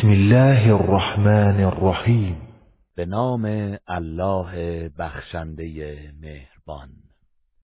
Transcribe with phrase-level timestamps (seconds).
[0.00, 2.36] بسم الله الرحمن الرحیم
[2.96, 3.44] به نام
[3.90, 4.52] الله
[4.98, 6.88] بخشنده مهربان.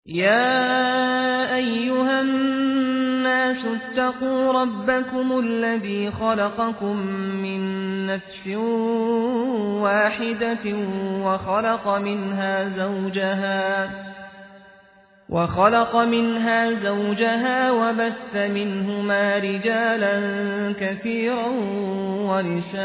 [0.07, 6.97] يا أيها الناس اتقوا ربكم الذي خلقكم
[7.43, 7.61] من
[8.07, 8.47] نفس
[9.83, 10.65] واحدة
[11.25, 13.91] وخلق منها زوجها
[15.29, 20.15] وخلق منها زوجها وبث منهما رجالا
[20.81, 21.49] كثيرا
[22.29, 22.79] ونساء.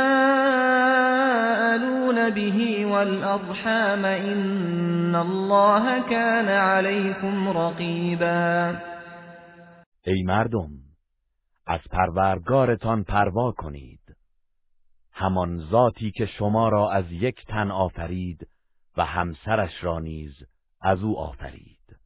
[2.30, 8.76] به والأرحام إن الله كان عليكم رقيبا.
[10.06, 10.68] ای مردم
[11.66, 13.95] از پروردگارتان پروا کنید.
[15.18, 18.48] همان ذاتی که شما را از یک تن آفرید
[18.96, 20.32] و همسرش را نیز
[20.80, 21.96] از او آفرید.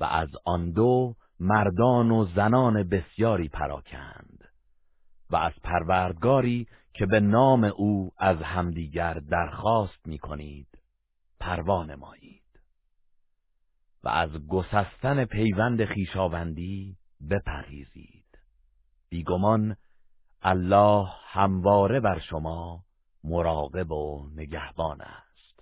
[0.00, 4.44] و از آن دو مردان و زنان بسیاری پراکند.
[5.30, 10.78] و از پروردگاری که به نام او از همدیگر درخواست می کنید
[11.40, 12.60] پروا نمایید.
[14.02, 16.96] و از گسستن پیوند خیشاوندی
[17.30, 18.38] بپرهیزید.
[19.08, 19.76] بیگمان
[20.44, 22.78] الله همواره بر شما
[23.24, 25.60] مراقب و نگهبان است.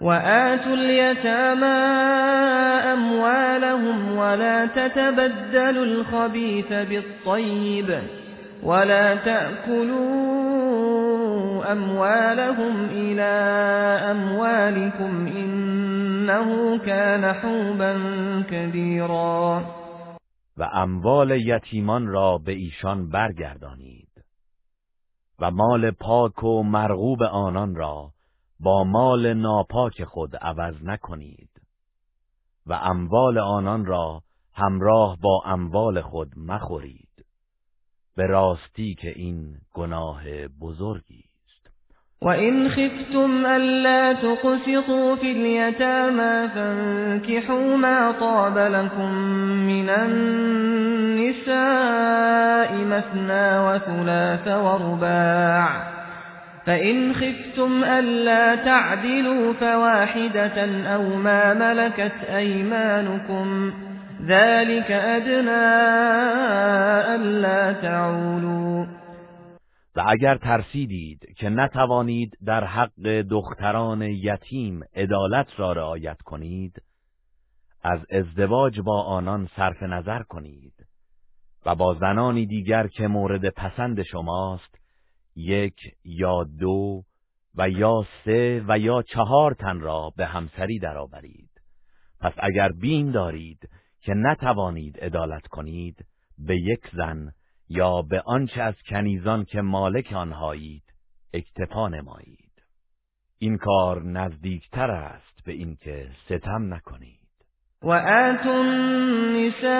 [0.00, 1.66] وآتوا اليتامى
[2.92, 8.02] أموالهم ولا تتبدلوا الخبيث بالطيب
[8.62, 10.52] ولا تأكلوا
[11.72, 13.32] أموالهم إلى
[14.10, 17.94] أموالكم إنه كان حوبا
[18.50, 19.81] كبيرا.
[20.56, 24.24] و اموال یتیمان را به ایشان برگردانید.
[25.38, 28.12] و مال پاک و مرغوب آنان را
[28.60, 31.50] با مال ناپاک خود عوض نکنید.
[32.66, 34.22] و اموال آنان را
[34.54, 37.26] همراه با اموال خود مخورید.
[38.16, 41.31] به راستی که این گناه بزرگی.
[42.22, 49.14] وإن خفتم ألا تقسطوا في اليتامى فانكحوا ما طاب لكم
[49.66, 51.44] من النساء
[52.74, 55.68] مثنى وثلاث ورباع
[56.66, 63.72] فإن خفتم ألا تعدلوا فواحدة أو ما ملكت أيمانكم
[64.26, 65.72] ذلك أدنى
[67.14, 69.01] ألا تعولوا
[69.96, 76.82] و اگر ترسیدید که نتوانید در حق دختران یتیم عدالت را رعایت کنید
[77.82, 80.74] از ازدواج با آنان صرف نظر کنید
[81.66, 84.78] و با زنانی دیگر که مورد پسند شماست
[85.36, 87.02] یک یا دو
[87.54, 91.50] و یا سه و یا چهار تن را به همسری درآورید.
[92.20, 93.68] پس اگر بین دارید
[94.00, 96.06] که نتوانید عدالت کنید
[96.38, 97.32] به یک زن
[97.76, 100.82] یا به آنچه از کنیزان که مالک آنهایید
[101.34, 102.52] اکتفا نمایید.
[103.38, 107.18] این کار نزدیکتر است به اینکه ستم نکنید.
[107.82, 109.72] و آتوا النساء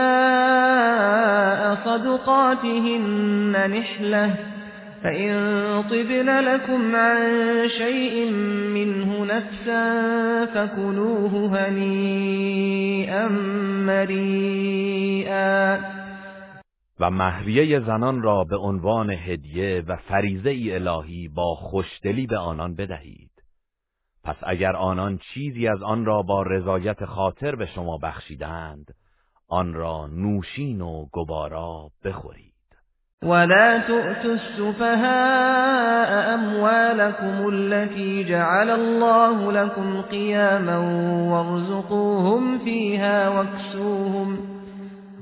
[1.84, 4.38] صدقاتهن نحله
[5.02, 5.32] فإن
[5.82, 7.18] طبن لكم عن
[7.78, 8.30] شيء
[8.74, 13.28] منه نفسا فكلوه هنيئا
[13.86, 15.62] مريئا.
[17.02, 22.74] و مهریه زنان را به عنوان هدیه و فریزه ای الهی با خوشدلی به آنان
[22.74, 23.30] بدهید.
[24.24, 28.94] پس اگر آنان چیزی از آن را با رضایت خاطر به شما بخشیدند
[29.48, 32.52] آن را نوشین و گوارا بخورید.
[33.22, 40.78] ولا تؤتوا السفهاء أموالكم التي جعل الله لكم قياما
[41.30, 44.51] وارزقوهم فيها واكسوهم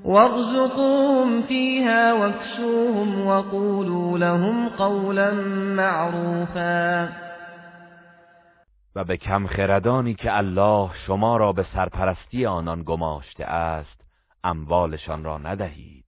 [0.05, 5.31] وارزقوهم فيها واكسوهم وقولوا لهم قولا
[5.77, 7.09] معروفا.
[8.97, 14.01] و به کم خردانی که الله شما را به سرپرستی آنان گماشته است
[14.45, 16.05] اموالشان را ندهید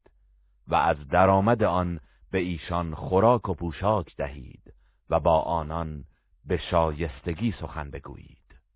[0.69, 2.01] و از درآمد آن
[2.33, 4.75] به ایشان خوراک و پوشاک دهید
[5.11, 6.05] و با آنان
[6.45, 8.42] به شایستگی سخن بگویید.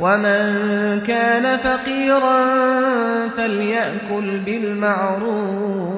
[0.00, 2.38] ومن كان فقيرا
[3.28, 5.96] فليأكل بالمعروف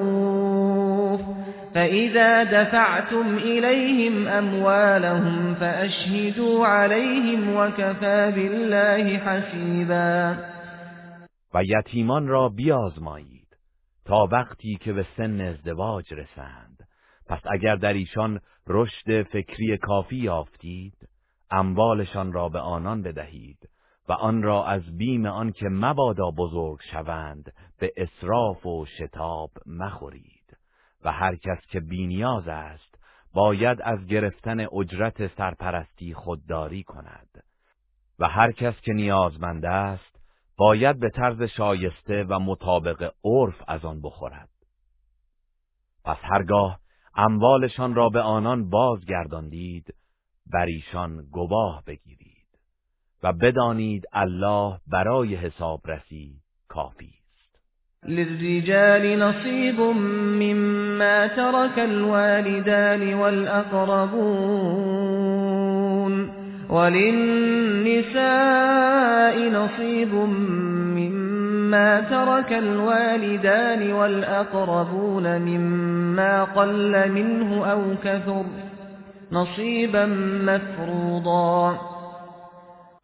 [1.73, 10.37] فإذا دفعتم إليهم أموالهم فأشهدوا عليهم وكفى بالله حسیبا
[11.53, 13.57] و یتیمان را بیازمایید
[14.05, 16.87] تا وقتی که به سن ازدواج رسند.
[17.27, 21.09] پس اگر در ایشان رشد فکری کافی یافتید
[21.51, 23.57] اموالشان را به آنان بدهید.
[24.09, 30.57] و آن را از بیم آن که مبادا بزرگ شوند به اسراف و شتاب مخورید.
[31.03, 32.99] و هر کس که بینیاز است
[33.33, 37.43] باید از گرفتن اجرت سرپرستی خودداری کند.
[38.19, 40.19] و هر کس که نیازمند است
[40.57, 44.49] باید به طرز شایسته و مطابق عرف از آن بخورد.
[46.05, 46.79] پس هرگاه
[47.15, 49.93] اموالشان را به آنان بازگرداندید
[50.45, 52.28] بر ایشان گواه بگیرید.
[53.23, 56.31] و بدانید الله برای حسابرسی
[56.67, 57.59] کافی است.
[58.07, 59.79] للرجال نصیب
[60.39, 64.69] مما ترك الوالدان والأقربون
[66.69, 68.19] وللنساء
[69.49, 70.13] نصيب
[70.95, 78.45] مما ترك الوالدان والأقربون مما قل منه أو كثر
[79.31, 80.05] نصيبا
[80.45, 81.98] مفروضا.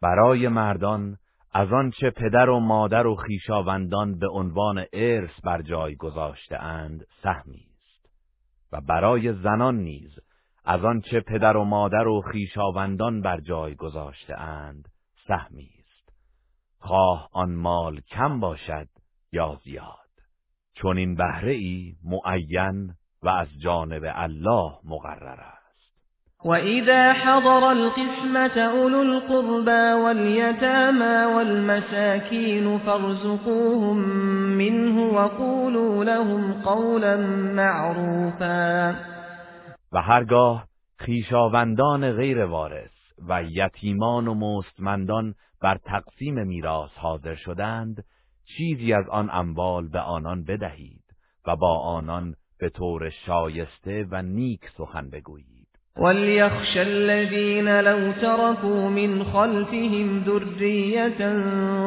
[0.06, 1.16] برای مردان
[1.54, 7.66] از آنچه پدر و مادر و خیشاوندان به عنوان ارث بر جای گذاشته اند سهمی
[7.74, 8.10] است.
[8.72, 10.18] و برای زنان نیز
[10.64, 14.88] از آنچه پدر و مادر و خیشاوندان بر جای گذاشته اند
[15.28, 16.12] سهمی است.
[16.78, 18.88] خواه آن مال کم باشد
[19.32, 20.10] یا زیاد؟
[20.74, 25.55] چون این بهره ای معین و از جانب الله مقرر است.
[26.44, 33.96] وَإِذَا حَضَرَ الْقِسْمَةَ أُولُو الْقُرْبَى وَالْيَتَامَى وَالْمَسَاكِينُ فَارْزُقُوهُم
[34.58, 37.16] مِّنْهُ وَقُولُوا لَهُمْ قَوْلًا
[37.56, 38.96] مَّعْرُوفًا
[39.92, 40.66] و هرگاه
[40.98, 42.90] خیشاوندان غیر وارث
[43.28, 48.04] و یتیمان و مستمندان بر تقسیم میراث حاضر شدند
[48.56, 51.04] چیزی از آن اموال به آنان بدهید
[51.46, 55.55] و با آنان به طور شایسته و نیک سخن بگویید.
[55.96, 61.36] وليخشى الذين لو تركوا من خلفهم ذرية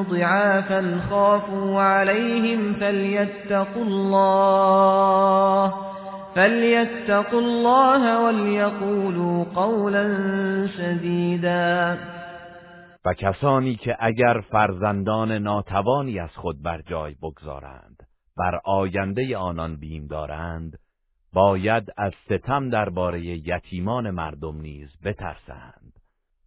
[0.01, 5.73] ضعافا خافوا عليهم فليتقوا الله
[6.35, 10.17] فليتقوا الله وليقولوا قولا
[10.77, 11.97] سديدا
[13.05, 18.03] و کسانی که اگر فرزندان ناتوانی از خود بر جای بگذارند
[18.37, 20.77] بر آینده آنان بیم دارند
[21.33, 25.93] باید از ستم درباره یتیمان مردم نیز بترسند.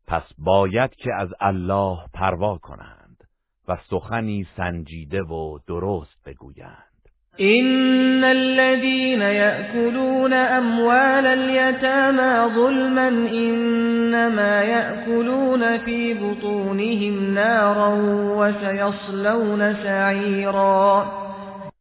[0.06, 3.24] پس باید که از الله پروا کنند
[3.68, 6.92] و سخنی سنجیده و درست بگویند.
[7.38, 17.88] ان الذين ياكلون اموال اليتامى ظلما انما ياكلون في بطونهم نارا
[18.36, 21.06] وسيصلون سعيرا.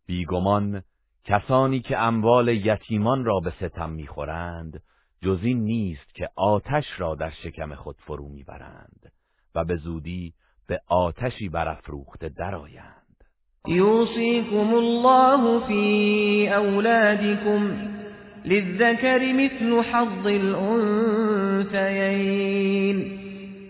[0.08, 0.82] بیگمان
[1.26, 4.82] کسانی که اموال یتیمان را به ستم می‌خورند
[5.24, 9.12] جز این نیست که آتش را در شکم خود فرو می‌برند
[9.56, 10.34] و به زودی
[10.68, 13.24] به آتشی برافروخته درآیند.
[13.68, 17.92] یوصیکم الله فی اولادکم
[18.46, 21.82] للذکر مثل حظ الانثیین.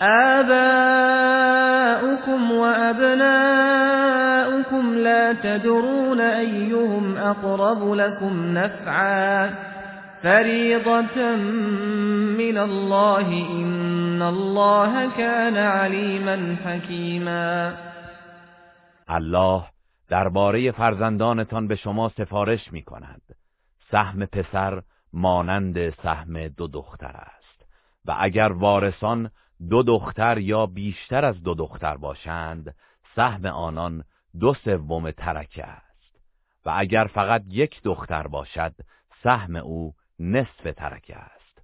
[0.00, 1.60] آباؤكم
[2.50, 3.78] وأبناؤكم
[4.94, 9.54] لا تدرون أيهم أقرب لكم نفعا
[10.22, 11.36] فريضة
[12.38, 17.74] من الله إن الله كان عليما حكيما.
[19.10, 19.64] الله
[20.10, 23.22] درباره فرزندانتان به شما سفارش می کند
[23.90, 27.38] سهم پسر مانند سهم دو دختر است.
[28.06, 29.30] و اگر وارثان
[29.70, 32.74] دو دختر یا بیشتر از دو دختر باشند
[33.16, 34.04] سهم آنان
[34.40, 36.18] دو سوم ترکه است.
[36.64, 38.74] و اگر فقط یک دختر باشد
[39.22, 41.62] سهم او نصف ترکه است.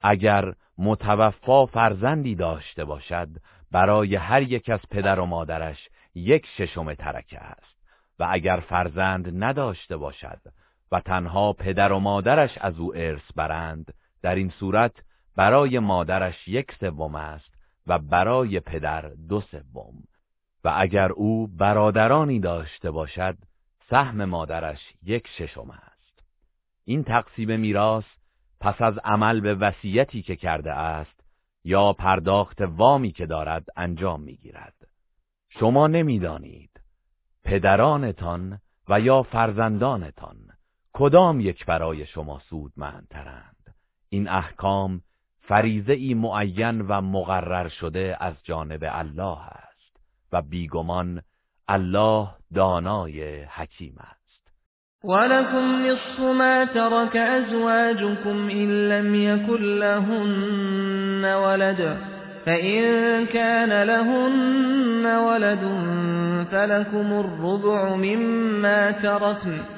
[0.00, 3.28] اگر متوفا فرزندی داشته باشد
[3.70, 7.78] برای هر یک از پدر و مادرش یک ششم ترکه است.
[8.18, 10.40] و اگر فرزند نداشته باشد
[10.92, 14.92] و تنها پدر و مادرش از او ارث برند در این صورت
[15.38, 17.54] برای مادرش یک سوم است
[17.86, 19.94] و برای پدر دو سوم.
[20.64, 23.36] و اگر او برادرانی داشته باشد
[23.90, 26.22] سهم مادرش یک ششم است.
[26.84, 28.04] این تقسیم میراث
[28.60, 31.24] پس از عمل به وصیتی که کرده است
[31.64, 34.88] یا پرداخت وامی که دارد انجام می‌گیرد.
[35.50, 36.80] شما نمی‌دانید
[37.44, 40.36] پدرانتان و یا فرزندانتان
[40.92, 43.74] کدام یک برای شما سودمندترند.
[44.08, 45.02] این احکام
[45.48, 49.96] فریزه ای معین و مقرر شده از جانب الله است
[50.32, 51.22] و بیگمان
[51.68, 54.18] الله دانای حکیم است.
[55.04, 61.96] ولكم نصف ما ترك ازواجكم ان لم يكن لهن ولد
[62.46, 65.64] فإن كان لهن ولد
[66.50, 69.77] فلكم الربع مما تركن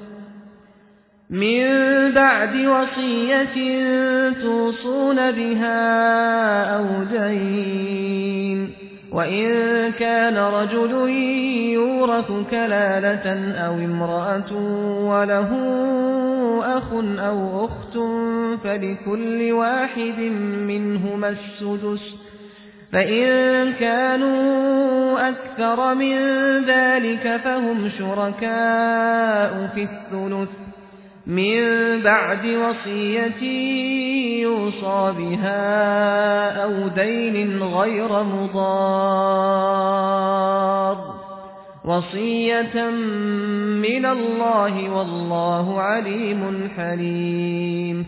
[1.31, 1.65] من
[2.11, 3.55] بعد وصية
[4.41, 8.71] توصون بها أو دين.
[9.11, 9.47] وإن
[9.91, 11.09] كان رجل
[11.71, 14.55] يورث كلالة أو امرأة
[15.01, 15.49] وله
[16.77, 17.97] أخ أو أخت
[18.63, 20.19] فلكل واحد
[20.67, 22.15] منهما السدس.
[22.91, 26.17] فإن كانوا أكثر من
[26.65, 30.70] ذلك فهم شركاء في الثلث.
[31.27, 33.43] من بعد وصية
[34.41, 39.61] يوصى بها أو دين غير مضار.
[41.85, 42.89] وصية
[43.81, 48.05] من الله والله عليم حليم.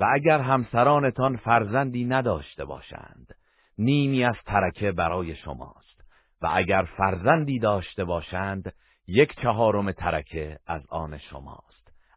[0.00, 3.34] و اگر همسرانتان فرزندی نداشته باشند
[3.78, 6.00] نیمی از ترکه برای شماست.
[6.42, 8.72] و اگر فرزندی داشته باشند
[9.08, 11.71] یک چهارم ترکه از آن شماست.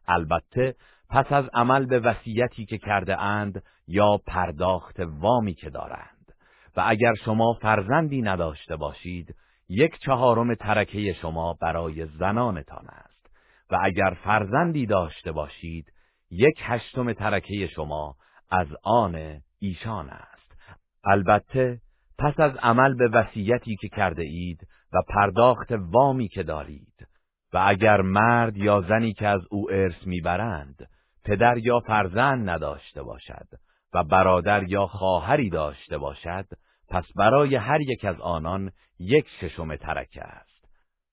[0.08, 0.74] البته
[1.10, 6.32] پس از عمل به وصیتی که کرده اند یا پرداخت وامی که دارند.
[6.76, 9.34] و اگر شما فرزندی نداشته باشید
[9.68, 13.30] یک چهارم ترکه شما برای زنانتان است.
[13.70, 15.92] و اگر فرزندی داشته باشید
[16.30, 18.16] یک هشتم ترکه شما
[18.50, 20.56] از آن ایشان است.
[21.04, 21.80] البته
[22.18, 27.06] پس از عمل به وصیتی که کرده اید و پرداخت وامی که دارید
[27.52, 30.88] و اگر مرد یا زنی که از او ارث می‌برند
[31.24, 33.48] پدر یا فرزند نداشته باشد
[33.94, 36.46] و برادر یا خواهری داشته باشد
[36.88, 40.56] پس برای هر یک از آنان یک ششم ترکه است.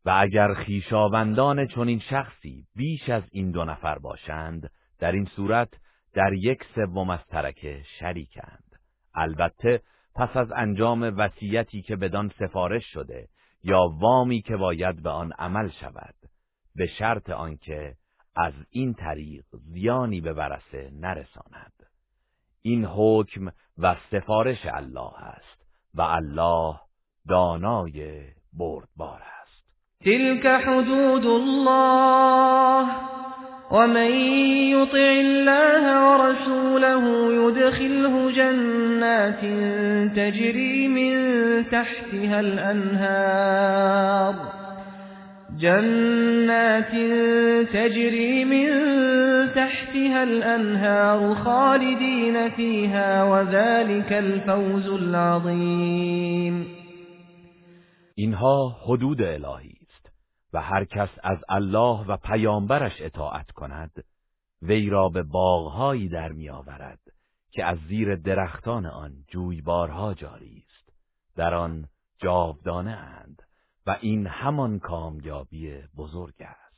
[0.06, 5.70] و اگر خیشاوندان چنین شخصی بیش از این دو نفر باشند در این صورت
[6.14, 8.64] در یک سوم از ترکه شریکند.
[9.16, 9.82] البته
[10.16, 13.28] پس از انجام وصیتی که بدان سفارش شده
[13.64, 16.16] یا وامی که باید به آن عمل شود
[16.76, 17.96] به شرط آنکه
[18.36, 21.74] از این طریق زیانی به ورسه نرساند.
[22.62, 26.80] این حکم و سفارش الله است و الله
[27.28, 29.64] دانای بردبار است.
[30.02, 32.96] تلك حدود الله.
[33.74, 34.12] ومن
[34.70, 39.42] يطع الله ورسوله يدخله جنات
[40.16, 41.14] تجري من
[41.70, 44.36] تحتها الأنهار.
[45.60, 46.92] جنات
[47.74, 48.68] تجري من
[49.56, 56.66] تحتها الأنهار خالدين فيها وذلك الفوز العظيم.
[58.18, 59.73] اینها حدود الهی.
[60.54, 64.04] و هر کس از الله و پیامبرش اطاعت کند
[64.62, 67.00] وی را به باغهایی در میآورد
[67.52, 70.90] که از زیر درختان آن جویبارها جاری است.
[71.36, 71.86] در آن
[72.22, 73.42] جاودانه اند
[73.88, 76.74] و این همان کامیابی بزرگ است.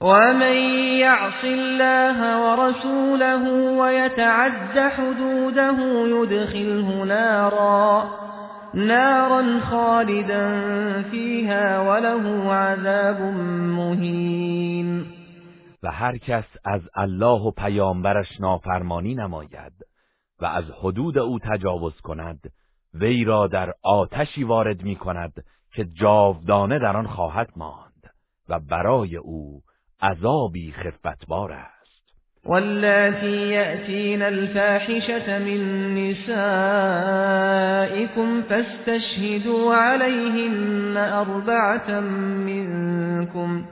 [0.00, 0.56] ومن
[0.98, 3.36] یعص الله ورسوله
[3.80, 5.72] ويتعد حدوده
[6.06, 8.29] يدخله نارا
[8.74, 10.44] نارا خالدا
[11.10, 13.20] فيها وله عذاب
[13.76, 15.06] مهین
[15.82, 19.72] و هر کس از الله و پیامبرش نافرمانی نماید
[20.40, 22.52] و از حدود او تجاوز کند
[22.94, 28.10] وی را در آتشی وارد می کند که جاودانه در آن خواهد ماند
[28.48, 29.62] و برای او
[30.02, 31.79] عذابی خفتبار است.
[32.44, 36.30] واللاتی یأتین الفاحشة من نسائكم
[38.42, 43.64] فاستشهدوا عليهن أربعة منكم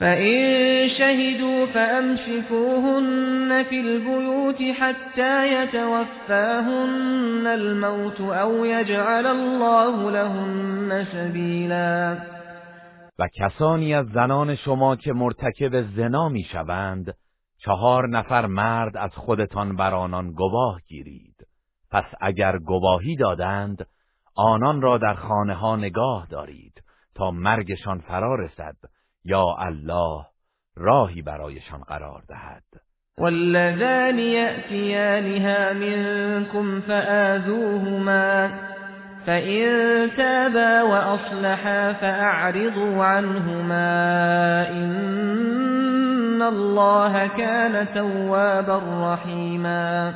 [0.00, 12.18] فإن شهدوا فأمسكوهن في البيوت حتى يتوفاهن الموت أو يجعل الله لهن سبیلا
[13.18, 17.14] و کسانی از زنان شما که مرتکب زنا می‌شوند
[17.64, 21.36] چهار نفر مرد از خودتان بر آنان گواه گیرید.
[21.90, 23.86] پس اگر گواهی دادند
[24.36, 26.82] آنان را در خانه ها نگاه دارید
[27.14, 28.76] تا مرگشان فرا رسد
[29.24, 30.26] یا الله
[30.76, 32.62] راهی برایشان قرار دهد.
[33.18, 38.50] والذان يأتيانها منكم فآذوهما
[39.26, 44.00] فإن تابا وأصلحا فأعرضوا عنهما
[46.42, 48.78] الله كان توابا
[49.14, 50.12] رحیما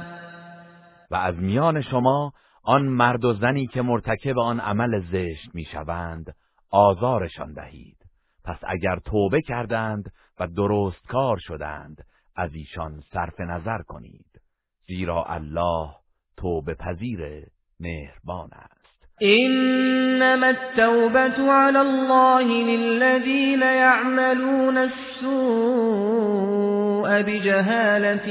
[1.11, 6.35] و از میان شما آن مرد و زنی که مرتکب آن عمل زشت می‌شوند
[6.71, 7.99] آزارشان دهید.
[8.45, 12.05] پس اگر توبه کردند و درست کار شدند
[12.37, 14.41] از ایشان صرف نظر کنید.
[14.87, 15.91] زیرا الله
[16.37, 17.47] توبه پذیر
[17.81, 18.84] مهربان است.
[19.23, 25.35] إنما التوبة على الله للذين يعملون السوء
[27.23, 28.27] بجهالة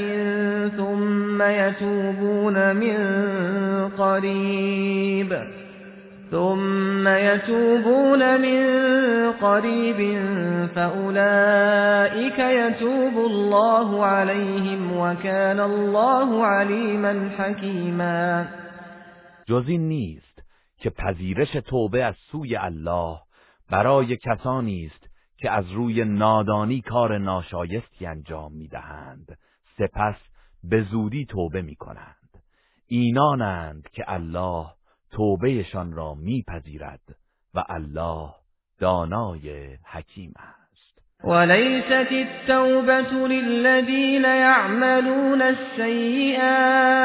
[0.76, 2.98] ثم يتوبون من
[3.88, 5.38] قريب
[6.30, 8.62] ثم يتوبون من
[9.32, 10.18] قريب
[10.76, 18.46] فأولئك يتوب الله عليهم وكان الله عليما حكيما.
[19.48, 20.23] جز این نیست
[20.84, 23.18] که پذیرش توبه از سوی الله
[23.70, 29.38] برای کسانی است که از روی نادانی کار ناشایستی انجام می‌دهند.
[29.78, 30.14] سپس
[30.64, 32.42] به زودی توبه می کنند
[32.86, 34.66] اینانند که الله
[35.10, 37.16] توبهشان را میپذیرد
[37.54, 38.30] و الله
[38.80, 41.24] دانای حکیم است.
[41.24, 47.04] وليست التوبة للذين يعملون السيئات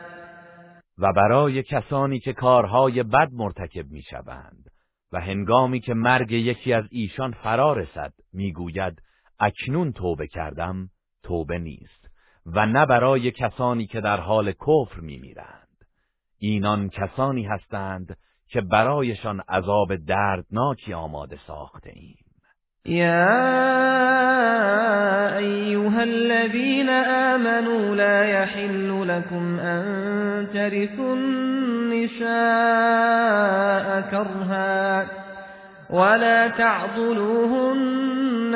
[1.01, 4.71] و برای کسانی که کارهای بد مرتکب می‌شوند
[5.11, 9.01] و هنگامی که مرگ یکی از ایشان فرا رسد می‌گوید
[9.39, 10.89] اکنون توبه کردم
[11.23, 12.01] توبه نیست.
[12.45, 15.67] و نه برای کسانی که در حال کفر میمیرند.
[16.37, 22.20] اینان کسانی هستند که برایشان عذاب دردناکی آماده ساخته ایم.
[22.85, 23.37] يا
[25.37, 32.31] أيها الذين آمنوا لا يحل لكم أن ترثوا النساء
[34.11, 35.07] كرها
[35.89, 37.85] ولا تعضلوهن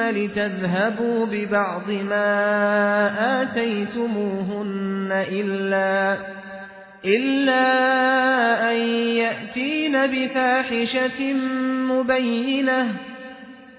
[0.09, 6.17] لتذهبوا ببعض ما آتيتموهن إلا
[7.05, 7.61] إلا
[8.71, 8.77] أن
[9.17, 11.33] يأتين بفاحشة
[11.89, 13.14] مبينة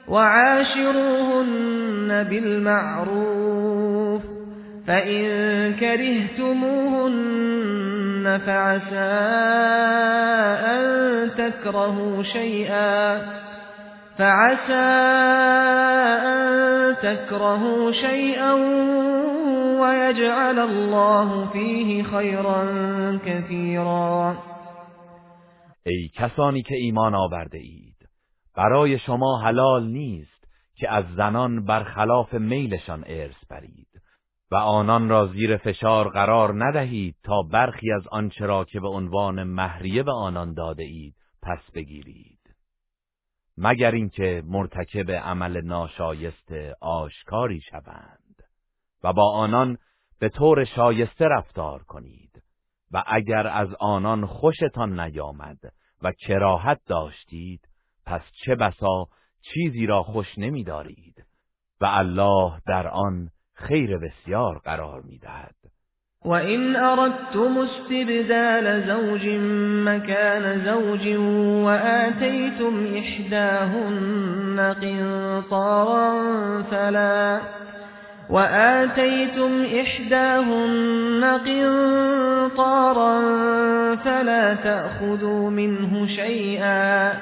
[0.09, 1.69] وعاشروهن
[2.31, 4.23] بالمعروف
[4.87, 5.23] فإن
[5.75, 7.27] كرهتموهن
[8.47, 9.13] فعسى
[10.75, 10.85] أن
[11.39, 13.23] تكرهوا شيئا
[14.19, 14.89] فعسى
[16.33, 18.53] أن تكرهوا شيئا
[19.81, 22.67] ويجعل الله فيه خيرا
[23.27, 24.37] كثيرا.
[26.19, 27.86] کسانی که ایمان آورده اید
[28.57, 33.89] برای شما حلال نیست که از زنان برخلاف میلشان ارث برید
[34.51, 39.43] و آنان را زیر فشار قرار ندهید تا برخی از آنچه را که به عنوان
[39.43, 42.39] مهریه به آنان داده اید پس بگیرید.
[43.59, 48.43] مگر اینکه مرتکب عمل ناشایست آشکاری شوند
[49.05, 49.79] و با آنان
[50.21, 52.43] به طور شایسته رفتار کنید
[52.93, 55.59] و اگر از آنان خوشتان نیامد
[56.03, 57.69] و کراهت داشتید
[58.07, 59.07] پس چه بسا
[59.41, 61.25] چیزی را خوش نمیدارید
[61.81, 65.55] و الله در آن خیر بسیار قرار می‌دهد.
[66.25, 69.29] وإن أردتم استبدال زوج
[69.87, 71.17] مكان زوج
[71.67, 76.23] وآتيتم إحداهن قنطارا
[76.71, 77.41] فلا
[78.31, 83.21] وآتيتم إحداهن قنطارا
[83.97, 87.13] فلا تأخذوا منه شيئا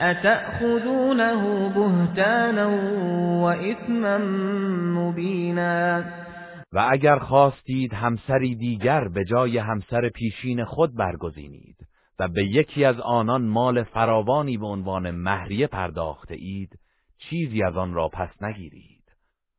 [0.00, 2.68] أتأخذونه بهتانا
[3.42, 4.18] وإثما
[4.98, 6.04] مبینا
[6.72, 11.76] و اگر خواستید همسری دیگر به جای همسر پیشین خود برگزینید
[12.18, 16.78] و به یکی از آنان مال فراوانی به عنوان مهریه پرداخته اید
[17.18, 19.04] چیزی از آن را پس نگیرید.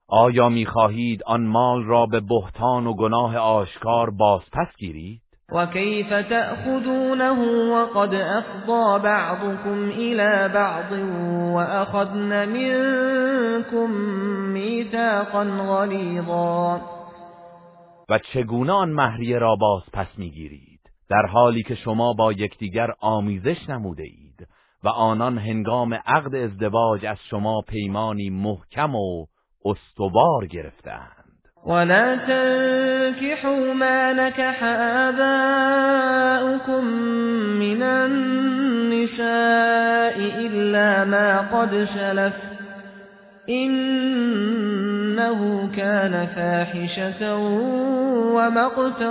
[0.08, 7.42] آیا می‌خواهید آن مال را به بهتان و گناه آشکار باز پس گیرید؟ وكيف تأخذونه
[7.74, 10.92] وقد أفضى بعضكم إلى بعض
[11.56, 13.92] وأخذن منكم
[14.54, 16.82] ميثاقا غلیظا
[18.10, 23.70] و چگونه آن مهریه را باز پس می‌گیرید؟ در حالی که شما با یکدیگر آمیزش
[23.70, 24.48] نموده اید
[24.84, 29.26] و آنان هنگام عقد ازدواج از شما پیمانی محکم و
[29.66, 31.19] استوار گرفتند
[31.66, 34.64] ولا تنكحوا ما نكح
[35.08, 36.84] آباؤكم
[37.60, 39.20] من النساء
[40.18, 42.34] إلا ما قد سلف
[43.50, 45.40] إنه
[45.76, 47.36] كان فاحشة
[48.36, 49.10] ومقتا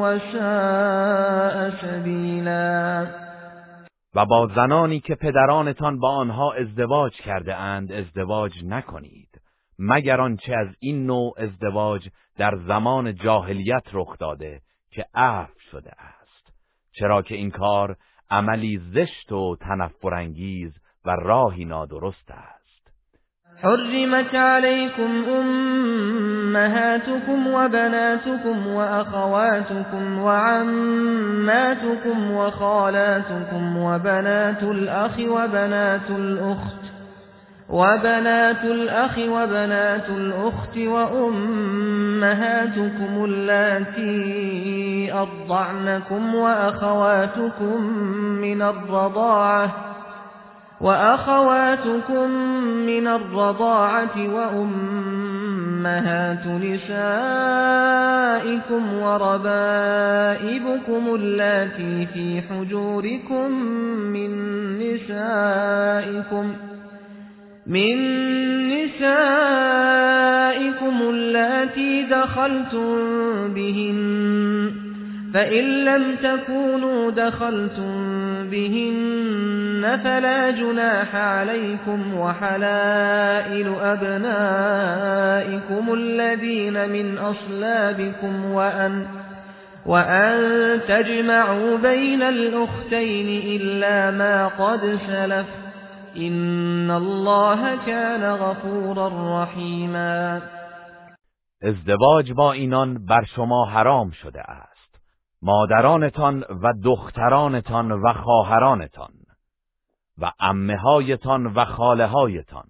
[0.00, 3.06] وساء سبيلا
[4.14, 9.29] و با زنانی که پدرانتان با آنها ازدواج کرده اند ازدواج نکنید.
[9.82, 16.52] مگر آنچه از این نوع ازدواج در زمان جاهلیت رخ داده که عفو شده است؟
[16.92, 17.96] چرا که این کار
[18.30, 20.72] عملی زشت و تنفرانگیز
[21.04, 22.60] و راهی نادرست است.
[23.62, 25.10] حرمت عليكم
[26.50, 36.79] أمهاتكم وبناتكم وأخواتكم وعماتكم وخالاتكم وبنات الأخ وبنات الأخت
[37.70, 42.44] وبنات الأخ وبنات الأخت وأمهاتكم
[43.24, 47.82] اللاتي أرضعنكم وأخواتكم
[48.40, 49.90] من الرضاعة
[50.80, 52.30] وأخواتكم
[52.86, 55.26] من الرضاعة وأمهات
[56.46, 56.92] نسائكم
[59.02, 60.34] وربائبكم
[61.14, 63.52] اللاتي في حجوركم
[64.12, 64.30] من
[64.78, 66.54] نسائكم
[67.70, 67.96] من
[68.68, 69.10] نسائكم
[71.02, 72.94] اللاتي دخلتم
[73.54, 74.72] بهن
[75.34, 77.94] فإن لم تكونوا دخلتم
[78.50, 85.04] بهن فلا جناح عليكم وحلائل أبنائكم
[85.94, 89.06] الذين من أصلابكم وأن
[89.86, 95.69] وأن تجمعوا بين الأختين إلا ما قد سلف.
[96.14, 100.40] این الله كان غفورا رحیما
[101.62, 105.00] ازدواج با اینان بر شما حرام شده است.
[105.42, 109.12] مادرانتان و دخترانتان و خواهرانتان
[110.18, 112.66] و امهایتان و خاله هایتان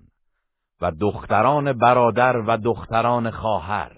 [0.81, 3.93] و دختران برادر و دختران خواهر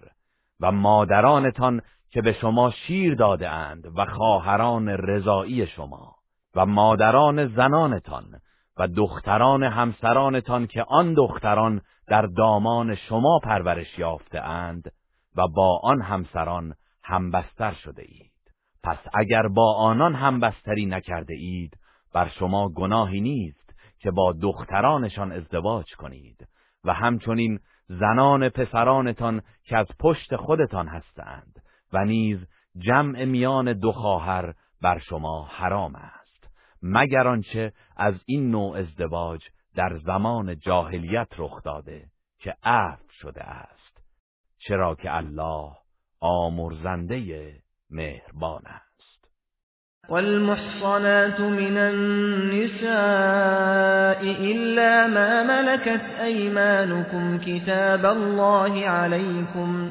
[0.61, 6.14] و مادرانتان که به شما شیر داده اند و خواهران رضایی شما
[6.55, 8.24] و مادران زنانتان
[8.78, 14.92] و دختران همسرانتان که آن دختران در دامان شما پرورش یافته اند
[15.37, 18.32] و با آن همسران همبستر شده اید.
[18.85, 21.78] پس اگر با آنان همبستری نکرده اید
[22.14, 26.48] بر شما گناهی نیست که با دخترانشان ازدواج کنید
[26.85, 32.38] و همچنین زنان پسرانتان که از پشت خودتان هستند و نیز
[32.78, 36.21] جمع میان دو خواهر بر شما حرام است
[36.83, 39.40] مگر آنچه از این نوع ازدواج
[39.75, 42.05] در زمان جاهلیت رخ داده
[42.38, 44.03] که عفو شده است
[44.59, 45.73] چرا که الله
[46.21, 47.53] آمرزنده
[47.90, 48.92] مهربان است.
[50.09, 52.92] والمحصنات من النساء
[54.23, 59.90] إلا ما ملكت أيمانكم كتاب الله عليكم.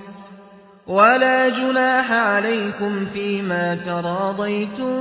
[0.87, 4.97] ولا جناح عليكم فيما تراضيتم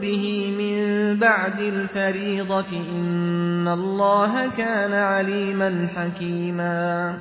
[0.00, 7.18] به من بعد الفريضة إن الله كان عليما حكيما.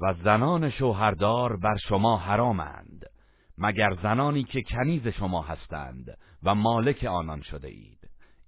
[0.00, 3.04] و زنان شوهردار بر شما حرامند
[3.58, 7.98] مگر زنانی که کنیز شما هستند و مالک آنان شده اید.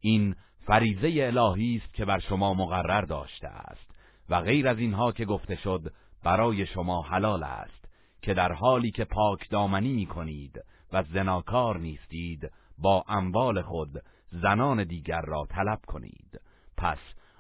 [0.00, 0.35] این
[0.66, 3.90] فریزه الهی است که بر شما مقرر داشته است
[4.31, 5.81] و غیر از اینها که گفته شد
[6.24, 7.77] برای شما حلال است.
[8.28, 10.60] که در حالی که پاک دامنی می کنید
[10.92, 16.40] و زناکار نیستید با اموال خود زنان دیگر را طلب کنید.
[16.76, 16.98] پس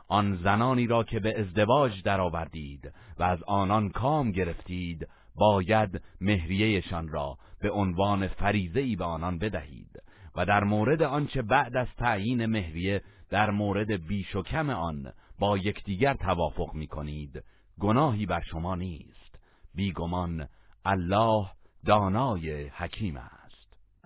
[0.08, 7.38] آن زنانی را که به ازدواج درآوردید و از آنان کام گرفتید باید مهریهشان را
[7.60, 10.02] به عنوان فریزه ای به آنان بدهید
[10.36, 15.58] و در مورد آنچه بعد از تعیین مهریه در مورد بیش و کم آن با
[15.58, 17.44] یکدیگر توافق می کنید
[17.80, 19.38] گناهی بر شما نیست.
[19.74, 20.48] بیگمان
[20.88, 21.46] الله
[21.86, 23.38] دانای حکیم است.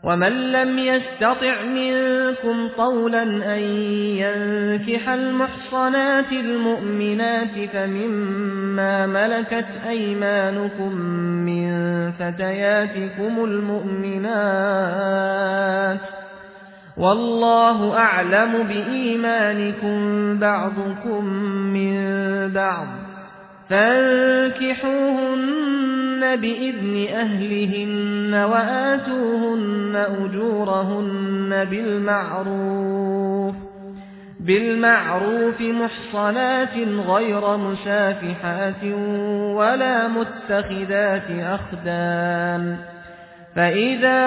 [0.04, 3.22] و من لم يستطع منكم طولا
[3.54, 3.60] أن
[4.18, 10.94] ينكح المحصنات المؤمنات فمما ملكت أيمانكم
[11.46, 11.72] من
[12.12, 14.32] فتياتكم المؤمنات
[16.96, 19.98] والله أعلم بإيمانكم
[20.38, 21.24] بعضكم
[21.72, 21.94] من
[22.52, 23.01] بعض.
[23.72, 25.42] فانكحوهن
[26.36, 33.54] بإذن أهلهن وآتوهن أجورهن بالمعروف
[34.40, 36.76] بالمعروف محصنات
[37.08, 38.84] غير مسافحات
[39.56, 42.91] ولا متخذات أخدان.
[43.56, 44.22] فإذا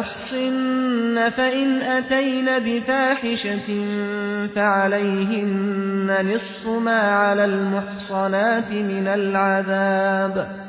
[0.00, 3.68] أحصن فإن أتين بفاحشة
[4.54, 10.62] فعليهن نصف ما على المحصنات من العذاب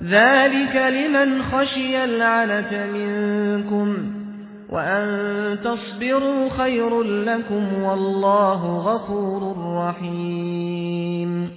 [0.00, 4.14] ذلك لمن خشي العنة منكم
[4.70, 11.50] وأن تصبروا خير لكم والله غفور رحيم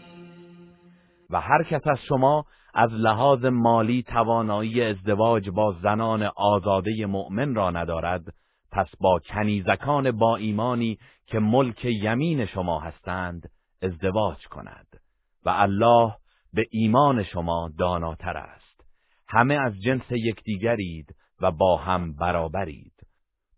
[1.29, 2.43] و هر کس از شما
[2.79, 8.33] از لحاظ مالی توانایی ازدواج با زنان آزاده مؤمن را ندارد
[8.71, 13.49] پس با کنیزکان با ایمانی که ملک یمین شما هستند
[13.81, 14.87] ازدواج کند.
[15.45, 16.13] و الله
[16.53, 18.81] به ایمان شما داناتر است.
[19.27, 22.93] همه از جنس یکدیگرید و با هم برابرید.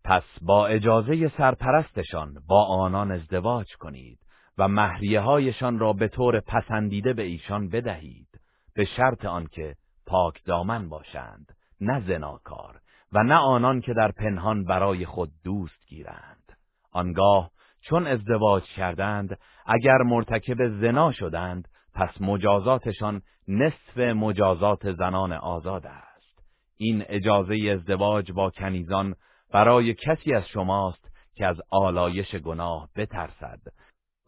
[0.04, 4.18] پس با اجازه سرپرستشان با آنان ازدواج کنید
[4.58, 8.29] و مهریه هایشان را به طور پسندیده به ایشان بدهید.
[8.74, 12.80] به شرط آنکه پاک دامن باشند نه زناکار
[13.12, 16.52] و نه آنان که در پنهان برای خود دوست گیرند.
[16.92, 26.42] آنگاه چون ازدواج کردند اگر مرتکب زنا شدند پس مجازاتشان نصف مجازات زنان آزاد است.
[26.76, 29.14] این اجازه ازدواج با کنیزان
[29.52, 33.60] برای کسی از شماست که از آلایش گناه بترسد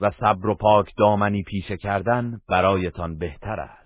[0.00, 3.81] و صبر و پاک دامنی پیشه کردن برایتان بهتر است.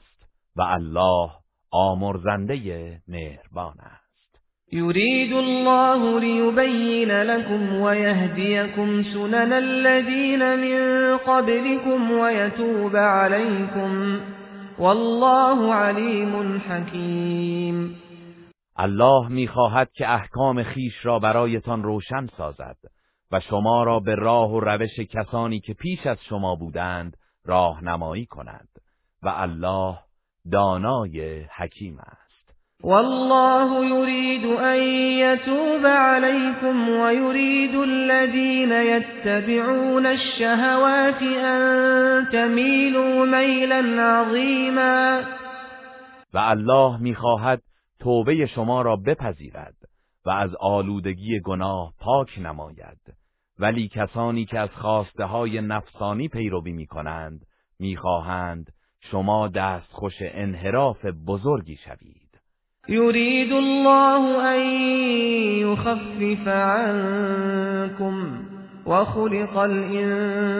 [0.57, 1.31] و الله
[1.71, 4.41] آمرزنده مهربان است.
[4.73, 14.21] یرید الله لیبین لكم ويهديكم سنن الذين من قبلكم ويتوب عليكم
[14.79, 17.97] والله علیم حکیم.
[18.77, 22.77] الله می‌خواهد که احکام خیش را برایتان روشن سازد
[23.33, 28.69] و شما را به راه و روش کسانی که پیش از شما بودند راهنمایی کند
[29.23, 29.99] و الله
[30.53, 32.27] دانای حکیم است.
[32.83, 34.83] والله يريد ان
[35.19, 45.25] يتوب عليكم ويريد الذين يتبعون الشهوات ان تميلوا ميلا عظيما.
[46.35, 47.63] و الله می‌خواهد
[48.01, 49.77] توبه شما را بپذیرد
[50.27, 53.01] و از آلودگی گناه پاک نماید.
[53.59, 57.41] ولی کسانی که از خواسته های نفسانی پیروی می کنند
[57.81, 58.67] می‌خواهند
[59.11, 62.41] شما دست خوش انحراف بزرگی شوید.
[62.89, 64.61] یرید الله ان
[65.61, 68.39] یخفف عنكم
[68.87, 70.57] وخلق الانسان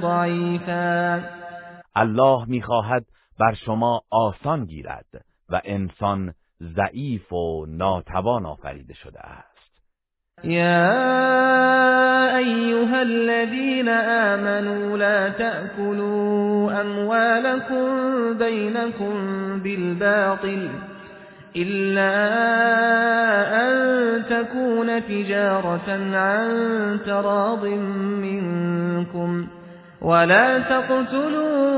[0.00, 1.22] ضعیفا.
[1.96, 3.06] الله می‌خواهد
[3.40, 9.47] بر شما آسان گیرد و انسان ضعیف و ناتوان آفریده شده است.
[10.44, 10.98] يا
[12.38, 17.88] أيها الذين آمنوا لا تأكلوا أموالكم
[18.38, 19.14] بينكم
[19.62, 20.68] بالباطل
[21.56, 22.12] إلا
[23.60, 23.74] أن
[24.30, 26.48] تكون تجارة عن
[27.06, 27.64] تراض
[28.22, 29.46] منكم
[30.02, 31.68] ولا تقتلوا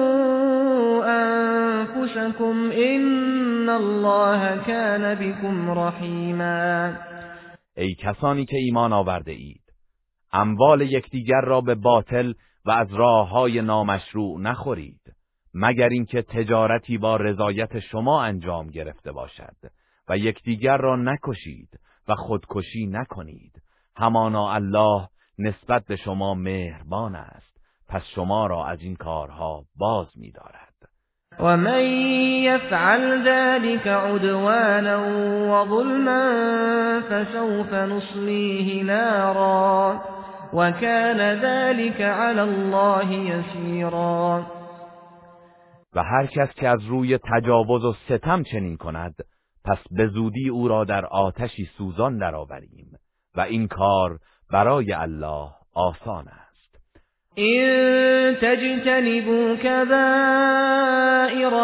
[1.06, 6.92] انفسكم ان الله كان بكم رحیما
[7.80, 9.62] ای کسانی که ایمان آورده اید.
[10.32, 12.32] اموال یکدیگر را به باطل
[12.64, 15.00] و از راه های نامشروع نخورید
[15.54, 19.56] مگر اینکه تجارتی با رضایت شما انجام گرفته باشد
[20.08, 23.62] و یکدیگر را نکشید و خودکشی نکنید.
[23.96, 30.59] همانا الله نسبت به شما مهربان است پس شما را از این کارها باز می‌دارد.
[31.42, 31.84] و من
[32.44, 34.98] یفعل ذلك عدوانا
[35.50, 36.22] وظلما
[37.00, 40.00] فسوف نصلیه نارا
[40.52, 44.46] وكان ذلك على الله يسيرا
[45.94, 49.14] و هر کس که از روی تجاوز و ستم چنین کند
[49.64, 52.98] پس به زودی او را در آتشی سوزان درآوریم
[53.36, 54.18] و این کار
[54.52, 56.39] برای الله آسان است.
[57.38, 60.08] إن تجتنبوا كبائر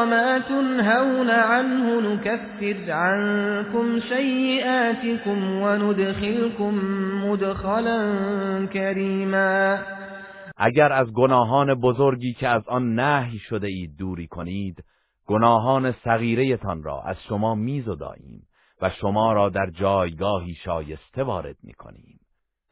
[0.05, 6.75] ما تنهون عنه نكفر عنكم سيئاتكم وندخلكم
[7.25, 8.01] مدخلا
[8.73, 9.79] كريما.
[10.57, 14.85] اگر از گناهان بزرگی که از آن نهی شده اید دوری کنید
[15.27, 18.43] گناهان صغیرهتان را از شما میزداییم
[18.83, 22.16] و شما را در جایگاهی شایسته وارد می‌کنیم.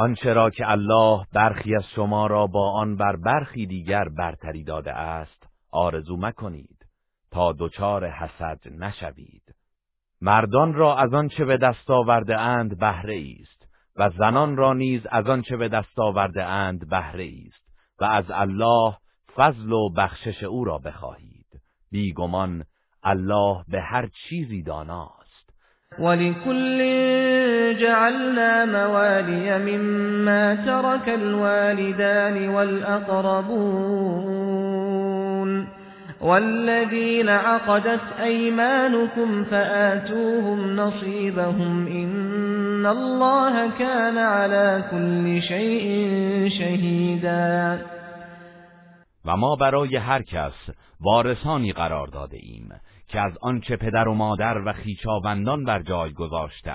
[0.00, 4.92] آنچه را که الله برخی از شما را با آن بر برخی دیگر برتری داده
[4.92, 6.86] است آرزو مکنید
[7.30, 9.42] تا دچار حسد نشوید.
[10.20, 15.26] مردان را از آنچه به دست آورده اند بهره است و زنان را نیز از
[15.26, 17.68] آنچه به دست آورده اند بهره است
[18.00, 18.96] و از الله
[19.36, 21.60] فضل و بخشش او را بخواهید.
[21.90, 22.64] بیگمان
[23.02, 25.19] الله به هر چیزی داناست
[26.00, 26.78] ولكل
[27.80, 34.00] جعلنا موالي مما ترك الوالدان والأقربون
[36.20, 46.08] والذين عقدت أيمانكم فآتوهم نصيبهم إن الله كان على كل شيء
[46.58, 47.78] شهيدا.
[49.24, 52.68] و ما برای هر کس وارثانی قرار داده ایم.
[53.10, 56.70] که از آنچه پدر و مادر و خیشاوندان بر جای گذاشته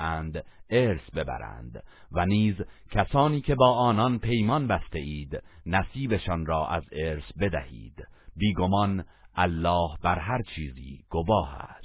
[0.70, 2.56] ارث ببرند و نیز
[2.92, 8.08] کسانی که با آنان پیمان بسته اید نصیبشان را از ارث بدهید.
[8.36, 11.85] بیگمان الله بر هر چیزی گواه است.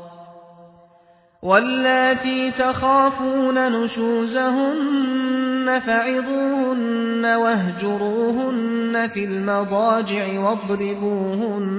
[1.43, 11.71] واللاتي تخافون نشوزهن فعظوهن واهجروهن في المضاجع واضربوهن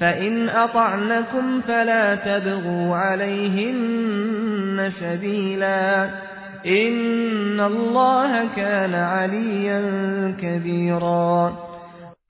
[0.00, 6.10] فإن أطعنكم فلا تبغوا عليهن سبيلا
[6.66, 9.80] إن الله كان عليا
[10.40, 11.52] كبيرا.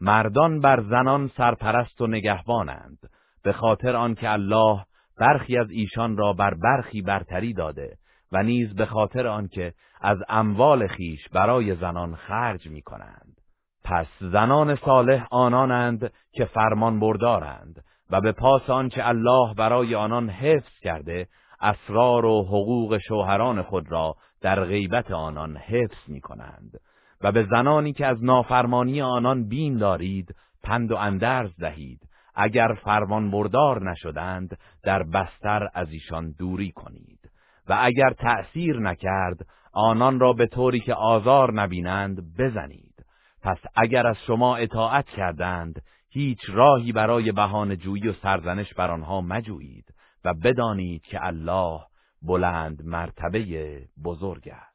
[0.01, 2.99] مردان بر زنان سرپرست و نگهبانند
[3.45, 4.85] به خاطر آنکه الله
[5.21, 7.97] برخی از ایشان را بر برخی برتری داده
[8.33, 13.37] و نیز به خاطر آنکه از اموال خیش برای زنان خرج می کنند.
[13.85, 20.79] پس زنان صالح آنانند که فرمان بردارند و به پاس آنچه الله برای آنان حفظ
[20.83, 21.29] کرده
[21.61, 26.81] اسرار و حقوق شوهران خود را در غیبت آنان حفظ می کنند
[27.21, 32.01] و به زنانی که از نافرمانی آنان بین دارید پند و اندرز دهید
[32.35, 37.31] اگر فرمان بردار نشدند در بستر از ایشان دوری کنید.
[37.69, 42.95] و اگر تأثیر نکرد آنان را به طوری که آزار نبینند بزنید.
[43.43, 49.21] پس اگر از شما اطاعت کردند هیچ راهی برای بهانه جویی و سرزنش بر آنها
[49.21, 51.81] مجویید و بدانید که الله
[52.23, 54.70] بلند مرتبه بزرگ است.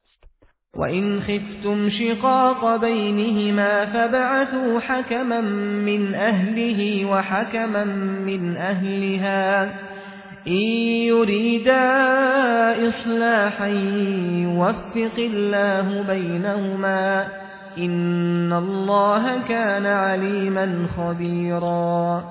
[0.76, 5.40] وإن خفتم شقاق بينهما فبعثوا حكما
[5.86, 7.84] من أهله وحكما
[8.24, 9.70] من أهلها
[10.44, 11.82] این یریدا
[12.88, 17.24] اصلاحا یوفق الله بینهما
[17.76, 22.22] این الله کان علیما خبیرا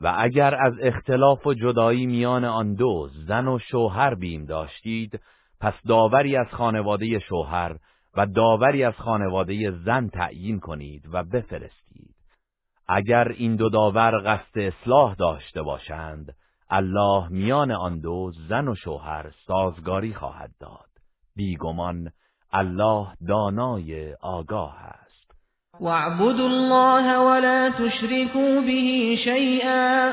[0.00, 5.20] و اگر از اختلاف و جدایی میان آن دو زن و شوهر بیم داشتید
[5.60, 7.76] پس داوری از خانواده شوهر
[8.16, 12.14] و داوری از خانواده زن تعیین کنید و بفرستید.
[12.88, 16.34] اگر این دو داور قصد اصلاح داشته باشند
[16.70, 20.88] الله میان آن دو زن و شوهر سازگاری خواهد داد.
[21.36, 22.10] بیگمان
[22.52, 25.34] الله دانای آگاه است.
[25.80, 30.12] واعبدوا الله ولا تشركوا به شيئا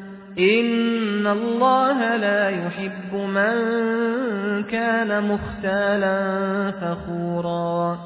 [0.37, 3.55] إن الله لا يحب من
[4.63, 7.97] كان مختالا فخورا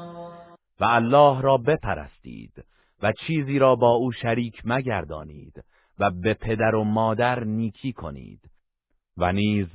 [0.80, 2.64] و الله را بپرستید
[3.02, 5.64] و چیزی را با او شریک مگردانید
[5.98, 8.40] و به پدر و مادر نیکی کنید
[9.16, 9.66] و نیز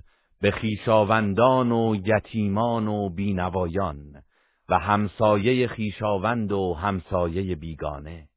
[0.41, 4.21] به خیشاوندان و یتیمان و بینوایان
[4.69, 8.27] و همسایه خیشاوند و همسایه بیگانه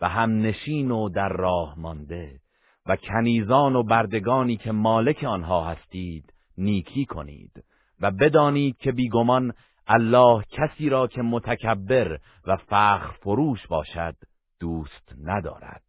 [0.00, 2.40] و همنشین و در راه مانده
[2.86, 7.64] و کنیزان و بردگانی که مالک آنها هستید نیکی کنید
[8.00, 9.52] و بدانید که بیگمان
[9.88, 14.14] الله کسی را که متکبر و فخر فروش باشد
[14.60, 15.82] دوست ندارد.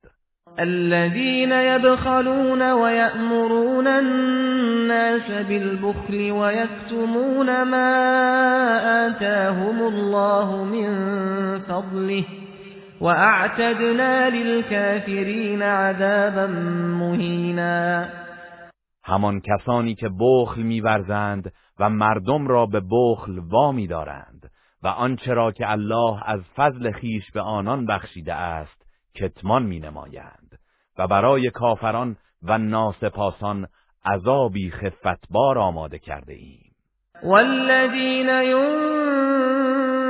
[0.59, 7.91] الذين يبخلون ويأمرون الناس بالبخل ويكتمون ما
[9.07, 10.89] آتاهم الله من
[11.59, 12.25] فضله
[13.01, 16.47] واعتدنا للكافرین عذابا
[16.99, 18.05] مهینا
[19.03, 24.51] همان کسانی که بخل میورزند و مردم را به بخل وامی دارند
[24.83, 28.85] و آنچه را که الله از فضل خیش به آنان بخشیده است
[29.15, 30.59] کتمان می نمایند
[30.97, 33.67] و برای کافران و ناسپاسان
[34.05, 36.71] عذابی خفتبار آماده کرده ایم
[37.23, 38.29] والذین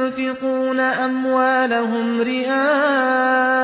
[0.02, 3.62] ينفقون أموالهم رئاء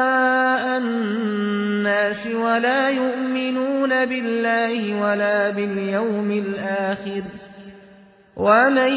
[0.77, 7.23] الناس ولا يؤمنون بالله ولا باليوم الآخر
[8.37, 8.93] ومن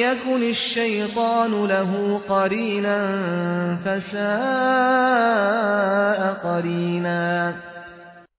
[0.00, 2.98] يكن الشيطان له قرينا
[3.84, 5.00] فساء
[6.42, 7.54] قرینا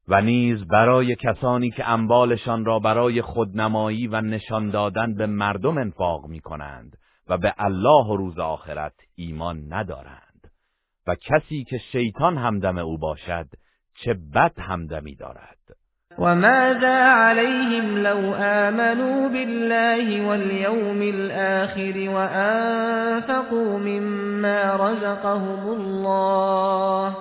[0.08, 6.28] و نیز برای کسانی که اموالشان را برای خودنمایی و نشان دادن به مردم انفاق
[6.28, 6.98] می کنند
[7.32, 10.52] و به الله و روز آخرت ایمان ندارند.
[11.08, 13.48] و کسی که شیطان همدم او باشد
[13.96, 15.58] چه بد همدمی دارد.
[16.20, 27.16] و ماذا علیهم لو آمنوا بالله واليوم الآخر وأنفقوا مما رزقهم الله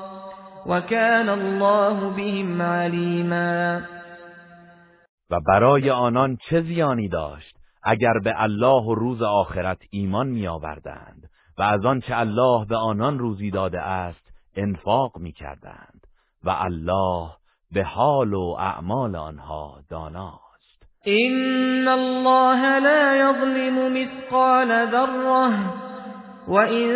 [0.66, 3.80] وكان الله بهم علیما.
[5.30, 11.30] و برای آنان چه زیانی داشت؟ اگر به الله و روز آخرت ایمان می آوردند
[11.58, 16.06] و از آنچه الله به آنان روزی داده است انفاق می کردند
[16.44, 17.30] و الله
[17.72, 20.50] به حال و اعمال آنها داناست.
[21.04, 25.54] این الله لا یظلم مثقال ذره
[26.48, 26.88] وإن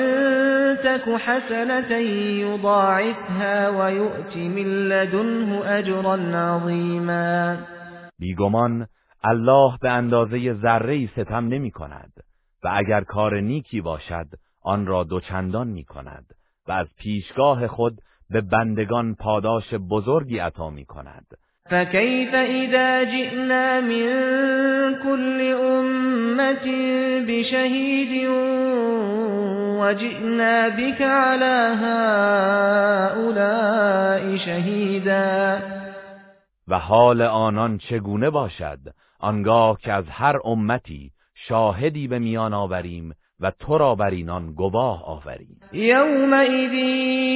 [0.85, 1.97] تك حسنة
[2.41, 7.57] يضاعفها ويؤت من لدنه أجرا عظيما.
[8.18, 8.87] بیگمان
[9.27, 12.12] الله به اندازه ذره ستم نمی کند
[12.64, 14.27] و اگر کار نیکی باشد
[14.62, 16.35] آن را دوچندان می کند
[16.68, 18.01] و از پیشگاه خود
[18.31, 21.27] به بندگان پاداش بزرگی عطا می کند
[21.70, 26.64] فكيف اذا جئنا من كل امت
[27.29, 28.29] بشهید
[29.81, 31.75] وجئنا بك على
[33.14, 35.59] هؤلاء شهیدا.
[36.68, 38.79] و حال آنان چگونه باشد؟
[39.25, 45.05] آنگاه که از هر امتی شاهدی به میان آوریم و تو را بر اینان گواه
[45.05, 45.61] آوریم.
[45.72, 46.72] یومئذ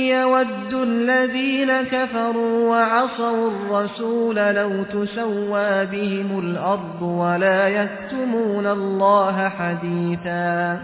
[0.09, 10.78] یود الذین كفروا وعصوا الرسول لو تسوا بهم الارض ولا یکتمون الله حدیثا.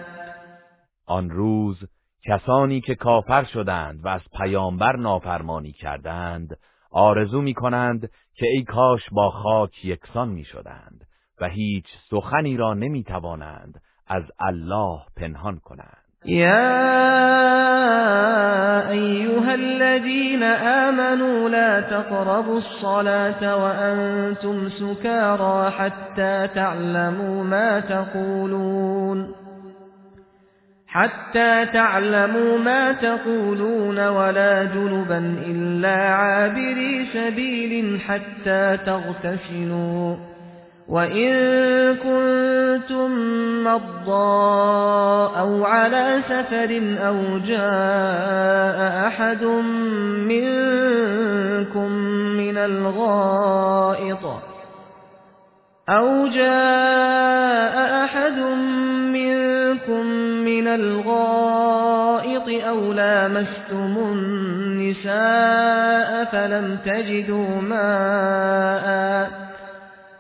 [1.07, 1.85] آن روز
[2.27, 6.57] کسانی که کافر شدند و از پیامبر نافرمانی کردند
[6.95, 11.05] آرزو می کنند که ای کاش با خاک یکسان می شدند
[11.41, 16.05] و هیچ سخنی را نمی توانند از الله پنهان کنند.
[16.25, 16.51] يا
[18.91, 29.44] أيها الذين آمنوا لا تقربوا الصلاة وأنتم سكارى حتى تعلموا ما تقولون.
[30.95, 40.17] حتى تعلموا ما تقولون ولا جنبا إلا عابري سبيل حتى تغتسلوا.
[40.89, 41.31] وإن
[41.97, 43.11] كنتم
[43.65, 49.45] مضى أو على سفر أو جاء أحد
[50.29, 51.91] منكم
[52.37, 54.25] من الغائط
[55.89, 58.39] أو جاء أحد
[59.13, 59.54] منكم
[60.45, 65.15] من الغائط أو لامستم النساء
[66.25, 69.45] فلم تجدوا ماءً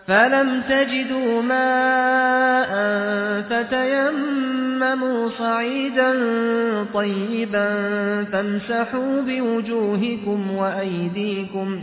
[0.06, 2.72] فلم تجدوا ماء
[3.50, 6.12] فتيمموا صعيدا
[6.94, 7.68] طيبا
[8.32, 11.80] فامسحوا بوجوهكم وأيديكم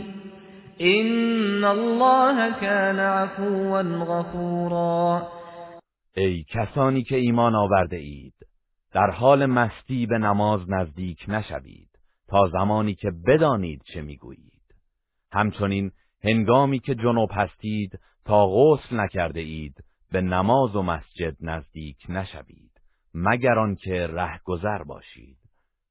[0.80, 5.22] إن الله كان عفوا غفورا
[6.16, 8.34] ای کسانی که ایمان آورده اید
[8.92, 11.88] در حال مستی به نماز نزدیک نشوید
[12.28, 14.62] تا زمانی که بدانید چه می‌گویید.
[15.32, 15.92] همچنین
[16.24, 22.70] هنگامی که جنوب هستید تا غسل نکرده اید به نماز و مسجد نزدیک نشوید
[23.14, 25.36] مگر آنکه رهگذر باشید.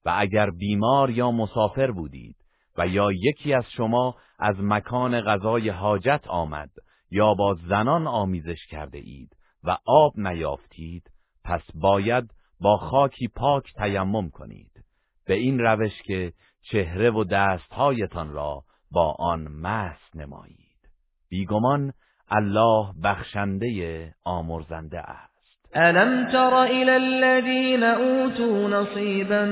[0.05, 2.35] و اگر بیمار یا مسافر بودید
[2.77, 6.69] و یا یکی از شما از مکان غذای حاجت آمد
[7.11, 11.11] یا با زنان آمیزش کرده اید و آب نیافتید
[11.43, 12.29] پس باید
[12.61, 14.71] با خاکی پاک تیمم کنید.
[15.25, 20.89] به این روش که چهره و دستهایتان را با آن مس نمایید.
[21.29, 21.93] بیگمان
[22.29, 25.31] الله بخشنده آمرزنده است.
[25.75, 29.45] الم تر الى الذين اوتوا نصيبا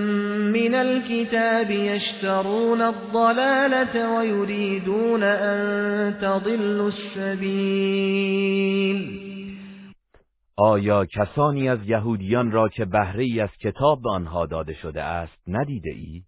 [0.53, 7.89] من الكتاب يشترون الضلاله ويريدون ان تضلوا السبيل
[10.61, 15.37] آیا کسانی از یهودیان را که بهره ای از کتاب به آنها داده شده است
[15.47, 16.23] ندیده ای؟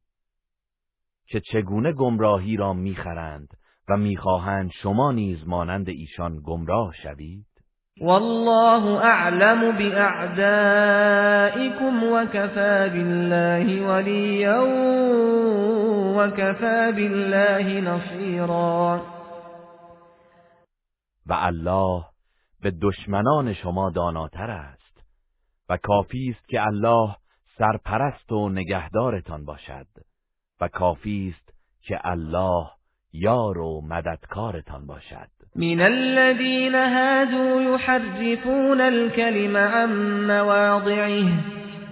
[1.27, 3.47] که چگونه گمراهی را می‌خرند
[3.89, 7.45] و می‌خواهند شما نیز مانند ایشان گمراه شوید
[8.01, 10.43] والله اعلم باعدائكم
[12.03, 14.61] وكفى بالله وليا
[16.17, 19.01] وكفى بالله نصيرا
[21.25, 22.10] و الله
[22.61, 25.03] به دشمنان شما داناتر است
[25.69, 27.15] و کافی است که الله
[27.57, 29.87] سرپرست و نگهدارتان باشد
[30.61, 32.67] و کافی است که الله
[33.13, 35.29] یار و مددکارتان باشد.
[35.55, 39.91] من الذين هادوا يحرفون الكلم عن
[40.27, 41.23] مواضعه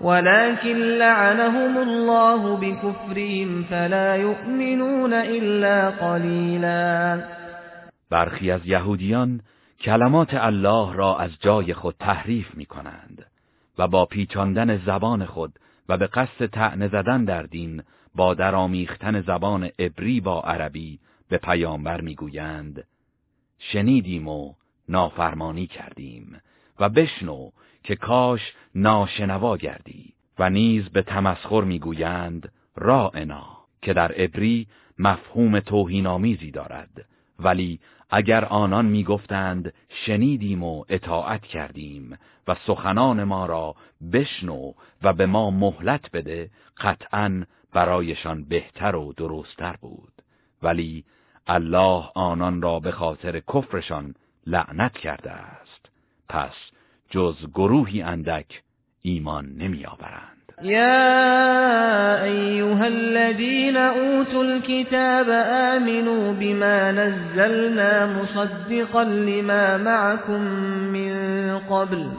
[0.00, 7.22] ولكن لعنهم الله بكفرهم فلا يؤمنون إلا قليلا.
[8.10, 9.40] برخی از یهودیان
[9.80, 13.26] کلمات الله را از جای خود تحریف می کنند
[13.78, 15.52] و با پیچاندن زبان خود
[15.88, 17.82] و به قصد تعنه زدن در دین
[18.14, 20.98] با درآمیختن زبان عبری با عربی
[21.28, 22.84] به پیامبر می‌گویند
[23.58, 24.54] شنیدیم و
[24.88, 26.40] نافرمانی کردیم
[26.80, 27.50] و بشنو
[27.82, 28.40] که کاش
[28.74, 33.46] ناشنوا گردی و نیز به تمسخر می‌گویند رائنا
[33.82, 34.66] که در عبری
[34.98, 37.04] مفهوم توهینآمیزی دارد.
[37.38, 42.18] ولی اگر آنان می‌گفتند شنیدیم و اطاعت کردیم
[42.48, 43.74] و سخنان ما را
[44.12, 44.72] بشنو
[45.02, 50.12] و به ما مهلت بده قطعا برایشان بهتر و درستتر بود.
[50.62, 51.04] ولی
[51.46, 54.14] الله آنان را به خاطر کفرشان
[54.46, 55.90] لعنت کرده است.
[56.28, 56.54] پس
[57.10, 58.62] جز گروهی اندک
[59.02, 65.30] ایمان نمی آورند يا أيها الذين أوتوا الكتاب
[65.74, 70.40] آمنوا بما نزلنا مصدقا لما معكم
[70.92, 71.12] من
[71.58, 72.10] قبل.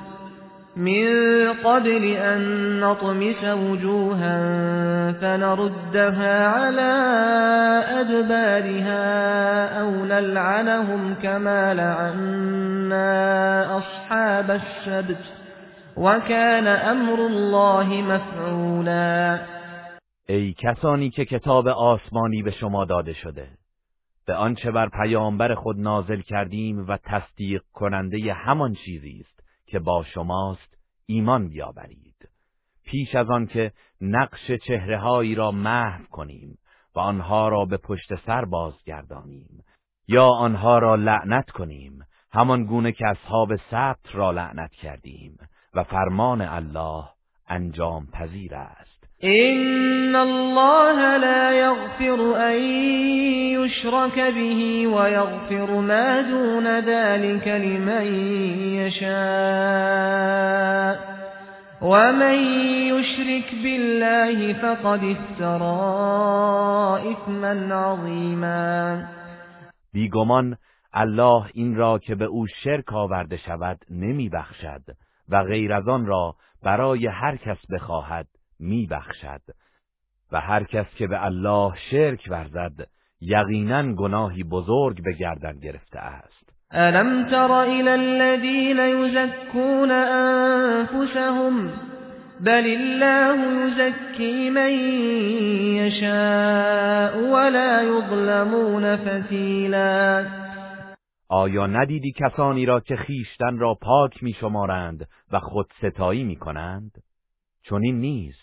[0.76, 2.42] من قبل أن
[2.80, 4.38] نطمس وجوها
[5.12, 6.92] فنردها على
[8.00, 9.02] أدبارها
[9.82, 15.24] أو نلعنهم كما لعنا أصحاب السبت
[15.98, 19.40] وكان امر الله مفعولا.
[20.30, 23.48] ای کسانی که کتاب آسمانی به شما داده شده
[24.28, 29.31] به آنچه بر پیامبر خود نازل کردیم و تصدیق کننده همان چیزی است.
[29.72, 32.30] که با شماست ایمان بیاورید.
[32.86, 36.58] پیش از آن که نقش چهرههایی را محو کنیم
[36.96, 39.64] و آنها را به پشت سر بازگردانیم
[40.08, 42.00] یا آنها را لعنت کنیم
[42.32, 45.38] همان گونه که اصحاب سبت را لعنت کردیم
[45.74, 47.10] و فرمان الله
[47.48, 48.91] انجام پذیر است.
[49.24, 52.60] إن الله لا يغفر أن
[53.54, 58.06] يشرك به ويغفر ما دون ذلك لمن
[58.82, 60.22] يشاء
[61.82, 62.36] ومن
[62.94, 65.72] يشرك بالله فقد افترى
[67.12, 69.06] إثما عظيما
[69.94, 70.58] بیگمان
[70.94, 74.82] الله این را که به او شرک آورده شود نمی بخشد
[75.30, 78.28] و غیر از آن را برای هر کس بخواهد.
[78.62, 79.42] می بخشد
[80.32, 82.88] و هر کس که به الله شرک ورزد
[83.22, 86.42] یقینا گناهی بزرگ به گردن گرفته است.
[86.72, 91.72] الم تر الى الذين يزكون انفسهم
[92.40, 94.72] بل الله يزكي من
[95.78, 100.26] يشاء ولا يظلمون فتیلا
[101.30, 106.92] آیا ندیدی کسانی را که خیشتن را پاک می شمارند و خود ستایی می کنند؟
[107.64, 108.41] چون این نیست.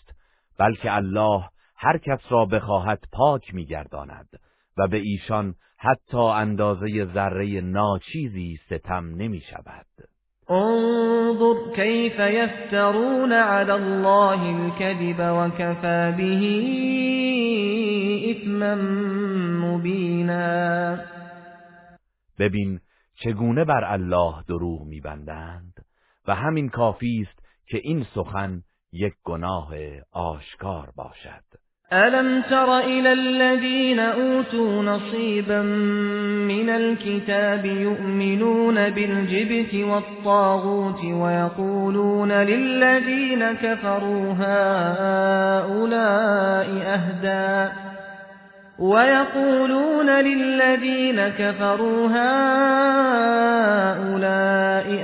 [0.59, 1.43] بلکه الله
[1.77, 4.29] هر کس را بخواهد پاک میگرداند
[4.77, 9.85] و به ایشان حتی اندازه ذره ناچیزی ستم نمی شود
[10.49, 16.41] انظر كيف يفترون على الله الكذب وكفى به
[18.31, 18.75] اثما
[19.65, 20.97] مبینا.
[22.39, 22.79] ببین
[23.15, 25.73] چگونه بر الله دروغ میبندند
[26.27, 29.69] و همین کافی است که این سخن یک گناه
[30.11, 31.43] آشکار باشد.
[31.91, 35.61] ألم تر إلى الذين أوتوا نصيبا
[36.51, 45.69] من الكتاب يؤمنون بالجبت والطاغوت ويقولون للذين كفروا هؤلاء
[46.85, 47.88] أهدى؟
[48.79, 53.29] ويقولون للذين كفروا هؤلاء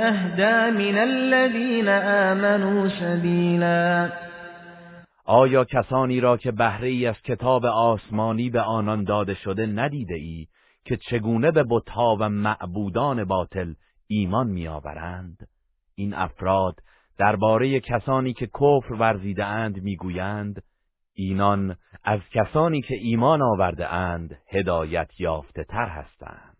[0.07, 4.09] اهدى من الذين آمنوا سبيلا.
[5.25, 10.47] آیا کسانی را که بهره ای از کتاب آسمانی به آنان داده شده ندیده ای
[10.85, 13.73] که چگونه به بتها و معبودان باطل
[14.07, 15.37] ایمان میآورند؟
[15.95, 16.75] این افراد
[17.17, 20.61] درباره کسانی که کفر ورزیده اند می‌گویند
[21.15, 26.55] اینان از کسانی که ایمان آورده اند هدایت یافته تر هستند.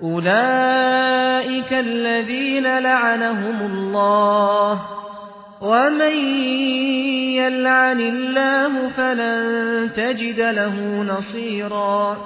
[0.00, 4.80] اولئک الذین لعنهم الله
[5.62, 6.16] ومن
[7.34, 12.16] یلعن الله فلن تجد له نصیرا.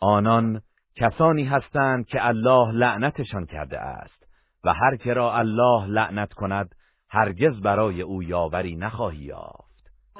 [0.00, 0.60] آنان
[0.96, 4.24] کسانی هستند که الله لعنتشان کرده است
[4.64, 6.74] و هر که را الله لعنت کند
[7.10, 9.63] هرگز برای او یاوری نخواهی یافت.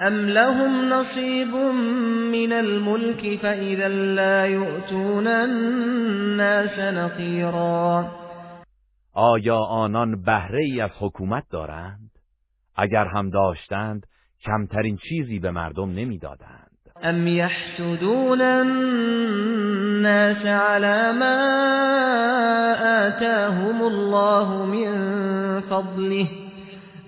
[0.00, 1.54] ام لهم نصیب
[2.32, 8.04] من الملك فإذا لا يؤتون الناس نقیرا
[9.14, 12.10] آیا آنان بهره ای از حکومت دارند؟
[12.76, 14.06] اگر هم داشتند
[14.44, 16.70] کمترین چیزی به مردم نمی‌دادند.
[17.02, 19.66] ام یحسدون الناس
[20.46, 21.36] على ما
[23.06, 26.43] آتاهم الله من فضله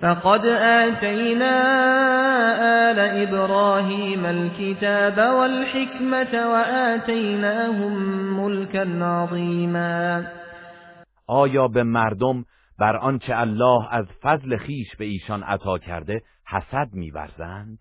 [0.03, 1.57] فقد آتينا
[2.91, 7.93] آل إبراهيم الكتاب والحكمة وآتيناهم
[8.41, 10.27] ملكا عظيما.
[11.29, 12.45] آیا به مردم
[12.79, 17.79] بر آنچه الله از فضل خیش به ایشان عطا کرده حسد میورزند؟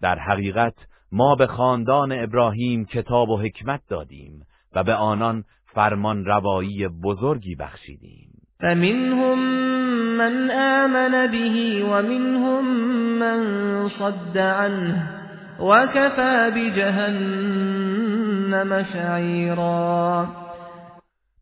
[0.00, 0.74] در حقیقت
[1.12, 5.44] ما به خاندان ابراهیم کتاب و حکمت دادیم و به آنان
[5.74, 8.31] فرمان روایی بزرگی بخشیدیم.
[8.62, 9.38] فمنهم
[10.18, 12.64] من آمن به ومنهم
[13.18, 13.40] من
[13.88, 15.22] صد عنه
[15.60, 18.02] وكفى بجهنم
[18.92, 20.28] سعیرا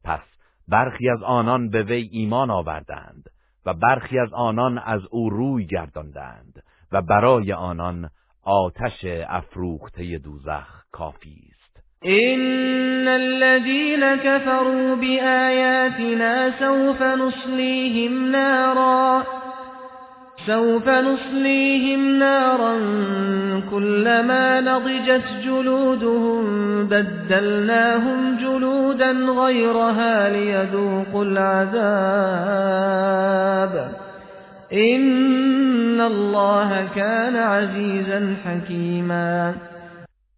[0.05, 0.21] پس
[0.69, 3.31] برخی از آنان به وی ایمان آوردند
[3.67, 6.63] و برخی از آنان از او روی گرداندند
[6.93, 8.11] و برای آنان
[8.43, 11.50] آتش افروخته دوزخ کافی
[12.07, 19.25] إن الذين كفروا بآياتنا سوف نصليهم نارا
[20.47, 22.75] سوف نصليهم نارا
[23.71, 26.45] كلما نضجت جلودهم
[26.87, 32.61] بدلناهم جلودا غيرها ليذوقوا العذاب
[34.73, 39.55] إن الله كان عزیزا حکیما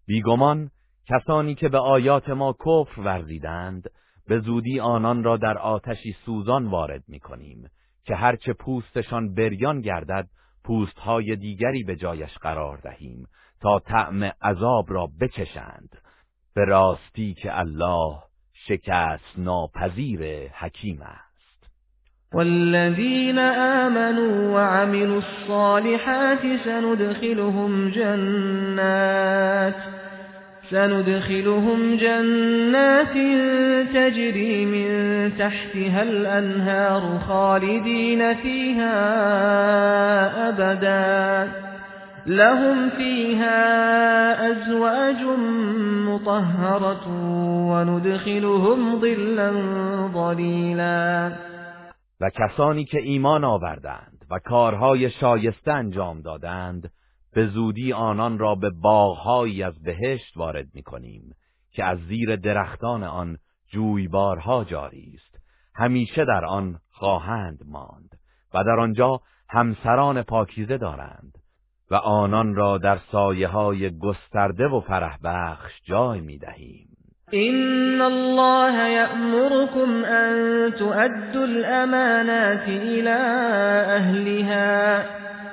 [0.08, 0.68] بیگمان
[1.08, 3.90] کسانی که به آیات ما کفر ورزیدند
[4.28, 7.70] به زودی آنان را در آتشی سوزان وارد می کنیم
[8.04, 10.28] که هرچه پوستشان بریان گردد
[10.64, 13.26] پوستهای دیگری به جایش قرار دهیم
[13.60, 15.98] تا طعم عذاب را بچشند
[16.54, 18.18] به راستی که الله
[18.68, 21.22] شکست ناپذیر حکیم است.
[22.32, 29.74] والذین آمنوا وعملوا الصالحات سندخلهم جنات
[30.70, 33.12] سندخلهم جنات
[33.94, 34.88] تجري من
[35.38, 38.98] تحتها الأنهار خالدين فيها
[40.48, 41.52] أبدا.
[42.26, 43.60] لهم فيها
[44.50, 45.22] أزواج
[46.08, 47.08] مطهرة
[47.70, 49.52] وندخلهم ظلا
[50.14, 51.32] ظليلا.
[52.20, 56.90] و کسانی که ایمان آوردند و کارهای شایسته انجام دادند
[57.34, 61.34] به زودی آنان را به باغهایی از بهشت وارد می کنیم
[61.70, 63.38] که از زیر درختان آن
[63.72, 65.32] جویبارها جاری است.
[65.74, 68.10] همیشه در آن خواهند ماند
[68.54, 71.38] و در آنجا همسران پاکیزه دارند
[71.90, 76.88] و آنان را در سایه های گسترده و فرح بخش جای می دهیم
[77.34, 80.32] إن الله يأمركم أن
[80.72, 83.16] تؤدوا الأمانات إلى
[83.96, 85.04] أهلها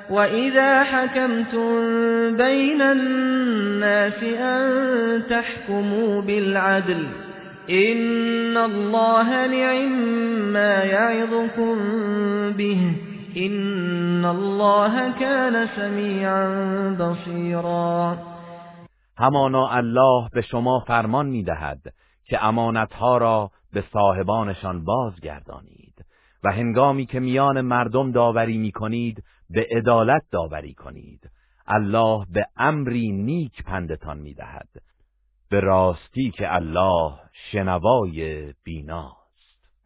[0.10, 1.70] وإذا حكمتم
[2.38, 7.08] بين الناس أن تحكموا بالعدل
[7.70, 9.92] إن الله نعم
[10.54, 11.76] ما يعظكم
[12.58, 12.96] به
[13.38, 16.48] إن الله كان سميعا
[17.00, 18.18] بصيرا.
[19.20, 21.80] همانا الله به شما فرمان می‌دهد
[22.26, 26.06] که امانتها را به صاحبانشان بازگردانید
[26.44, 31.30] و هنگامی که میان مردم داوری می کنید به عدالت داوری کنید.
[31.68, 34.70] الله به امری نیک پندتان می دهد
[35.50, 37.14] به راستی که الله
[37.52, 39.20] شنوای بیناست.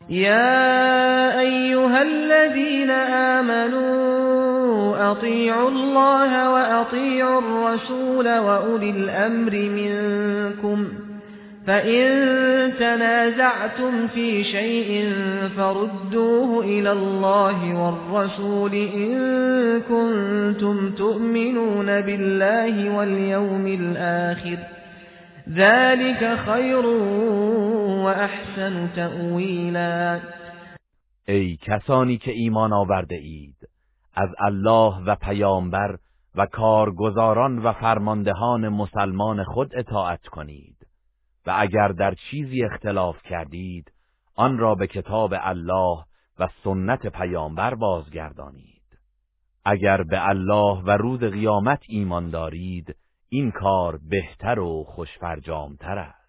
[0.09, 2.91] يا أيها الذين
[3.39, 3.93] آمنوا
[5.11, 10.62] أطيعوا الله وأطيعوا الرسول وأولي الأمر منكم
[11.67, 15.13] فإن تنازعتم في شيء
[15.57, 19.13] فردوه إلى الله والرسول إن
[19.81, 24.57] كنتم تؤمنون بالله واليوم الآخر
[25.49, 26.85] ذلك خير
[28.05, 30.19] وأحسن تأویلا
[31.27, 33.55] ای کسانی که ایمان آورده اید
[34.15, 35.97] از الله و پیامبر
[36.35, 40.72] و کارگزاران و فرماندهان مسلمان خود اطاعت کنید.
[41.47, 43.91] و اگر در چیزی اختلاف کردید
[44.35, 46.03] آن را به کتاب الله
[46.39, 48.99] و سنت پیامبر بازگردانید.
[49.65, 52.95] اگر به الله و روز قیامت ایمان دارید
[53.29, 56.22] این کار بهتر و خوشفرجامتر است.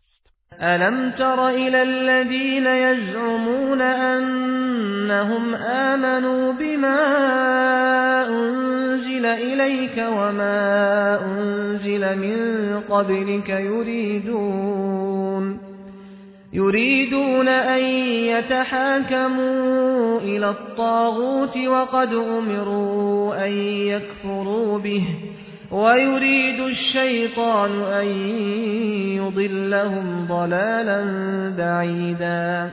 [0.63, 6.99] ألم تر إلى الذين يزعمون أنهم آمنوا بما
[8.29, 12.37] أنزل إليك وما أنزل من
[12.89, 15.15] قبلك يريدون
[16.53, 17.85] يريدون أن
[18.35, 23.53] يتحاكموا إلى الطاغوت وقد أمروا أن
[23.87, 25.05] يكفروا به
[25.75, 28.07] ويريد الشيطان أن
[29.19, 31.01] يضلهم ضلالا
[31.57, 32.71] بعیدا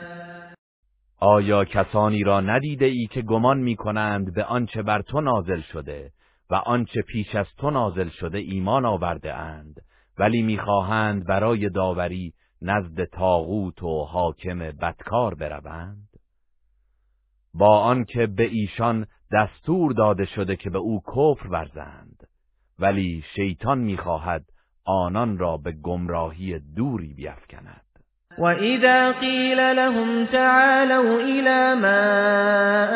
[1.19, 6.11] آیا کسانی را ندیده ای که گمان می کنند به آنچه بر تو نازل شده
[6.49, 9.81] و آنچه پیش از تو نازل شده ایمان آورده اند
[10.19, 16.07] ولی می‌خواهند برای داوری نزد تاغوت و حاکم بدکار بروند؟
[17.53, 22.10] با آنکه به ایشان دستور داده شده که به او کفر ورزند.
[22.81, 24.43] ولی شیطان می‌خواهد
[24.85, 27.81] آنان را به گمراهی دوری بیفکند.
[28.37, 32.03] وَإِذَا قِيلَ لَهُمْ تَعَالَوْا إِلَى مَا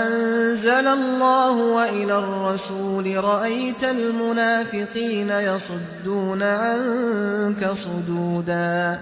[0.08, 8.98] أَنزَلَ اللَّهُ وَإِلَى الرَّسُولِ رَأَيْتَ الْمُنَافِقِينَ يَصُدُّونَ عَنكَ صُدُودًا.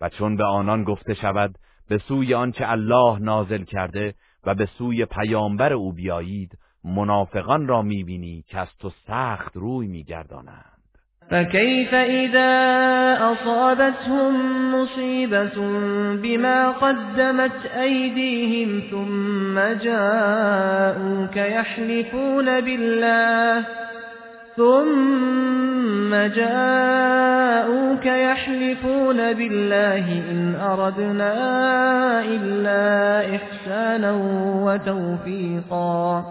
[0.00, 1.54] و چون به آنان گفته شود
[1.88, 4.14] به سوی آنچه الله نازل کرده
[4.46, 10.76] و به سوی پیامبر او بیایید منافقان را می‌بینی که از تو سخت روی میگردانند.
[11.30, 12.52] فكيف إذا
[13.32, 14.34] أصابتهم
[14.74, 15.56] مصيبة
[16.22, 23.64] بما قدمت أيديهم ثم جاءوك يحلفون بالله
[24.56, 31.34] ثم جاءوك يحلفون بالله إن أردنا
[32.24, 34.12] إلا إحسانا
[34.64, 36.24] وتوفيقا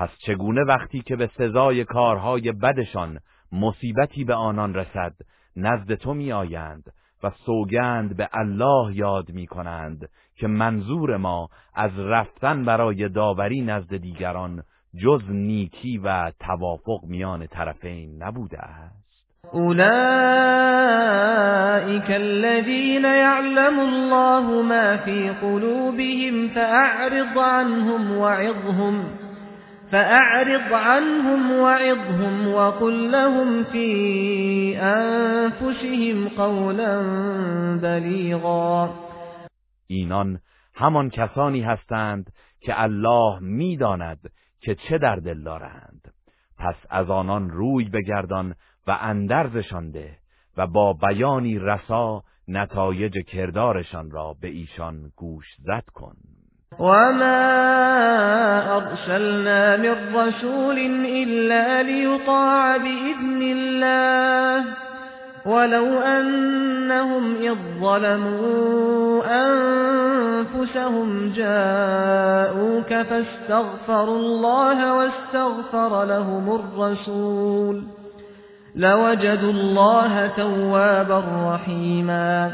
[0.00, 3.18] پس چگونه وقتی که به سزای کارهای بدشان
[3.52, 5.12] مصیبتی به آنان رسد
[5.56, 6.92] نزد تو می آیند
[7.22, 13.96] و سوگند به الله یاد می کنند که منظور ما از رفتن برای داوری نزد
[13.96, 14.62] دیگران
[15.02, 19.00] جز نیکی و توافق میان طرفین نبوده است.
[19.54, 19.80] أولئك
[22.10, 29.29] الذين يعلم الله ما في قلوبهم فأعرض عنهم وعظهم
[29.90, 37.02] فأعرض عنهم وعظهم وقل لهم في أنفسهم قولا
[37.82, 38.94] بلیغا
[39.86, 40.40] اینان
[40.74, 44.18] همان کسانی هستند که الله می‌داند
[44.60, 46.12] که چه در دل دارند.
[46.58, 48.54] پس از آنان روی بگردان
[48.86, 50.18] و اندرزشان ده
[50.56, 56.16] و با بیانی رسا نتایج کردارشان را به ایشان گوش زد کن.
[56.78, 57.46] وما
[58.76, 64.64] أرسلنا من رسول إلا ليطاع بإذن الله
[65.46, 77.82] ولو أنهم إذ ظلموا أنفسهم جاءوك فاستغفروا الله واستغفر لهم الرسول
[78.74, 82.50] لوجدوا الله توابا رحیما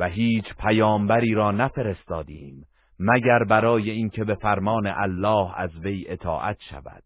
[0.00, 2.66] و هیچ پیامبری را نفرستادیم
[3.00, 7.02] مگر برای اینکه به فرمان الله از وی اطاعت شود.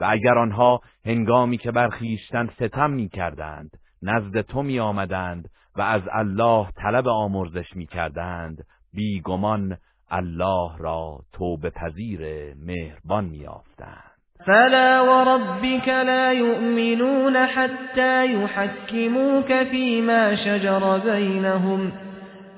[0.00, 3.70] و اگر آنها هنگامی که بر خویشتن ستم می کردند
[4.02, 9.76] نزد تو می آمدند و از الله طلب آمرزش می کردند بیگمان
[10.10, 14.12] الله را توبه پذیر مهربان می آفتند
[14.46, 21.92] فلا وربك لا يؤمنون حتى يحكموك فيما شجر بينهم.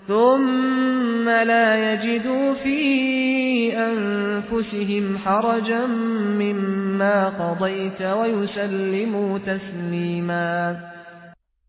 [0.08, 5.86] ثم لا يجدوا في أنفسهم حرجا
[6.40, 10.76] مما قضيت ويسلموا تسلیما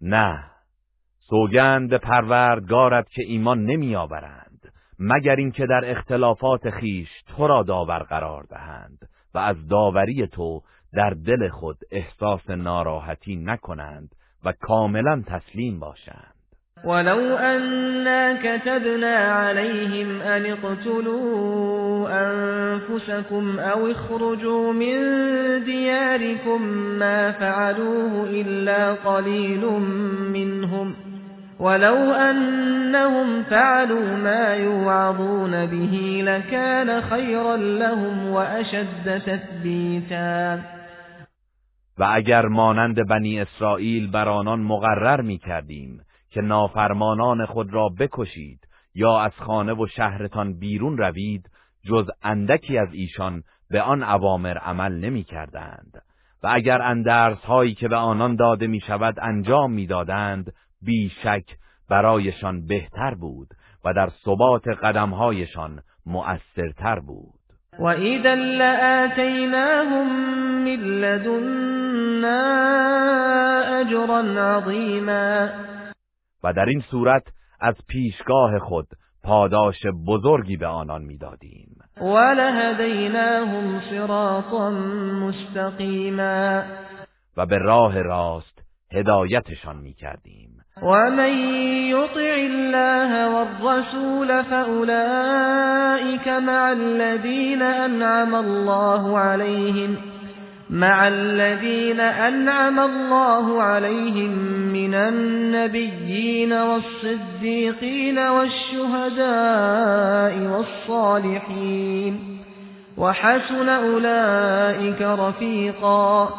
[0.01, 0.43] نه
[1.29, 8.43] سوگند پروردگارت که ایمان نمی آورند مگر اینکه در اختلافات خیش تو را داور قرار
[8.43, 10.61] دهند و از داوری تو
[10.93, 14.15] در دل خود احساس ناراحتی نکنند
[14.45, 16.34] و کاملا تسلیم باشند.
[16.85, 24.97] ولو أنا كتبنا عليهم أن اقتلوا أنفسكم أو اخرجوا من
[25.63, 26.61] دياركم
[26.99, 29.65] ما فعلوه إلا قليل
[30.33, 30.95] منهم
[31.59, 40.59] ولو أنهم فعلوا ما يوعظون به لكان خيرا لهم وأشد تثبیتا
[41.99, 46.04] و اگر مانند بنی اسرائیل بر آنان مقرر می کردیم
[46.35, 48.59] که نافرمانان خود را بکشید
[48.95, 51.49] یا از خانه و شهرتان بیرون روید
[51.85, 56.01] جز اندکی از ایشان به آن اوامر عمل نمی کردند.
[56.43, 61.43] و اگر اندرس هایی که به آنان داده می شود انجام می دادند بیشک
[61.89, 63.47] برایشان بهتر بود
[63.85, 67.39] و در ثبات قدمهایشان مؤثرتر بود.
[67.79, 70.07] و اذا لآتیناهم
[70.63, 72.65] من لدنا
[73.79, 75.47] اجرا عظیما.
[76.45, 77.23] و در این صورت
[77.59, 78.87] از پیشگاه خود
[79.23, 81.77] پاداش بزرگی به آنان می‌دادیم.
[82.01, 84.69] ولهدیناهم صراطا
[85.21, 86.61] مستقیما.
[87.37, 90.49] و به راه راست هدایتشان می‌کردیم.
[90.81, 91.37] ومن
[91.89, 100.14] يطع الله والرسول فأولئك مع الذين أنعم الله عليهم
[100.69, 104.31] مع الذين أنعم الله عليهم
[104.73, 109.27] من النبيين والصديقين والشهداء
[110.47, 112.19] والصالحين.
[112.97, 116.29] وحسن أولئك رفيقا.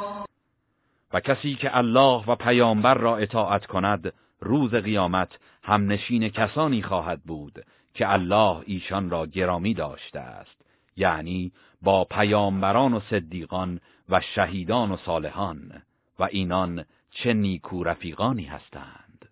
[1.12, 7.64] و کسی که الله و پیامبر را اطاعت کند روز قیامت همنشین کسانی خواهد بود
[7.95, 10.57] که الله ایشان را گرامی داشته است.
[10.97, 11.53] یعنی
[11.83, 15.82] با پیامبران و صدیقان و شهیدان و صالحان
[16.18, 19.28] و اینان چه نیکو رفیقانی هستند.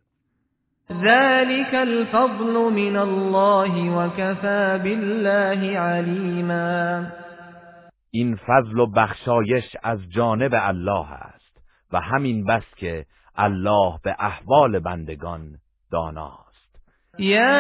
[0.91, 7.07] ذلك الفضل من الله وكفى بالله علیما.
[8.11, 11.63] این فضل و بخشایش از جانب الله است
[11.93, 13.07] و همین بس که
[13.37, 15.59] الله به احوال بندگان
[15.91, 16.44] داناست
[17.19, 17.53] یا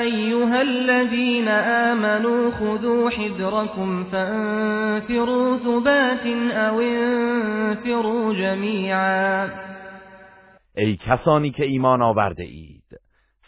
[0.00, 9.48] ایها الذين آمنوا خذوا حذركم فانفروا ثبات او انفروا جميعا.
[10.76, 13.00] ای کسانی که ایمان آورده اید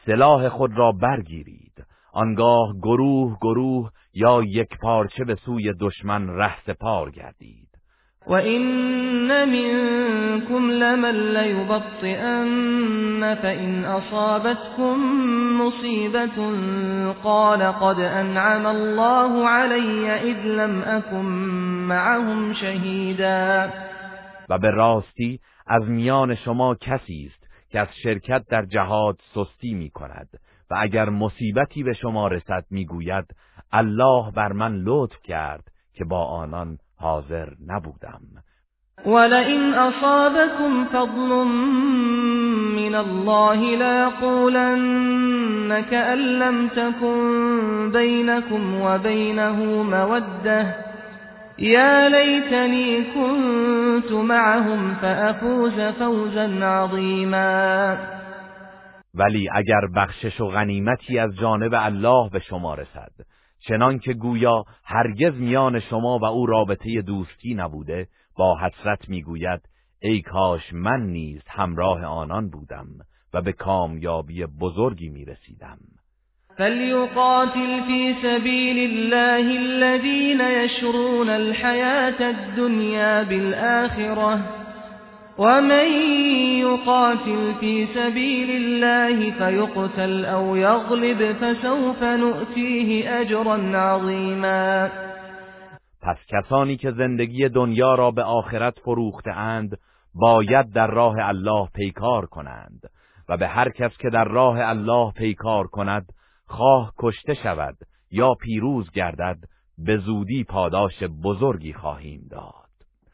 [0.06, 1.84] سلاح خود را برگیرید.
[2.12, 7.63] آنگاه گروه گروه یا یک پارچه به سوی دشمن ره سپار گردید.
[8.26, 12.54] وَإِنَّ مِنكُمْ لَمَن لَّيُبَطِّئَنَّ
[13.34, 14.98] فَإِنْ أَصَابَتْكُم
[15.60, 16.38] مُّصِيبَةٌ
[17.24, 21.24] قَالَ قَدْ أَنْعَمَ اللَّهُ عَلَيَّ إِذْ لَمْ أَكُن
[21.88, 23.70] مَّعَهُمْ شَهِيدًا.
[24.48, 29.90] و به راستی از میان شما کسی است که از شرکت در جهاد سستی می
[29.90, 30.28] کند
[30.70, 33.24] و اگر مصیبتی به شما رسد می‌گوید
[33.72, 35.64] الله بر من لطف کرد
[35.94, 38.24] که با آنان حاضر نبودم.
[39.06, 41.44] ولئن أصابكم فضل
[42.76, 45.04] من الله ليقولن
[45.80, 50.76] كأن لم تكن بينكم وبينه موده
[51.58, 57.98] يا ليتني كنت معهم فأفوز فوزا عظيما.
[59.14, 63.12] ولی اگر بخشش و غنیمتی از جانب الله به شما رسد
[63.68, 69.60] چنان که گویا هرگز میان شما و او رابطه دوستی نبوده با حسرت می‌گوید
[70.02, 72.86] ای کاش من نیز همراه آنان بودم
[73.34, 75.78] و به کامیابی بزرگی می‌رسیدم.
[76.56, 84.63] فلیقاتل فی سبیل الله الذین یشرون الحیاة الدنیا بالآخرة
[85.38, 85.88] ومن
[86.60, 94.88] يقاتل في سبيل الله فيقتل أو يغلب فسوف نؤتيه اجرا عظیما
[96.02, 99.78] پس کسانی که زندگی دنیا را به آخرت فروخته اند
[100.14, 102.80] باید در راه الله پیکار کنند.
[103.28, 106.06] و به هر کس که در راه الله پیکار کند
[106.46, 107.76] خواه کشته شود
[108.10, 109.38] یا پیروز گردد
[109.78, 112.63] به زودی پاداش بزرگی خواهیم داد.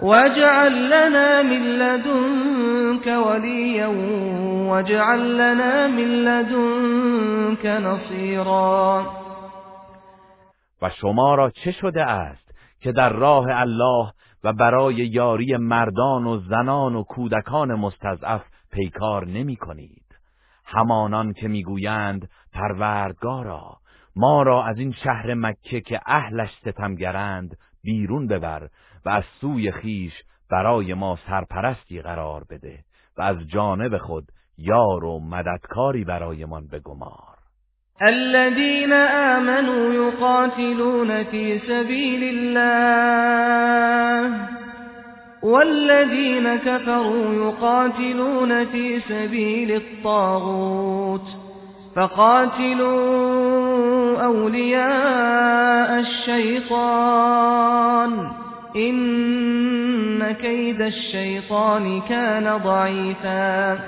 [0.00, 3.86] واجعل لنا من لدنك وليا
[4.70, 9.06] واجعل لنا من لدنك نصيرا.
[10.82, 14.12] و شما را چه شده است که در راه الله
[14.44, 18.42] و برای یاری مردان و زنان و کودکان مستضعف
[18.72, 20.04] پیکار نمی کنید؟
[20.64, 23.76] همانان که می‌گویند پروردگارا
[24.16, 28.68] ما را از این شهر مکه که اهلش ستمگرند بیرون ببر
[29.04, 30.12] و از سوی خیش
[30.50, 32.78] برای ما سرپرستی قرار بده
[33.18, 34.24] و از جانب خود
[34.58, 37.34] یار و مددکاری برایمان بگمار.
[38.00, 42.74] الذين آمنوا يقاتلون في سبيل الله
[45.42, 51.26] والذين كفروا يقاتلون في سبيل الطاغوت
[51.96, 53.34] فقاتلوا
[54.24, 57.64] أولياء الشيطان
[58.74, 63.78] این کید الشیطان کان ضعیفا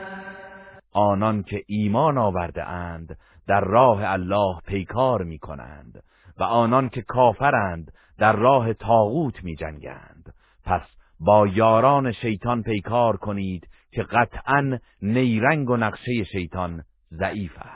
[0.93, 3.18] آنان که ایمان آورده اند
[3.49, 6.03] در راه الله پیکار می کنند
[6.39, 10.34] و آنان که کافرند در راه تاغوت می جنگند
[10.64, 10.82] پس
[11.20, 16.82] با یاران شیطان پیکار کنید که قطعا نیرنگ و نقشه شیطان
[17.12, 17.75] ضعیف است.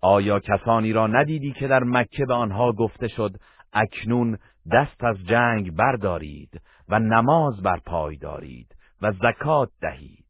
[0.00, 3.32] آیا کسانی را ندیدی که در مکه به آنها گفته شد
[3.72, 4.38] اکنون
[4.72, 10.24] دست از جنگ بردارید و نماز بر پای دارید و زکات دهید؟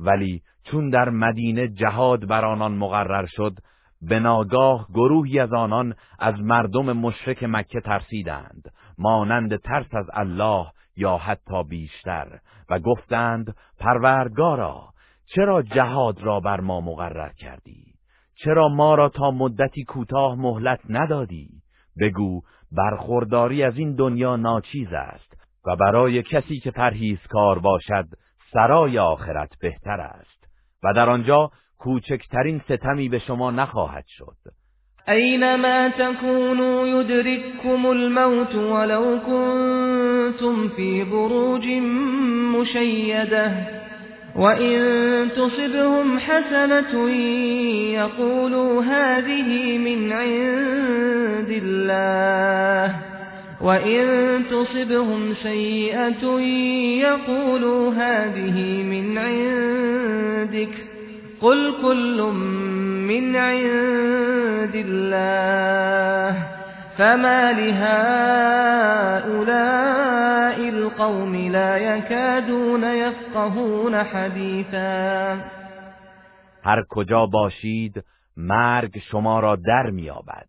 [0.00, 3.52] ولی چون در مدینه جهاد بر آنان مقرر شد
[4.02, 10.66] به ناگاه گروهی از آنان از مردم مشرک مکه ترسیدند مانند ترس از الله
[10.96, 12.38] یا حتی بیشتر
[12.70, 14.88] و گفتند پروردگارا
[15.34, 17.89] چرا جهاد را بر ما مقرر کردی؟
[18.44, 21.48] چرا ما را تا مدتی کوتاه مهلت ندادی؟
[22.00, 22.40] بگو
[22.72, 25.36] برخورداری از این دنیا ناچیز است
[25.66, 28.06] و برای کسی که پرهیزکار باشد
[28.52, 30.44] سرای آخرت بهتر است
[30.82, 34.36] و در آنجا کوچکترین ستمی به شما نخواهد شد.
[35.08, 41.66] اینما تكونوا يدرككم الموت ولو كنتم في بروج
[42.56, 43.79] مشيده
[44.36, 47.10] وَإِن تُصِبْهُمْ حَسَنَةٌ
[47.94, 52.94] يَقُولُوا هَذِهِ مِنْ عِندِ اللَّهِ
[53.60, 56.40] وَإِن تُصِبْهُمْ سَيِّئَةٌ
[57.00, 60.74] يَقُولُوا هَذِهِ مِنْ عِندِكَ
[61.42, 62.22] قُلْ كُلٌّ
[63.10, 66.49] مِنْ عِندِ اللَّهِ
[67.00, 68.58] فما لهؤلاء
[70.68, 75.38] القوم لا يكادون يفقهون حديثا.
[76.64, 78.04] هر کجا باشید
[78.36, 80.48] مرگ شما را در میابد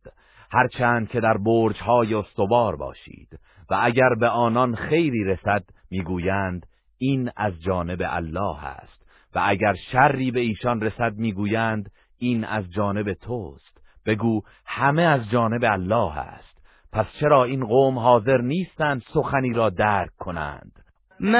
[0.52, 3.40] هرچند که در برجهای استوار باشید
[3.70, 6.66] و اگر به آنان خیری رسد می‌گویند
[6.98, 9.02] این از جانب الله است.
[9.36, 13.71] و اگر شری به ایشان رسد می‌گویند این از جانب توست.
[14.06, 16.52] بگو همه از جانب الله است.
[16.94, 20.72] پس چرا این قوم حاضر نیستند سخنی را درک کنند؟
[21.20, 21.38] ما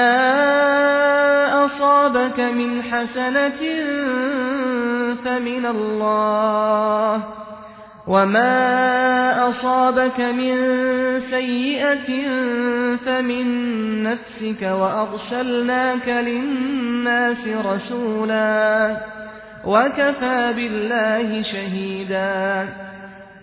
[1.64, 3.60] اصابك من حسنت
[5.24, 7.22] فمن الله
[8.06, 10.56] وما اصابك من
[11.30, 12.28] سيئة
[12.96, 13.46] فمن
[14.02, 18.96] نفسك وأرسلناك للناس رسولا.
[19.66, 22.68] وكفى بالله شهیدا.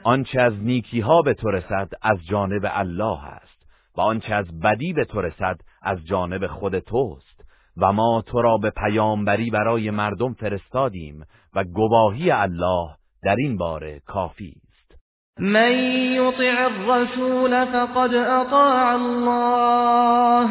[0.03, 3.63] آنچه از نیکی ها به تو رسد از جانب الله است
[3.97, 7.45] و آنچه از بدی به تو رسد از جانب خود توست
[7.77, 12.89] و ما تو را به پیامبری برای مردم فرستادیم و گواهی الله
[13.23, 14.95] در این باره کافی است.
[15.39, 20.49] من یطع الرسول فقد اطاع الله.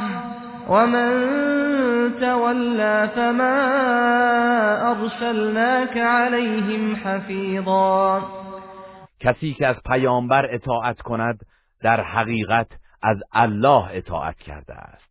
[0.69, 1.11] ومن
[2.21, 3.57] تولى فما
[4.91, 8.23] ارسلناك عليهم حفيظا.
[9.21, 11.39] کسی که از پیامبر اطاعت کند
[11.83, 12.69] در حقیقت
[13.03, 15.09] از الله اطاعت کرده است.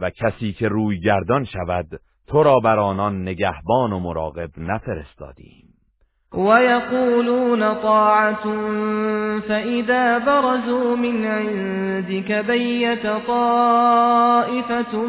[0.00, 5.67] و کسی که روی گردان شود تو را بر آنان نگهبان و مراقب نفرستادیم.
[6.34, 8.44] ويقولون طاعة
[9.40, 15.06] فإذا برزوا من عندك بيت طائفة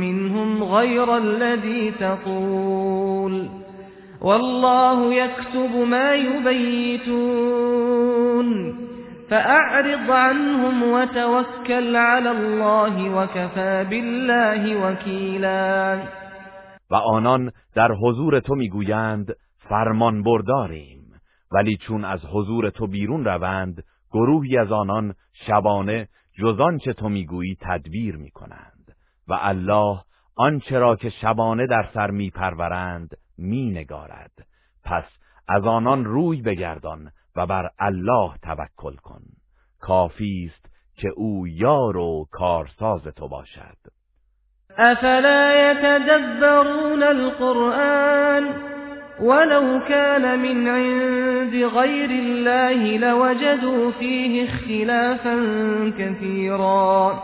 [0.00, 3.48] منهم غير الذي تقول.
[4.22, 7.62] والله يكتب ما يبيتون.
[9.30, 15.98] فأعرض عنهم وتوكل على الله وكفى بالله وكيلا.
[16.90, 19.26] و آنان در حضور تو میگویند
[19.68, 21.02] فرمان برداریم
[21.52, 25.14] ولی چون از حضور تو بیرون روند گروهی از آنان
[25.46, 26.08] شبانه
[26.38, 28.96] جزان چه تو می‌گویی تدبیر می‌کنند.
[29.28, 30.00] و الله
[30.36, 34.32] آنچه را که شبانه در سر میپرورند مینگارد.
[34.84, 35.04] پس
[35.48, 39.22] از آنان روی بگردان و بر الله توکل کن.
[39.80, 43.76] کافی است که او یار و کارساز تو باشد.
[44.78, 48.72] افلا یتدبرون القرآن؟
[49.20, 55.36] ولو كان من عند غير الله لوجدوا فيه اختلافا
[55.98, 57.22] كثيرا.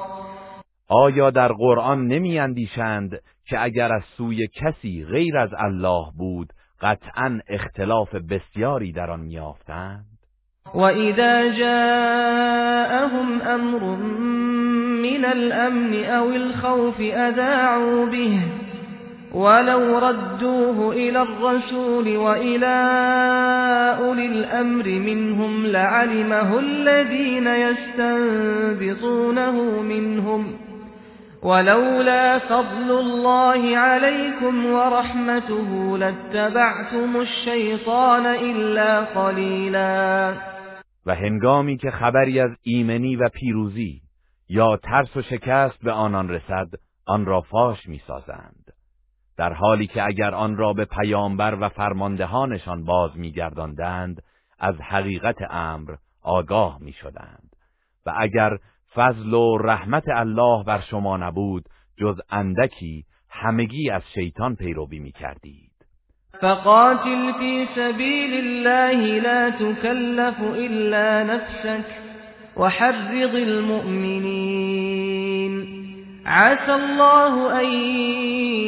[0.90, 6.48] آیا در قرآن نمی اندیشند که اگر از سوی کسی غیر از الله بود
[6.80, 10.04] قطعا اختلاف بسیاری در آن میافتند
[10.74, 13.96] و اذا جاءهم امر
[15.02, 18.67] من الامن او الخوف اذاعوا به
[19.34, 22.76] ولو ردوه إلى الرسول وإلى
[23.98, 29.02] أولي الأمر منهم لعلمه الذين يستنبطونه
[29.82, 30.58] منهم
[31.42, 40.34] ولولا فضل الله عليكم ورحمته لاتبعتم الشيطان إلا قليلا.
[41.06, 44.00] و هنگامی که خبری از ایمنی و پیروزی
[44.48, 46.68] یا ترس و شکست به آنان رسد
[47.06, 48.57] آن را فاش می‌سازند.
[49.38, 54.22] در حالی که اگر آن را به پیامبر و فرماندهانشان باز میگرداندند
[54.58, 57.56] از حقیقت امر آگاه می‌شدند.
[58.06, 58.58] و اگر
[58.94, 61.64] فضل و رحمت الله بر شما نبود
[61.96, 65.72] جز اندکی همگی از شیطان پیروی می‌کردید.
[66.40, 71.84] فقاتل فی سبیل الله لا تكلف الا نفسك
[72.56, 75.17] وحرض المؤمنین.
[76.28, 77.66] عسى الله أن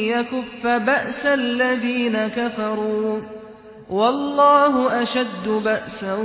[0.09, 3.21] يكف بأس الذين كفروا.
[3.89, 6.15] والله اشد بأسا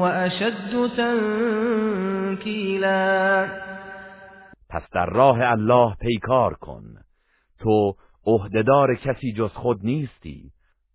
[0.00, 0.90] واشد
[2.36, 2.94] تنکیلا
[4.70, 6.82] پس در راه الله پیکار کن.
[7.60, 7.94] تو
[8.26, 10.50] عهدهدار کسی جز خود نیستی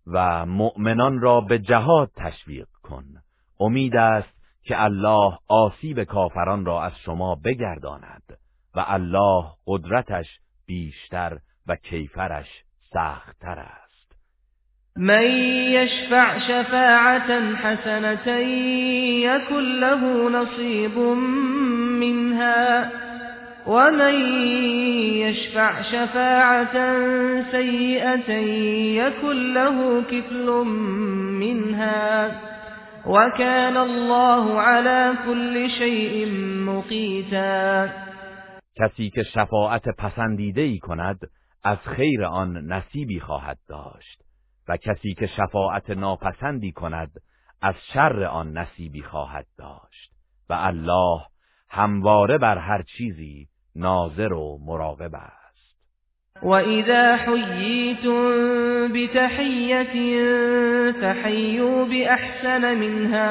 [0.06, 3.04] و مؤمنان را به جهاد تشویق کن.
[3.60, 8.39] امید است که الله آسیب کافران را از شما بگرداند.
[8.74, 10.26] و الله قدرتش
[10.66, 12.48] بیشتر و کیفرش
[12.92, 13.90] سختتر است.
[14.96, 15.26] من
[15.70, 18.42] یشفع شفاعتا حسنة
[19.20, 20.98] یکن له نصیب
[22.00, 22.90] منها
[23.66, 24.14] ومن
[25.16, 26.74] يشفع شفاعة
[27.50, 28.30] سيئة
[29.04, 30.46] يكن له كفل
[31.40, 32.40] منها
[33.06, 36.28] وكان الله على كل شيء
[36.66, 38.09] مقيتا
[38.80, 41.20] کسی که شفاعت پسندیده ای کند
[41.64, 44.22] از خیر آن نصیبی خواهد داشت
[44.68, 47.10] و کسی که شفاعت ناپسندی کند
[47.62, 50.12] از شر آن نصیبی خواهد داشت
[50.50, 51.20] و الله
[51.70, 55.40] همواره بر هر چیزی ناظر و مراقب است.
[56.42, 59.92] و اذا حییتم بتحیت
[61.00, 63.30] فحیوا باحسن منها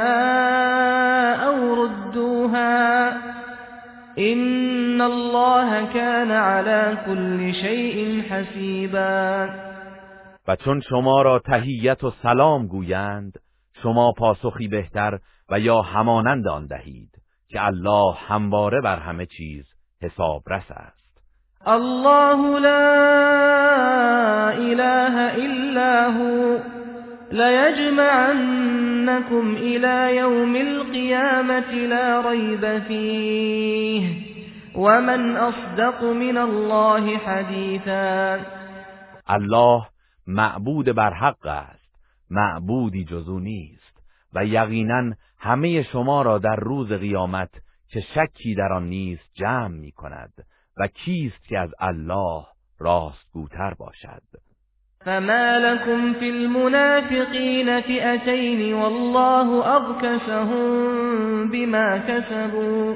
[1.50, 3.39] او ردوها.
[4.20, 9.50] ان الله كان على كل شيء حسیبا
[10.48, 13.40] و چون شما را تحیت و سلام گویند
[13.84, 15.20] شما پاسخی بهتر
[15.50, 17.10] و یا همانند آن دهید
[17.50, 19.66] که الله همواره بر همه چیز
[20.02, 21.22] حسابرس است.
[21.66, 22.90] الله لا
[24.50, 26.79] اله الا هو.
[27.32, 29.16] ليجمعنكم
[29.56, 34.30] الى يوم القيامه لا ريب فيه
[34.76, 38.40] ومن اصدق من الله حديثا
[39.30, 39.88] الله
[40.28, 41.90] معبود بر حق است
[42.30, 43.98] معبودی جزو نیست
[44.34, 47.52] و یقینا همه شما را در روز قیامت
[47.88, 50.34] که شکی در آن نیست جمع می کند
[50.78, 52.46] و کیست که از الله
[52.80, 54.49] راستگوتر باشد.
[55.06, 60.68] فما لكم في المنافقين فئتين والله أركسهم
[61.52, 62.96] بما كسبوا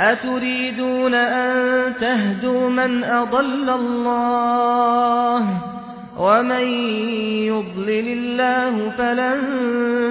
[0.00, 5.40] أتريدون أن تهدوا من أضل الله
[6.18, 6.66] ومن
[7.48, 9.40] يضلل الله فلن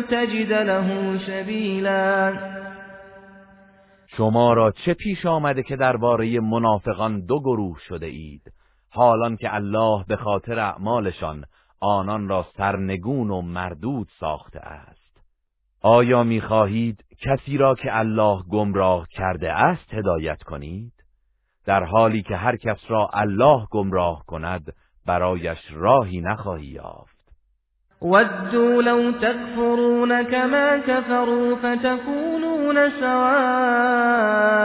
[0.10, 2.34] تجد له سبيلا
[4.08, 8.42] شما را چه پیش آمده که درباره منافقان دو گروه شده اید؟
[8.94, 11.46] حالان که الله به خاطر اعمالشان
[11.80, 15.22] آنان را سرنگون و مردود ساخته است.
[15.82, 20.94] آیا می‌خواهید کسی را که الله گمراه کرده است هدایت کنید؟
[21.66, 24.74] در حالی که هر کس را الله گمراه کند
[25.06, 27.14] برایش راهی نخواهی یافت.
[28.02, 34.64] ودوا لو تكفرون كما كفروا فتكونون سواء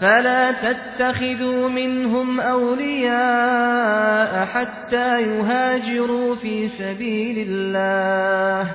[0.00, 8.70] فلا تتخذوا منهم أولياء حتى يهاجروا في سبيل الله.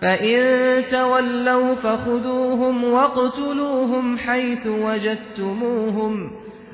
[0.00, 0.40] فإن
[0.90, 6.30] تولوا فخذوهم واقتلوهم حيث وجدتموهم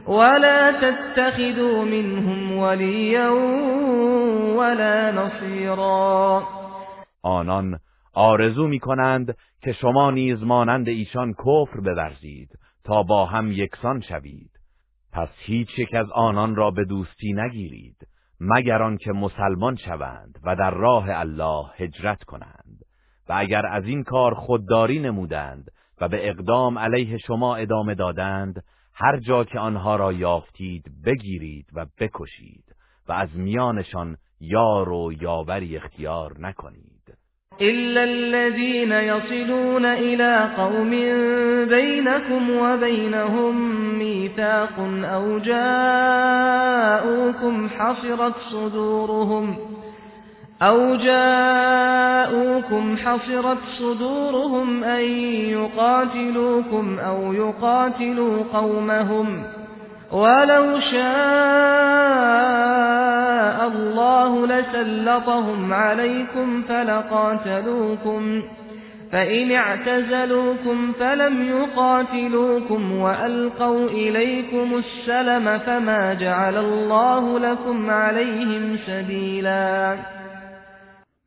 [0.07, 3.29] ولا تتخذوا منهم وليا
[4.57, 6.43] ولا نصيرا.
[7.25, 7.79] آنان
[8.15, 12.49] آرزو می کنند که شما نیز مانند ایشان کفر بورزید.
[12.87, 14.51] تا با هم یکسان شوید.
[15.13, 17.97] پس هیچ یک از آنان را به دوستی نگیرید
[18.41, 22.85] مگر آنکه مسلمان شوند و در راه الله هجرت کنند.
[23.29, 28.65] و اگر از این کار خودداری نمودند و به اقدام علیه شما ادامه دادند
[28.95, 32.65] هر جا که آنها را یافتید بگیرید و بکشید
[33.09, 36.96] و از میانشان یار و یاوری اختیار نکنید.
[37.61, 40.91] إلا الذين يصلون إلى قوم
[41.69, 44.73] بينكم وبينهم ميثاق
[45.05, 46.49] أو جاءوكم
[47.69, 49.57] حصرت صدورهم
[50.63, 52.17] أو جاءوكم
[52.97, 55.05] حصرت صدورهم أن
[55.51, 59.43] يقاتلوكم أو يقاتلوا قومهم
[60.13, 61.07] ولو شاء
[63.69, 68.43] الله لسلطهم عليكم فلقاتلوكم
[69.13, 79.99] فإن اعتزلوكم فلم يقاتلوكم وألقوا إليكم السلم فما جعل الله لكم عليهم سبيلا.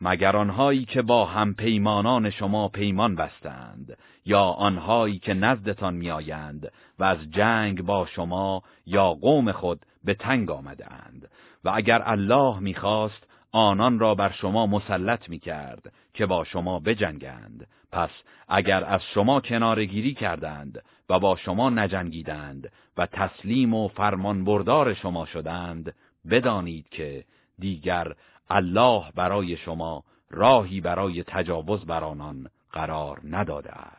[0.02, 7.04] مگر آنهایی که با هم پیمانان شما پیمان بستند یا آنهایی که نزدتان میآیند و
[7.04, 11.30] از جنگ با شما یا قوم خود به تنگ آمدند
[11.64, 17.68] و اگر الله می‌خواست آنان را بر شما مسلط می کرد که با شما بجنگند.
[17.92, 18.10] پس
[18.48, 25.26] اگر از شما کنارگیری کردند و با شما نجنگیدند و تسلیم و فرمان بردار شما
[25.26, 25.96] شدند
[26.30, 27.26] بدانید که
[27.60, 28.14] دیگر
[28.50, 33.99] الله برای شما راهی برای تجاوز بر آنان قرار نداده است.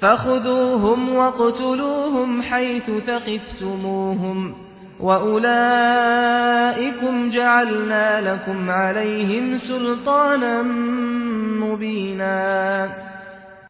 [0.00, 4.54] فخذوهم واقتلوهم حيث ثقفتموهم
[5.00, 6.10] وأولئكم
[7.30, 10.62] جعلنا لكم عليهم سلطانا
[11.62, 12.88] مبینا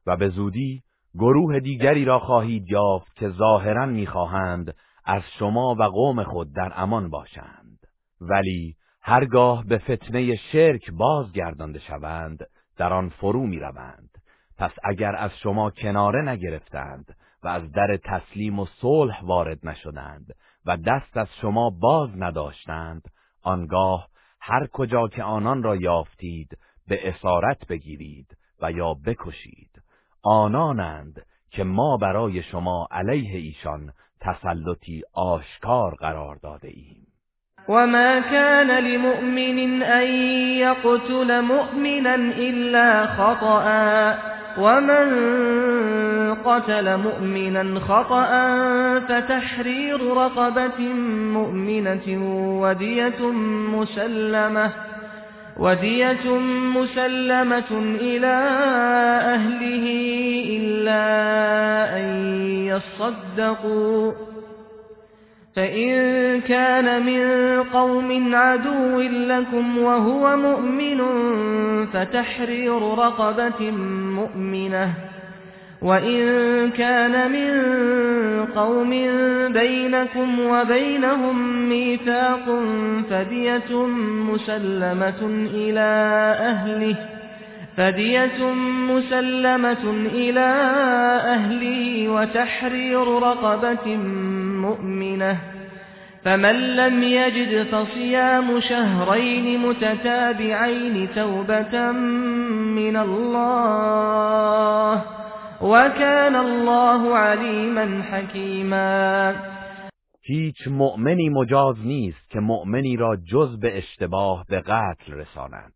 [0.07, 0.83] و به زودی
[1.15, 4.75] گروه دیگری را خواهید یافت که ظاهرا می‌خواهند
[5.05, 7.79] از شما و قوم خود در امان باشند.
[8.21, 12.47] ولی هرگاه به فتنه شرک بازگردانده شوند
[12.77, 14.08] در آن فرو می‌روند.
[14.59, 20.35] پس اگر از شما کناره نگرفتند و از در تسلیم و صلح وارد نشدند
[20.67, 23.03] و دست از شما باز نداشتند
[23.43, 24.09] آنگاه
[24.41, 26.59] هر کجا که آنان را یافتید
[26.89, 29.83] به اسارت بگیرید و یا بکشید.
[30.23, 37.07] آنانند که ما برای شما علیه ایشان تسلطی آشکار قرار داده ایم.
[37.69, 40.07] وما كان لمؤمن ان
[40.57, 44.38] يقتل مؤمنا الا خطأ.
[44.59, 45.09] ومن
[46.35, 48.29] قتل مؤمنا خطأ
[48.99, 50.79] فتحرير رقبة
[51.33, 52.07] مؤمنة
[52.63, 53.31] ودية
[53.73, 54.73] مسلمة
[55.57, 56.39] ودية
[56.77, 57.71] مسلمة
[58.01, 58.37] إلى
[59.35, 59.87] أهله
[60.57, 61.05] إلا
[61.99, 62.07] أن
[62.67, 64.28] يصدقوا
[65.59, 67.23] فإن كان من
[67.63, 71.01] قوم عدو لكم وهو مؤمن
[71.87, 73.71] فتحرير رقبة
[74.21, 74.93] مؤمنة
[75.83, 77.51] وَإِن كَانَ مِن
[78.47, 78.91] قَوْمٍ
[79.53, 82.47] بَيْنَكُمْ وَبَيْنَهُم مِّيثَاقٌ
[83.11, 83.87] فَدِيَةٌ
[84.31, 85.23] مُسَلَّمَةٌ
[85.55, 85.91] إِلَى
[86.41, 87.18] أَهْلِهِ
[87.79, 88.41] فَدِيَةٌ
[88.93, 89.85] مُسَلَّمَةٌ
[90.23, 90.49] إِلَى
[91.37, 93.97] أَهْلِهِ وَتَحْرِيرُ رَقَبَةٍ
[94.67, 95.37] مُؤْمِنَةٍ
[96.25, 101.93] فَمَن لَّمْ يَجِدْ فَصِيَامُ شَهْرَيْنِ مُتَتَابِعَيْنِ تَوْبَةً
[102.81, 104.93] مِّنَ اللَّهِ
[105.63, 109.35] وكان الله علیما حکیما
[110.23, 115.73] هیچ مؤمنی مجاز نیست که مؤمنی را جز به اشتباه به قتل رساند.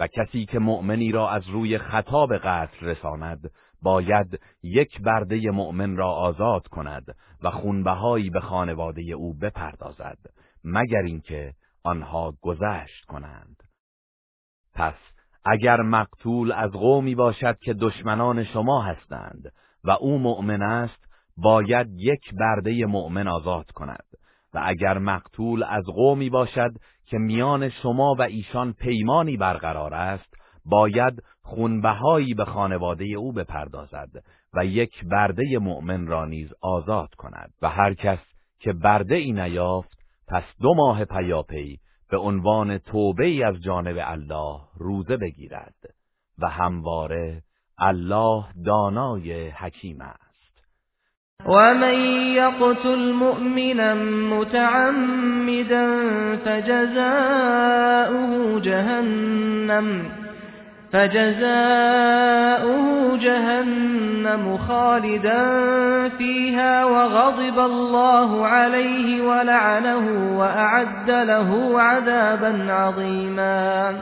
[0.00, 3.50] و کسی که مؤمنی را از روی خطا به قتل رساند
[3.82, 10.18] باید یک برده مؤمن را آزاد کند و خونبهایی به خانواده او بپردازد
[10.64, 11.54] مگر اینکه
[11.84, 13.56] آنها گذشت کنند.
[14.74, 14.94] پس
[15.44, 19.52] اگر مقتول از قومی باشد که دشمنان شما هستند
[19.84, 24.04] و او مؤمن است باید یک برده مؤمن آزاد کند.
[24.54, 26.70] و اگر مقتول از قومی باشد
[27.10, 30.34] که میان شما و ایشان پیمانی برقرار است
[30.64, 34.08] باید خونبهایی به خانواده او بپردازد
[34.54, 38.18] و یک برده مؤمن را نیز آزاد کند و هر کس
[38.58, 41.80] که برده ای نیافت پس دو ماه پیاپی
[42.10, 45.74] به عنوان توبه ای از جانب الله روزه بگیرد
[46.38, 47.42] و همواره
[47.78, 50.29] الله دانای حکیم است.
[51.46, 51.94] و من
[52.34, 53.94] یقتل مؤمنا
[54.36, 55.86] متعمدا
[56.44, 58.30] فجزاؤه
[58.60, 60.10] جهنم
[60.92, 62.30] فجزاؤه
[63.18, 65.68] جهنم خالدا
[66.08, 73.94] فيها وغضب الله عليه ولعنه وأعد له عذابا عظيما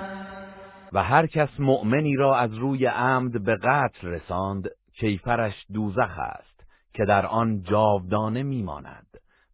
[0.93, 4.69] و هر کس مؤمنی را از روی عمد به قتل رساند
[5.01, 6.48] کیفرش دوزخ است.
[6.99, 9.07] که در آن جاودانه میماند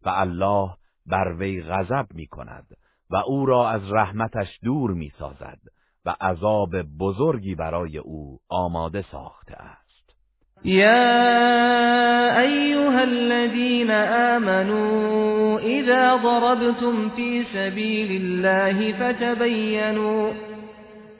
[0.05, 0.69] و الله
[1.05, 2.65] بر وی غضب می کند
[3.09, 5.59] و او را از رحمتش دور می سازد
[6.05, 10.15] و عذاب بزرگی برای او آماده ساخته است.
[10.63, 13.91] یا ایها الذين
[14.35, 20.54] آمنوا اذا ضربتم في سبيل الله فتبينوا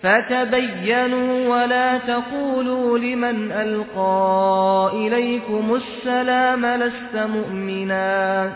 [0.01, 8.49] فتبينوا ولا تقولوا لمن ألقى إليكم السلام لست مؤمنا.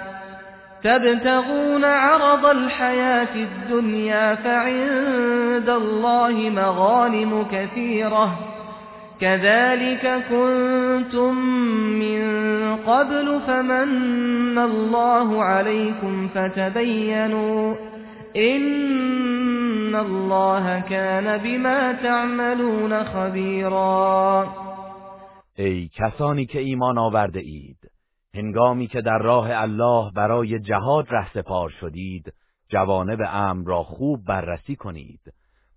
[0.83, 8.39] تبتغون عرض الحياة الدنيا فعند الله مغانم كثيرة.
[9.21, 11.35] كذلك كنتم
[11.99, 12.21] من
[12.87, 17.88] قبل فمن الله عليكم فتبينوا.
[18.35, 24.47] إن الله كان بما تعملون خبيرا.
[25.57, 27.91] ای کسانی که ایمان آورده اید
[28.33, 32.33] هنگامی که در راه الله برای جهاد رهسپار شدید
[32.69, 35.19] جوانب امر را خوب بررسی کنید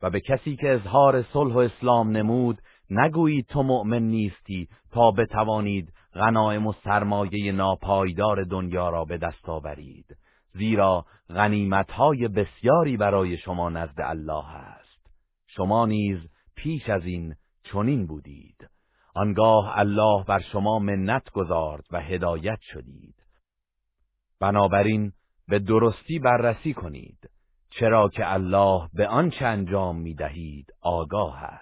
[0.02, 2.58] و به کسی که اظهار صلح و اسلام نمود
[2.90, 10.06] نگویید تو مؤمن نیستی تا بتوانید غنایم و سرمایه ناپایدار دنیا را به دست آورید.
[10.54, 15.06] زیرا غنیمتهای بسیاری برای شما نزد الله است.
[15.46, 16.18] شما نیز
[16.56, 17.34] پیش از این
[17.64, 18.68] چنین بودید.
[19.14, 23.14] آنگاه الله بر شما منت گذارد و هدایت شدید.
[24.40, 25.12] بنابراین
[25.48, 27.30] به درستی بررسی کنید.
[27.70, 31.61] چرا که الله به آنچه انجام می‌دهید آگاه است.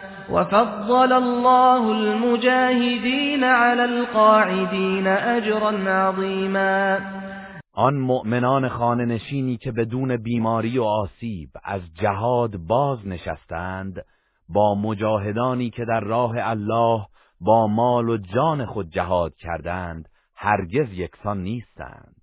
[0.31, 6.99] وفضل الله المجاهدين على القاعدين اجرا عظیما
[7.73, 14.05] آن مؤمنان خانه نشینی که بدون بیماری و آسیب از جهاد باز نشستند
[14.49, 17.05] با مجاهدانی که در راه الله
[17.41, 22.21] با مال و جان خود جهاد کردند هرگز یکسان نیستند.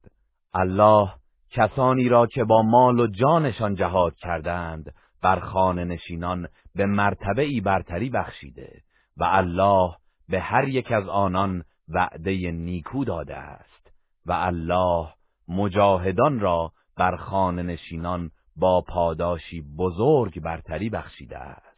[0.55, 1.09] الله
[1.51, 7.61] کسانی را که با مال و جانشان جهاد کردند بر خانه نشینان به مرتبه ای
[7.61, 8.83] برتری بخشیده
[9.17, 9.95] و الله
[10.29, 13.93] به هر یک از آنان وعده نیکو داده است
[14.27, 15.09] و الله
[15.49, 21.69] مجاهدان را بر خانه نشینان با پاداشی بزرگ برتری بخشیده است.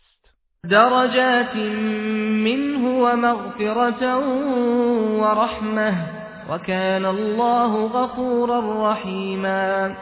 [0.71, 1.57] درجات
[2.45, 4.15] منه و مغفرة
[5.21, 9.95] و رحمه و کان الله غفورا رحیما.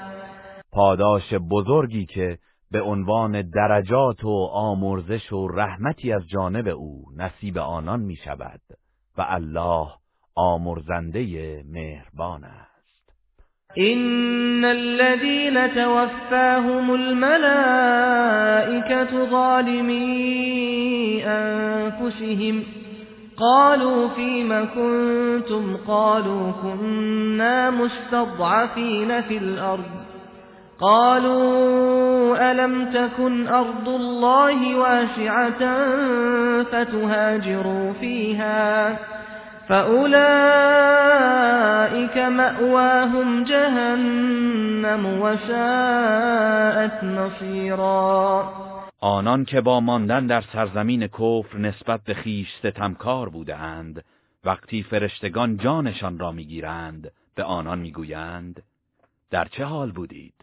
[0.73, 2.39] پاداش بزرگی که
[2.71, 8.61] به عنوان درجات و آمرزش و رحمتی از جانب او نصیب آنان می شود
[9.19, 9.89] و الله
[10.35, 12.69] آمرزنده مهربان است.
[13.75, 18.11] این الذين توفاهم الملائكة
[19.31, 20.05] ظالمي
[21.25, 22.63] انفسهم
[23.37, 30.08] قالوا فيما كنتم؟ قالوا كنا مستضعفين في الأرض.
[30.81, 35.59] قالوا ألم تكن أرض الله واسعة
[36.63, 38.97] فتهاجروا فيها
[39.69, 40.19] فأولئك
[42.19, 48.53] مأواهم جهنم وساءت نصيرا
[49.01, 54.05] آنان که با ماندن در سرزمین کفر نسبت به خیش ستمکار بودند
[54.45, 58.63] وقتی فرشتگان جانشان را می‌گیرند به آنان می‌گویند
[59.31, 60.38] در چه حال بودید؟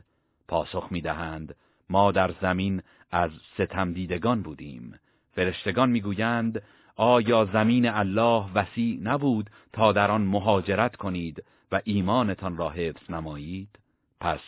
[0.47, 1.55] پاسخ می‌دهند
[1.89, 2.81] ما در زمین
[3.11, 4.99] از ستم دیدگان بودیم.
[5.31, 6.61] فرشتگان می‌گویند
[6.95, 13.79] آیا زمین الله وسیع نبود تا در آن مهاجرت کنید و ایمانتان را حفظ نمایید؟
[14.19, 14.39] پس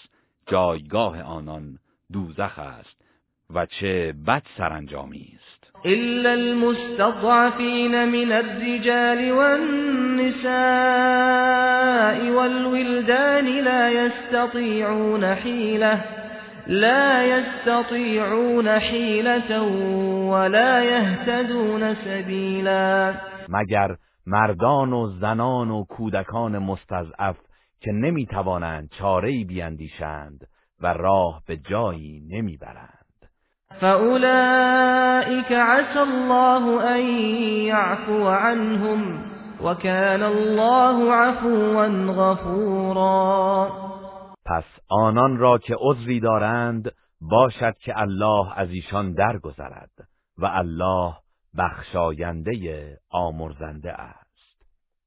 [0.47, 1.79] جایگاه آنان
[2.13, 3.01] دوزخ است
[3.49, 5.56] و چه بد سرانجامی است.
[5.85, 10.47] إلا المستضعفين من الرجال والنساء
[12.29, 16.05] والولدان لا يستطيعون حيلة
[16.67, 19.61] لا يستطيعون حيلة
[20.31, 23.13] ولا يهتدون سبيلا.
[23.49, 23.95] مگر
[24.27, 27.37] مردان و زنان و کودکان مستضعف
[27.81, 30.47] که نمی‌توانند چاره‌ای بیاندیشند
[30.81, 32.96] و راه به جایی نمی‌برند.
[33.81, 37.01] فأولئك عسى الله أن
[37.65, 39.25] يعفو عنهم
[39.61, 43.67] وكان الله عفوا غفورا.
[44.45, 46.91] پس آنان را که عذری دارند
[47.21, 49.91] باشد که الله از ایشان درگذرد
[50.37, 51.13] و الله
[51.57, 54.26] بخشاینده آمرزنده است.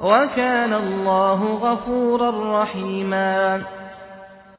[0.00, 3.60] وكان الله غفورا رحیما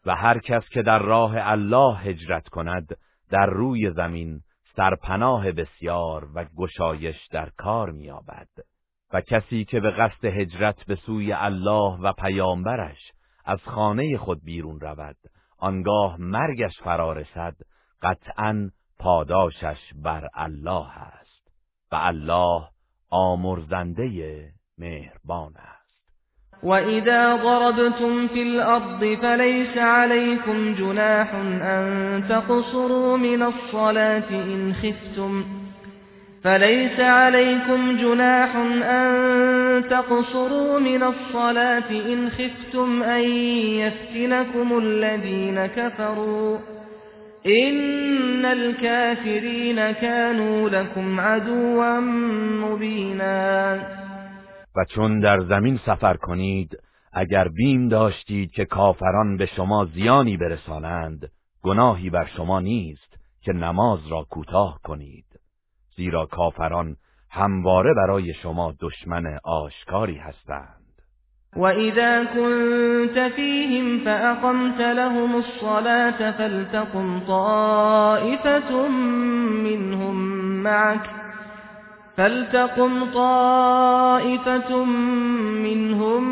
[0.06, 2.98] و هر کس که در راه الله هجرت کند
[3.32, 4.42] در روی زمین
[4.76, 8.48] سرپناه بسیار و گشایش در کار می‌یابد.
[9.14, 13.12] و کسی که به قصد هجرت به سوی الله و پیامبرش
[13.46, 15.18] از خانه خود بیرون رود
[15.60, 17.56] آنگاه مرگش فرا رسد
[18.02, 21.52] قطعا پاداشش بر الله است.
[21.92, 22.68] و الله
[23.10, 25.80] آمرزنده مهربان است.
[26.64, 35.60] وَإِذَا ضَرَبْتُمْ فِي الْأَرْضِ فَلَيْسَ عَلَيْكُمْ جُنَاحٌ أَن تَقْصُرُوا مِنَ الصَّلَاةِ إِنْ خِفْتُمْ
[36.44, 43.24] فليس عليكم جناح أن تقصروا من الصلاة إن خفتم أن
[43.84, 46.58] يفتنكم الذين كفروا
[47.46, 52.00] إن الكافرين كانوا لكم عدوا
[52.70, 53.80] مبينا
[54.76, 56.78] و چون در زمین سفر کنید
[57.14, 61.32] اگر بیم داشتید که کافران به شما زیانی برسانند
[61.64, 65.26] گناهی بر شما نیست که نماز را کوتاه کنید.
[65.96, 66.96] زیرا کافران
[67.30, 70.80] همواره برای شما دشمن آشکاری هستند.
[71.56, 78.88] وَإِذَا كُنتَ فِيهِمْ فَأَقَمْتَ لَهُمُ الصَّلَاةَ فَلْتَقُمْ طَائِفَةٌ
[79.68, 80.16] مِّنْهُمْ
[80.64, 81.29] مَعَكَ
[82.20, 84.84] فلتقم طائفة
[85.64, 86.24] منهم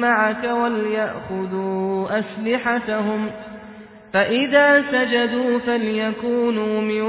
[0.00, 3.30] معك وليأخذوا أسلحتهم
[4.12, 7.02] فإذا سجدوا فليكونوا من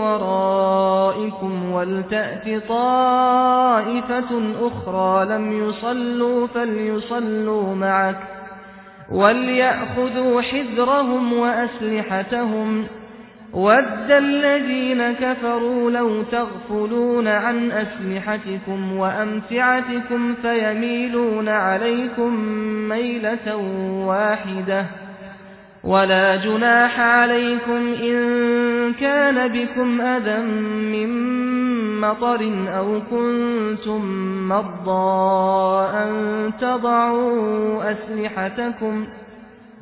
[0.00, 8.18] ورائكم ولتأت طائفة أخرى لم يصلوا فليصلوا معك
[9.12, 12.86] وليأخذوا حذرهم وأسلحتهم.
[13.52, 22.34] ود الذين كفروا لو تغفلون عن أسلحتكم وأمتعتكم فيميلون عليكم
[22.88, 23.56] ميلة
[24.06, 24.86] واحدة
[25.84, 30.42] ولا جناح عليكم إن كان بكم أذى
[30.92, 31.10] من
[32.00, 34.02] مطر أو كنتم
[34.48, 36.12] مرضى أن
[36.60, 39.17] تضعوا أسلحتكم ۖ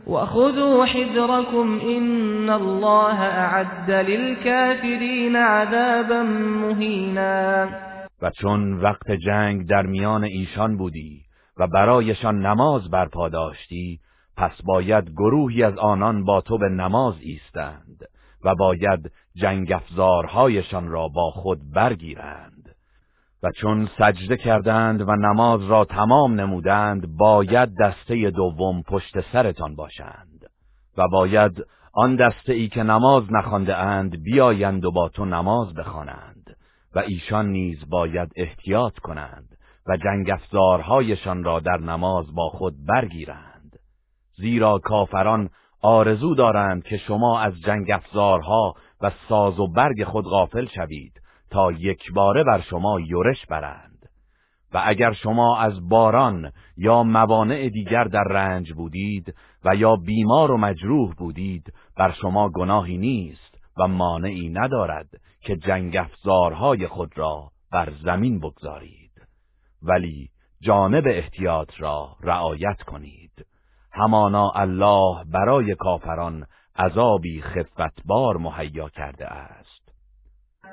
[0.07, 6.23] وخذوا حذركم إن الله اعد للكافرین عذابا
[6.63, 7.69] مهینا
[8.23, 11.23] و چون وقت جنگ در میان ایشان بودی
[11.57, 14.01] و برایشان نماز برپا داشتی
[14.37, 18.09] پس باید گروهی از آنان با تو به نماز ایستند
[18.45, 22.56] و باید جنگ افزارهایشان را با خود برگیرند.
[23.43, 30.51] و چون سجده کردند و نماز را تمام نمودند باید دسته دوم پشت سرتان باشند
[30.99, 36.57] و باید آن دسته ای که نماز نخوانده اند بیایند و با تو نماز بخوانند
[36.95, 39.49] و ایشان نیز باید احتیاط کنند
[39.87, 43.79] و جنگ افزارهایشان را در نماز با خود برگیرند.
[44.37, 45.51] زیرا کافران
[45.83, 51.13] آرزو دارند که شما از جنگ افزارها و ساز و برگ خود غافل شوید
[51.51, 53.97] تا یک باره بر شما یورش برند.
[54.73, 60.57] و اگر شما از باران یا موانع دیگر در رنج بودید و یا بیمار و
[60.57, 65.09] مجروح بودید بر شما گناهی نیست و مانعی ندارد
[65.41, 69.13] که جنگ افزارهای خود را بر زمین بگذارید.
[69.83, 73.47] ولی جانب احتیاط را رعایت کنید.
[73.93, 76.47] همانا الله برای کافران
[76.79, 79.76] عذابی خفتبار مهیا کرده است.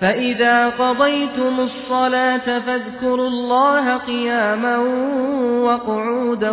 [0.02, 4.78] فإذا قضيتم الصلاة فاذكروا الله قياما
[5.64, 6.52] وقعودا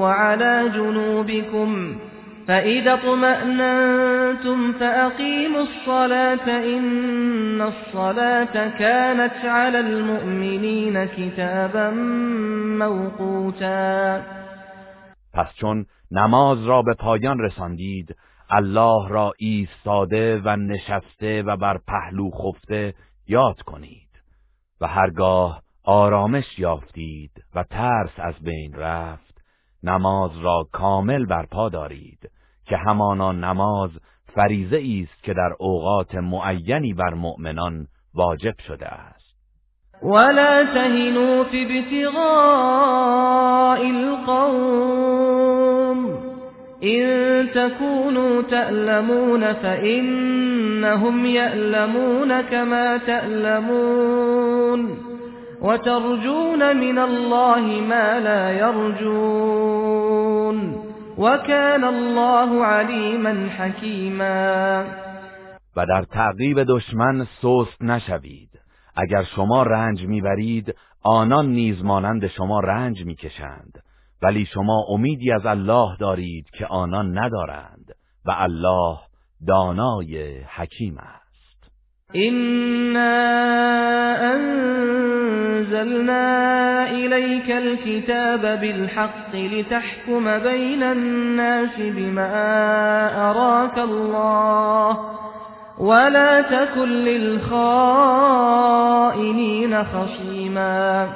[0.00, 1.96] وعلى جنوبكم
[2.48, 11.90] فإذا اطمأننتم فأقيموا الصلاة إن الصلاة كانت على المؤمنين كتابا
[12.78, 14.22] موقوتا
[15.34, 18.16] پس چون نماز را به پایان رساندید
[18.56, 22.94] الله را ایستاده و نشسته و بر پهلو خفته
[23.28, 24.08] یاد کنید
[24.80, 29.34] و هرگاه آرامش یافتید و ترس از بین رفت
[29.82, 32.30] نماز را کامل برپا دارید
[32.66, 33.90] که همانا نماز
[34.34, 39.24] فریزه است که در اوقات معینی بر مؤمنان واجب شده است.
[40.02, 42.18] ولا تهنوا في ابتغاء
[43.78, 44.94] القوم
[46.84, 54.98] إن تكونوا تألمون فإنهم يألمون كما تألمون
[55.62, 59.74] وترجون من الله ما لا يرجون
[61.18, 64.84] وكان الله عليما حكيما.
[65.76, 68.48] و در تعقیب دشمن سست نشوید.
[68.96, 70.74] اگر شما رنج می‌برید
[71.04, 73.83] آنان نیز مانند شما رنج می‌کشند.
[74.24, 77.94] ولی شما امیدی از الله دارید که آنان ندارند
[78.24, 78.98] و الله
[79.46, 81.24] دانای حکیم است.
[82.14, 83.14] إنا
[85.54, 86.24] أنزلنا
[86.90, 92.30] إليك الكتاب بالحق لتحكم بين الناس بما
[93.30, 94.98] أراك الله
[95.78, 97.44] ولا تكن للخائنين
[99.84, 101.08] خصيما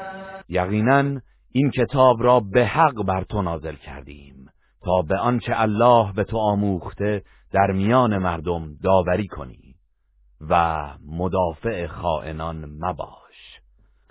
[0.48, 1.20] یقینا
[1.58, 4.46] این کتاب را به حق بر تو نازل کردیم
[4.84, 7.22] تا به آنچه الله به تو آموخته
[7.52, 9.74] در میان مردم داوری کنی
[10.50, 13.60] و مدافع خائنان مباش.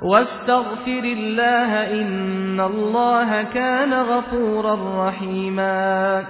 [0.02, 6.22] واستغفر الله ان الله كان غفورا رحیما.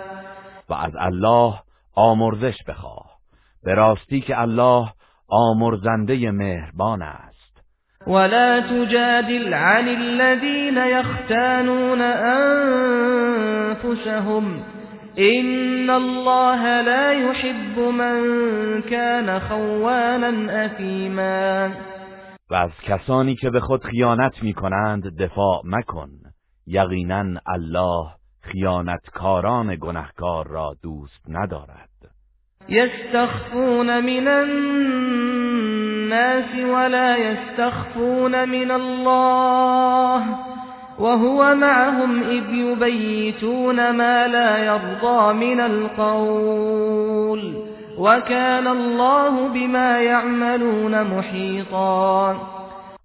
[0.70, 1.54] و از الله
[1.96, 3.18] آمرزش بخواه.
[3.64, 4.90] به راستی که الله
[5.28, 7.27] آمرزنده مهربان است.
[8.08, 12.02] ولا تجادل عن الذين يختانون
[13.82, 14.64] انفسهم
[15.20, 18.22] ان الله لا يحب من
[18.82, 21.70] كان خوانا اثیما
[22.52, 26.10] و از کسانی که به خود خیانت می کنند دفاع مکن.
[26.68, 28.08] یقینا الله
[28.42, 31.87] خیانتکاران گنهکار را دوست ندارد.
[32.70, 35.76] یستخفون من الناس
[36.56, 40.24] ولا یستخفون من الله
[41.00, 47.28] وهو معهم إذ يبيتون ما لا يرضى من القول
[48.00, 52.36] وكان الله بما يعملون محيطا.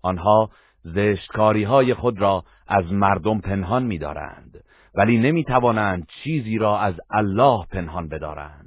[0.02, 0.50] آنها
[0.84, 4.64] زشتکاری های خود را از مردم پنهان می‌دارند
[4.94, 8.61] ولی نمی‌توانند چیزی را از الله پنهان بدارند.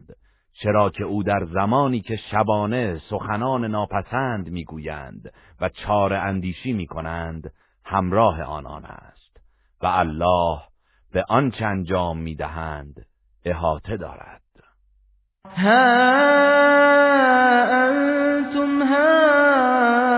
[0.61, 7.51] چرا که او در زمانی که شبانه سخنان ناپسند می‌گویند و چار اندیشی می‌کنند
[7.85, 9.41] همراه آنان است.
[9.81, 10.59] و الله
[11.13, 13.05] به آنچه انجام می‌دهند
[13.45, 14.41] احاطه دارد.
[15.57, 16.05] ها
[17.71, 20.15] انتم هؤلاء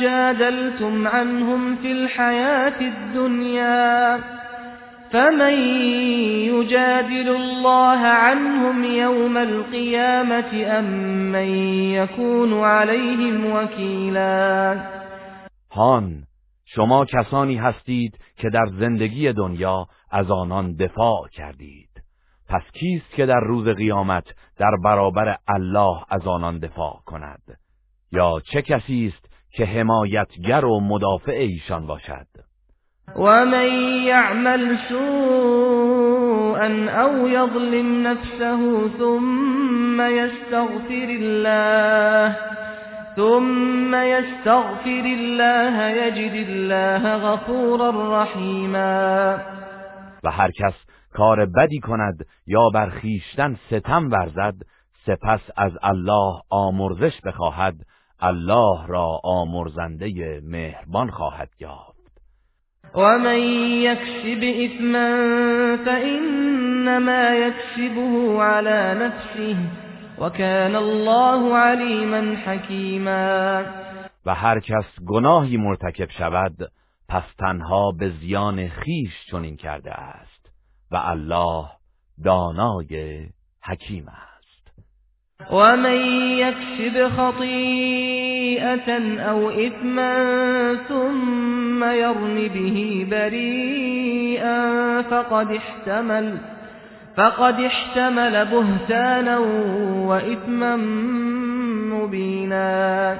[0.00, 4.37] جادلتم عنهم في الحياة الدنيا
[5.12, 5.54] فمن
[6.52, 10.84] يجادل الله عنهم يوم القيامة أم
[11.32, 11.48] من
[11.94, 14.74] يكون عليهم وكيلا
[15.72, 16.24] هان
[16.64, 21.88] شما کسانی هستید که در زندگی دنیا از آنان دفاع کردید.
[22.48, 24.24] پس کیست که در روز قیامت
[24.58, 27.42] در برابر الله از آنان دفاع کند؟
[28.12, 32.26] یا چه کسی است که حمایتگر و مدافع ایشان باشد؟
[33.16, 33.68] و من
[34.04, 36.68] یعمل سوءا
[37.02, 42.36] او یظلم نفسه ثم یستغفر الله
[43.16, 49.38] ثم يستغفر الله يجد الله غفورا رحیما
[50.24, 50.74] و هر کس
[51.14, 54.54] کار بدی کند یا بر خیشتن ستم ورزد
[55.06, 57.74] سپس از الله آمرزش بخواهد
[58.20, 61.87] الله را آمرزنده مهربان خواهد یافت.
[62.94, 63.38] ومن
[63.82, 65.08] يكسب اثما
[65.76, 69.56] فانما يكسبه على نفسه
[70.18, 73.64] وكان الله علیما حکیما
[74.26, 76.56] و هر کس گناهی مرتکب شود
[77.08, 80.50] پس تنها به زیان خیش چنین کرده است
[80.90, 81.64] و الله
[82.24, 83.26] دانای
[83.62, 84.27] حکیم است.
[85.46, 85.94] و من
[86.38, 88.98] یکسب خطیئتا
[89.32, 96.38] او اثما ثم یرمی به بریئا فقد احتمل
[97.16, 99.42] فقد احتمل بهتانا
[100.06, 100.76] و اثما
[101.96, 103.16] مبینا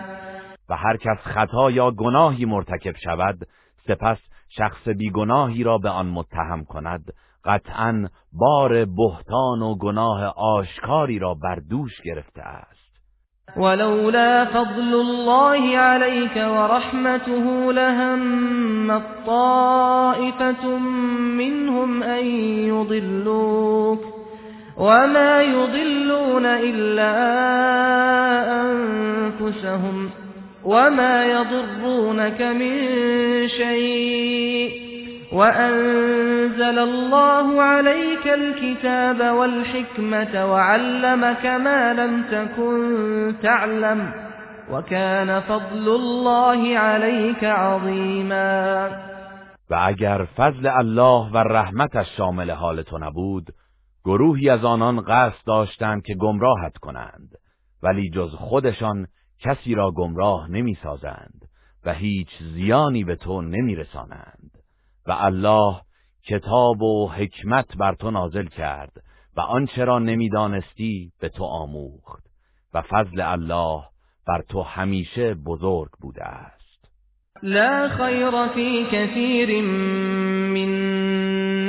[0.69, 3.39] و هر کس خطا یا گناهی مرتکب شود
[3.87, 4.19] سپس
[4.49, 7.13] شخص بیگناهی را به آن متهم کند.
[7.45, 12.79] قطعا بار بهتان و گناه آشکاری را بر دوش گرفته است.
[13.57, 20.79] ولولا فضل الله عليك ورحمته لهم الطائفة
[21.39, 22.27] منهم أن
[22.67, 24.01] يضلوك
[24.77, 27.15] وما يضلون إلا
[28.63, 30.11] أنفسهم
[30.65, 32.79] وما يضرونك من
[33.49, 34.88] شيء.
[35.33, 44.13] وأنزل الله عليك الكتاب والحكمة وعلمك ما لم تكن تعلم
[44.71, 48.89] وكان فضل الله عليك عظيما.
[49.71, 53.47] و اگر فضل الله و رحمتش شامل حال تو نبود
[54.05, 57.29] گروهی از آنان قصد داشتند که گمراهت کنند
[57.83, 59.07] ولی جز خودشان
[59.41, 61.43] کسی را گمراه نمی سازند
[61.85, 64.58] و هیچ زیانی به تو نمیرسانند.
[65.09, 65.81] و الله
[66.27, 68.93] کتاب و حکمت بر تو نازل کرد
[69.37, 72.25] و آنچه را نمی‌دانستی به تو آموخت
[72.75, 73.83] و فضل الله
[74.29, 76.59] بر تو همیشه بزرگ بوده است.
[77.43, 79.63] لا خیر فی کثیر
[80.53, 80.99] من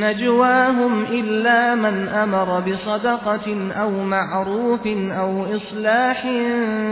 [0.04, 6.28] نجواهم إلا من أمر بصدقة أو معروف أو إصلاح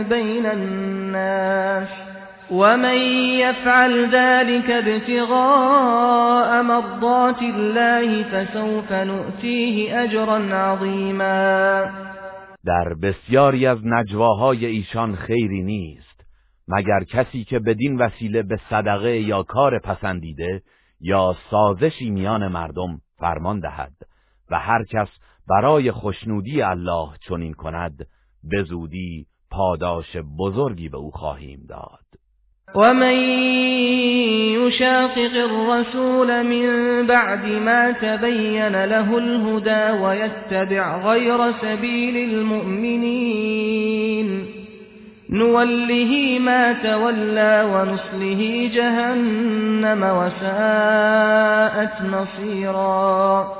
[0.08, 2.07] بين الناس.
[2.50, 2.98] ومن
[3.38, 11.84] يفعل ذلك ابتغاء مرضات الله فسوف نؤتيه أجرا عظيما.
[12.64, 16.24] در بسیاری از نجواهای ایشان خیری نیست.
[16.68, 20.62] مگر کسی که بدین وسیله به صدقه یا کار پسندیده
[21.00, 23.92] یا سازشی میان مردم فرمان دهد
[24.50, 25.08] و هر کس
[25.48, 28.06] برای خوشنودی الله چنین کند
[28.44, 32.17] به زودی پاداش بزرگی به او خواهیم داد.
[32.74, 33.14] و من
[34.68, 43.68] یشاقق الرسول من بعد ما تبین له الهدى ويتبع غیر سبیل المؤمنین
[45.30, 53.52] نوله ما تولى ونصله جهنم وساءت نصیرا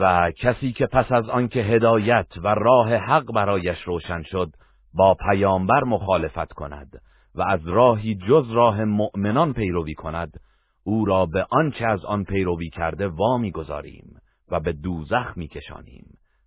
[0.00, 4.48] و کسی که پس از آنکه هدایت و راه حق برایش روشن شد
[4.94, 7.00] با پیامبر مخالفت کند.
[7.34, 10.40] و از راهی جز راه مؤمنان پیروی کند
[10.84, 14.16] او را به آنچه از آن پیروی کرده وامی گذاریم
[14.50, 16.06] و به دوزخ میکشانیم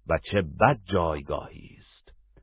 [0.10, 1.78] و چه بد جایگاهی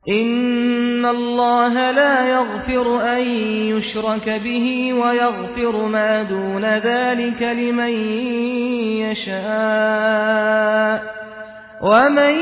[0.07, 3.21] إن الله لا يغفر أن
[3.73, 7.93] يشرك به ويغفر ما دون ذلك لمن
[9.01, 10.35] يشاء
[11.81, 12.35] ومن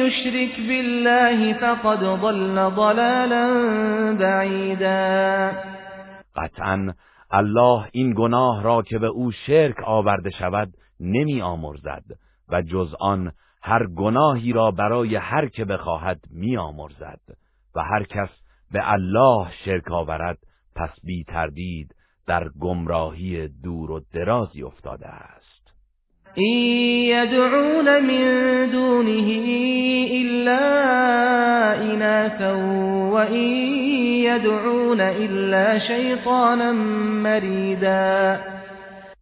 [0.00, 3.44] يشرك بالله فقد ضل ضلالا
[4.18, 5.52] بعيدا.
[6.36, 6.94] قطعا
[7.30, 12.04] الله این گناه را که به او شرک آورده شود نمی آمرزد
[12.48, 13.32] و جز آن
[13.62, 17.20] هر گناهی را برای هر که بخواهد میآمرزد
[17.74, 18.28] و هر کس
[18.72, 20.38] به الله شرک آورد
[20.76, 21.94] پس بی تردید
[22.26, 25.39] در گمراهی دور و درازی افتاده است.
[26.34, 29.10] این یدعون من دونه
[30.10, 30.58] الا
[31.72, 32.58] اناثا
[33.10, 36.72] و این یدعون الا شیطانا
[37.22, 38.36] مریدا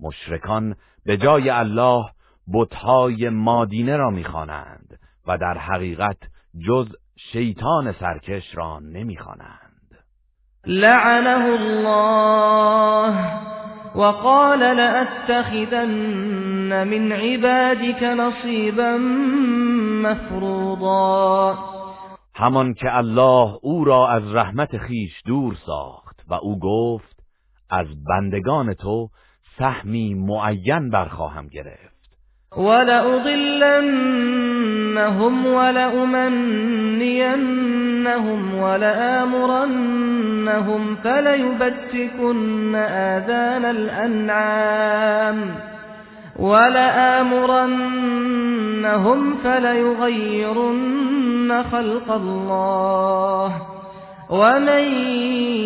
[0.01, 0.77] مشرکان
[1.07, 2.05] به جای الله
[2.55, 6.19] بتهای مادینه را می‌خوانند و در حقیقت
[6.69, 6.89] جز
[7.33, 9.59] شیطان سرکش را نمی‌خوانند.
[10.67, 13.58] لعنه الله.
[13.95, 15.89] وقال لأتخذن
[16.89, 18.99] من عبادك نصیبا
[20.03, 21.59] مفروضا.
[22.35, 27.17] همان که الله او را از رحمت خیش دور ساخت و او گفت
[27.71, 29.09] از بندگان تو
[29.59, 31.88] سهمی معین برخواهم گرفت.
[32.57, 34.27] ولأضلنهم
[35.47, 36.99] ولأمنينهم
[38.55, 39.79] ولآمرنهم
[41.05, 45.41] فليبتكن آذان الأنعام
[46.39, 47.79] ولآمرنهم
[49.45, 50.99] فليغيرن
[51.73, 53.78] خلق الله
[54.31, 54.85] ومن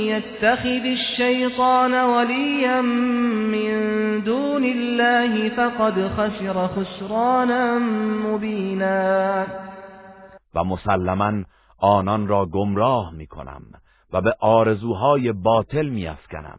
[0.07, 3.73] يتخذ الشيطان وليا من
[4.25, 7.79] دون الله فقد خسر خسرانا
[8.29, 9.47] مبینا
[10.55, 11.45] و مسلما
[11.79, 13.63] آنان را گمراه می کنم
[14.13, 16.59] و به آرزوهای باطل می افکنم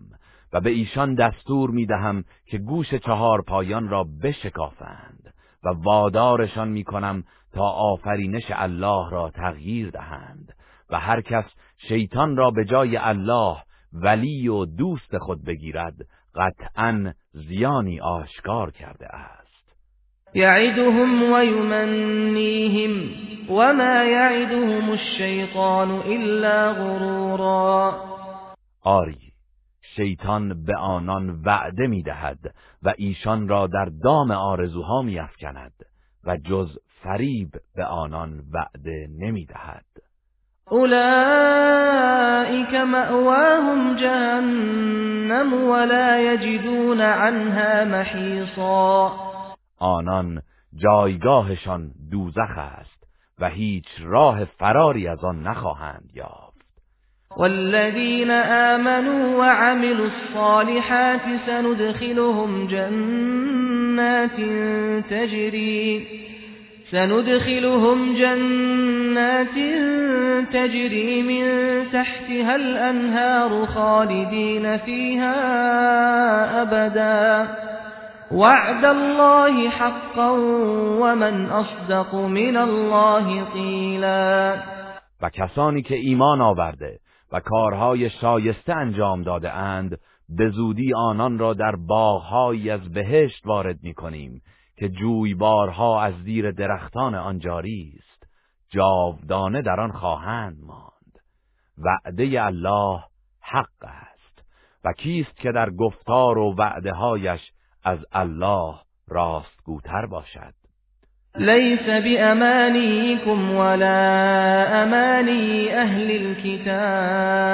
[0.54, 6.84] و به ایشان دستور می دهم که گوش چهار پایان را بشکافند و وادارشان می
[6.84, 7.24] کنم
[7.54, 10.54] تا آفرینش الله را تغییر دهند
[10.90, 11.46] و هر کس
[11.88, 13.58] شیطان را به جای الله
[13.94, 15.94] ولی و دوست خود بگیرد.
[16.36, 19.44] قطعا زیانی آشکار کرده است.
[20.34, 23.10] یعدهم و یمنیهم
[23.50, 28.04] وما یعدهم الشیطان الا غرورا.
[28.82, 29.34] آری
[29.96, 35.74] شیطان به آنان وعده می‌دهد و ایشان را در دام آرزوها میافکند
[36.24, 39.86] و جز فریب به آنان وعده نمی‌دهد.
[40.72, 40.94] أولئك
[42.76, 49.12] مأواهم جهنم ولا يجدون عنها محیصا
[49.80, 50.42] آنان
[50.74, 53.04] جایگاهشان دوزخ است
[53.40, 56.54] و هیچ راه فراری از آن نخواهند یافت.
[57.38, 64.36] والذین آمنوا وعملوا الصالحات سندخلهم جنات
[65.10, 66.08] تجری.
[66.94, 69.56] سندخلهم جنات
[70.54, 71.46] تجري من
[71.92, 75.34] تحتها الأنهار خالدين فيها
[76.62, 77.48] أبدا.
[78.32, 80.32] وعد الله حقا
[81.02, 84.58] ومن أصدق من الله قیلا
[85.22, 87.00] و کسانی که ایمان آورده
[87.32, 89.98] و کارهای شایسته انجام داده اند
[90.30, 94.42] به زودی آنان را در باغهایی از بهشت وارد می کنیم.
[94.78, 98.28] که جویبارها از زیر درختان آن جاری است.
[98.70, 101.20] جاودانه در آن خواهند ماند.
[101.78, 103.04] وعده الله
[103.42, 104.44] حق است.
[104.86, 107.42] و کیست که در گفتار و وعده هایش
[107.84, 108.76] از الله
[109.08, 110.54] راستگوتر باشد؟
[111.36, 117.54] ليس بأمانيكم ولا أماني أهل الكتاب.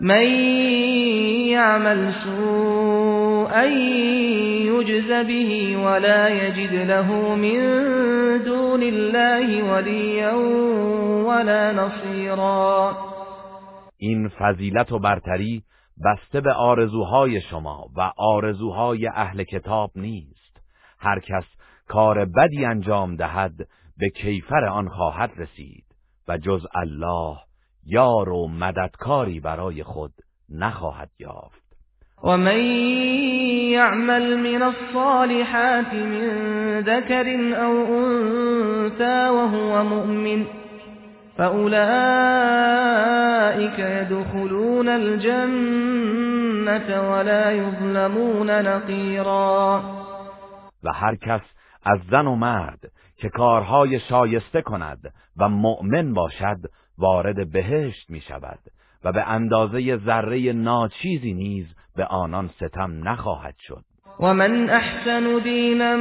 [0.00, 0.26] من
[1.48, 2.12] يعمل
[3.54, 3.64] سوءا
[4.66, 7.58] يجز به ولا يجد له من
[8.44, 10.34] دون الله وليا
[11.26, 12.96] ولا نصيرا.
[13.96, 15.62] این فضیلت و برتری
[16.04, 20.60] بسته به آرزوهای شما و آرزوهای اهل کتاب نیست.
[20.98, 21.44] هر کس
[21.88, 23.54] کار بدی انجام دهد
[23.98, 25.84] به کیفر آن خواهد رسید
[26.28, 27.36] و جز الله
[27.86, 30.12] یار و مددکاری برای خود
[30.50, 31.63] نخواهد یافت.
[32.24, 32.60] و من
[33.70, 37.26] یعمل من الصالحات من ذکر
[37.56, 40.46] او انثى وهو مؤمن
[41.36, 41.78] فأولئك
[43.78, 49.82] يدخلون الجنة ولا يظلمون نقیرا
[50.84, 51.40] و هر کس
[51.84, 52.80] از زن و مرد
[53.16, 56.58] که کارهای شایسته کند و مؤمن باشد
[56.98, 58.58] وارد بهشت می شود
[59.04, 63.84] و به اندازه ذره ناچیزی نیز به آنان ستم نخواهد شد.
[64.20, 65.96] و من احسن دینا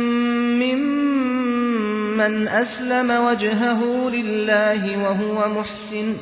[0.66, 6.16] ممن اسلم وجهه لله وهو محسن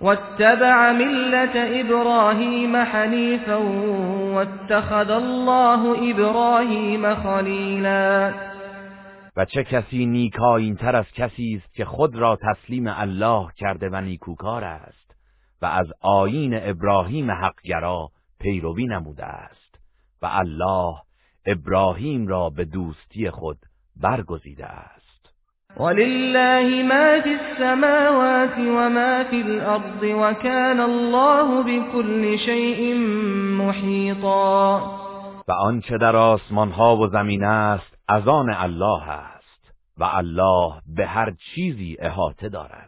[0.00, 3.58] واتبع ملة ابراهیم حنیفا
[4.34, 8.32] واتخذ الله ابراهیم خلیلا
[9.36, 14.00] و چه کسی نیکاین تر از کسی است که خود را تسلیم الله کرده و
[14.00, 15.14] نیکوکار است
[15.62, 18.08] و از آیین ابراهیم حقگرا
[18.40, 19.78] پیروی نموده است
[20.22, 20.94] و الله
[21.46, 23.58] ابراهیم را به دوستی خود
[23.96, 24.98] برگزیده است.
[25.76, 32.98] ولله ما فی السماوات و ما فی الارض و کان الله بكل شیء
[33.58, 34.80] محیطا.
[35.48, 41.06] و آنچه در آسمان ها و زمین است از آن الله است و الله به
[41.06, 42.87] هر چیزی احاطه دارد.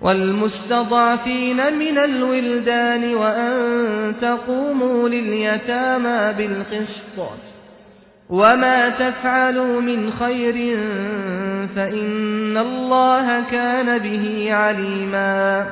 [0.00, 7.18] والمستضعفين من الولدان وأن تقوموا لليتامى بالقسط.
[8.30, 10.54] وما تفعلوا من خير
[11.74, 15.66] فإن الله كان به عليما.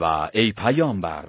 [0.00, 1.24] و ای پیامبر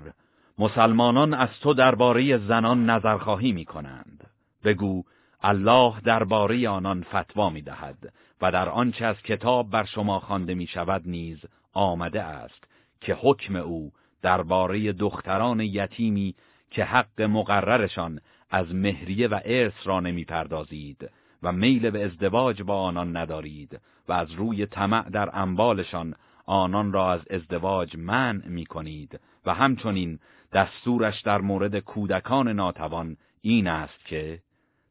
[0.59, 4.23] مسلمانان از تو درباره زنان نظرخواهی می کنند
[4.63, 5.03] بگو
[5.41, 10.67] الله درباره آنان فتوا می دهد و در آنچه از کتاب بر شما خوانده می
[10.67, 11.37] شود نیز
[11.73, 12.63] آمده است
[13.01, 13.91] که حکم او
[14.21, 16.35] درباره دختران یتیمی
[16.71, 18.19] که حق مقررشان
[18.49, 21.09] از مهریه و ارث را نمی پردازید
[21.43, 27.11] و میل به ازدواج با آنان ندارید و از روی طمع در اموالشان آنان را
[27.11, 30.19] از ازدواج منع می کنید و همچنین
[30.53, 34.41] دستورش در مورد کودکان ناتوان این است که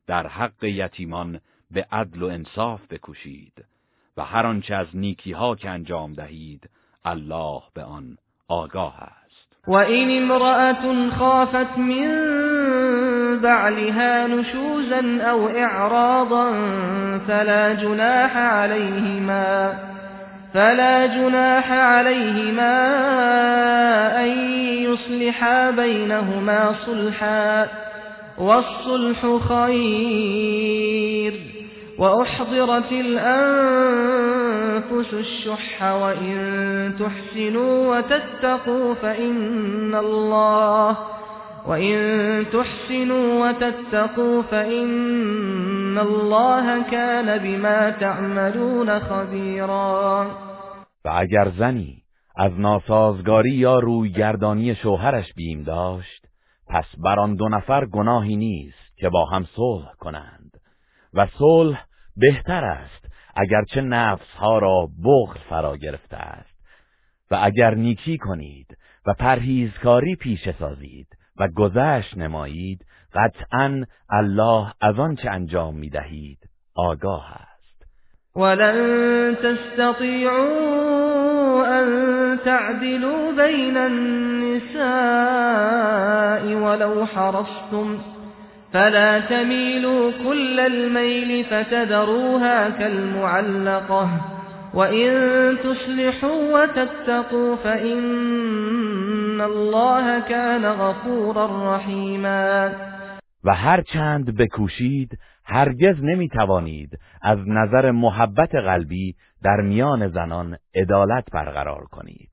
[0.07, 1.41] در حق یتیمان
[1.71, 3.65] به عدل و انصاف بکوشید
[4.17, 6.71] و هر آنچه از نیکی ها که انجام دهید
[7.05, 8.17] الله به آن
[8.49, 9.23] آگاه است.
[9.67, 12.09] و این امرأة خافت من
[13.43, 16.53] بعلها نشوزا أو اعراضا
[17.29, 19.75] فلا جناح عليهما
[20.55, 22.75] فلا جناح عليهما
[24.25, 24.29] أن
[24.83, 27.67] يصلحا بينهما صلحا
[28.39, 31.33] والصلح خير
[31.99, 34.42] وأحضرت الأنفس
[35.13, 40.97] الشح وإن تحسنوا وتتقوا فإن الله
[41.67, 50.27] وإن تحسنوا وتتقوا فإن ان الله كان بما تعملون خبیرا
[51.05, 52.03] و اگر زنی
[52.37, 56.27] از ناسازگاری یا رویگردانی شوهرش بیم داشت
[56.69, 60.51] پس بر آن دو نفر گناهی نیست که با هم صلح کنند.
[61.15, 61.85] و صلح
[62.17, 63.02] بهتر است
[63.37, 66.53] اگرچه نفسها را بغض فرا گرفته است.
[67.31, 71.07] و اگر نیکی کنید و پرهیزکاری پیش سازید
[71.37, 76.39] و گذشت نمایید قطعا الله از آنچه انجام می دهید
[76.75, 77.87] آگاه است.
[78.37, 80.73] ولن تستطيعوا
[81.67, 84.83] ان تعدلوا بین النساء
[86.55, 88.12] ولو حرصتم
[88.73, 94.09] فلا تميلوا كل الميل فتذروها كالمعلقة.
[94.75, 95.11] وإن
[95.59, 102.73] تصلحوا وتتقوا فإن الله كان غفورا رحيما.
[103.45, 111.25] و هر چند بکوشید هرگز نمی توانید از نظر محبت قلبی در میان زنان عدالت
[111.33, 112.29] برقرار کنید.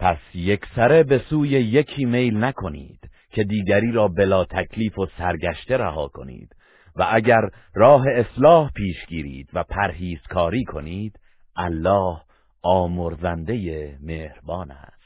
[0.00, 3.00] پس یک سره به سوی یکی میل نکنید.
[3.36, 6.48] که دیگری را بلا تکلیف و سرگشته رها کنید
[6.96, 7.40] و اگر
[7.74, 11.12] راه اصلاح پیش گیرید و پرهیزکاری کنید
[11.56, 12.16] الله
[12.62, 13.54] آمرزنده
[14.02, 14.96] مهربان است.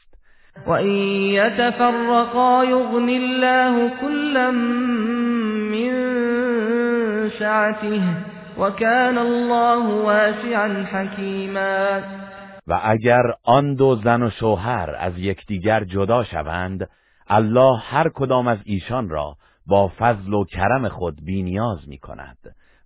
[0.66, 4.50] و این یتفرقا یغن الله کلا
[5.70, 6.10] من
[7.38, 8.02] سعته
[8.58, 12.00] و کان الله واسعا حکیما
[12.66, 16.88] و اگر آن دو زن و شوهر از یکدیگر جدا شوند
[17.32, 19.36] الله هر کدام از ایشان را
[19.66, 22.38] با فضل و کرم خود بینیاز می کند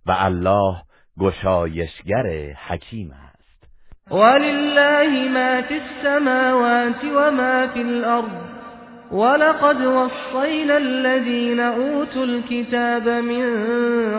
[0.05, 0.75] و الله
[1.19, 3.67] گشایشگر حکیم است.
[4.11, 8.55] ولله ما فی السماوات و ما فی الارض
[9.11, 13.45] ولقد وصينا الذين أوتوا الكتاب من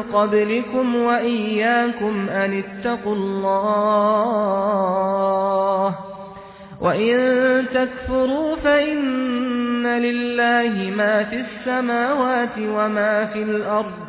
[0.02, 4.56] قبلكم وإياكم أن اتقوا الله.
[6.80, 7.16] وإن
[7.74, 14.06] تكفروا فإن لله ما في السماوات وما في الأرض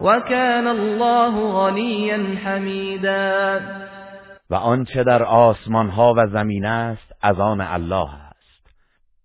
[0.00, 3.60] وكان الله غنيا حمیدا
[4.50, 8.36] و آنچه در آسمان ها و زمین است از آن الله است.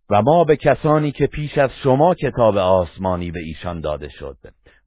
[0.10, 4.38] و ما به کسانی که پیش از شما کتاب آسمانی به ایشان داده شد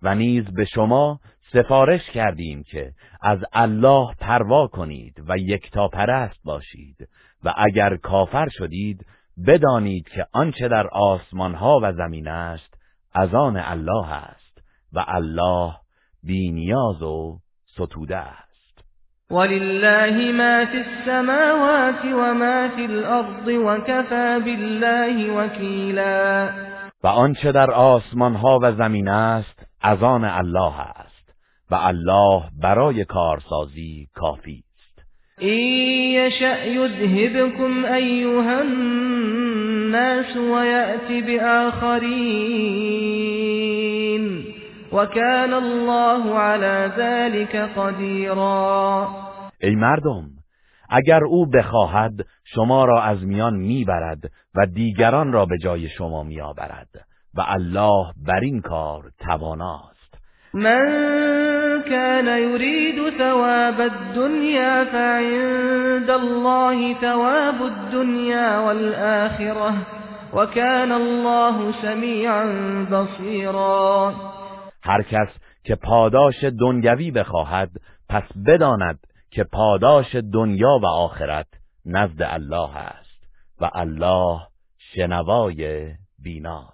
[0.03, 1.21] و نیز به شما
[1.53, 2.91] سفارش کردیم که
[3.23, 6.97] از الله پروا کنید و یکتا پرست باشید.
[7.45, 9.07] و اگر کافر شدید
[9.47, 12.75] بدانید که آنچه در آسمان ها و زمین است
[13.15, 14.63] از آن الله است
[14.93, 15.75] و الله
[16.23, 18.45] بینیاز و ستوده است.
[19.31, 26.49] ولله ما فی السماوات و ما فی الارض و کفا بالله وکیلا.
[27.05, 31.35] و آنچه در آسمان ها و زمین است از آن الله است
[31.71, 34.64] و الله برای کارسازی کافی.
[35.43, 35.59] إن
[36.15, 42.15] يشأ يذهبكم أيها الناس ويأتي بآخرين
[44.93, 49.09] وكان الله على ذلك قديرا.
[49.63, 50.31] ای مردم
[50.89, 56.89] اگر او بخواهد شما را از میان می‌برد و دیگران را به جای شما میآورد
[57.35, 59.94] و الله بر این کار تواناست
[60.55, 60.87] من
[61.83, 69.75] كان يريد ثواب الدنيا فعند الله ثواب الدنيا والآخرة
[70.33, 72.45] وكان الله سميعا
[72.93, 74.15] بصيرا.
[74.83, 75.29] هر کس
[75.65, 77.71] که پاداش دنیوی بخواهد
[78.09, 78.99] پس بداند
[79.31, 81.47] که پاداش دنیا و آخرت
[81.87, 83.27] نزد الله است
[83.61, 84.41] و الله
[84.79, 86.74] شنوای بیناست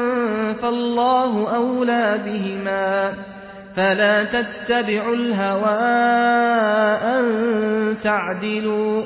[0.61, 3.13] فالله أولى بهما
[3.75, 5.79] فلا تتبعوا الهوى
[7.17, 7.25] أن
[8.03, 9.03] تعدلوا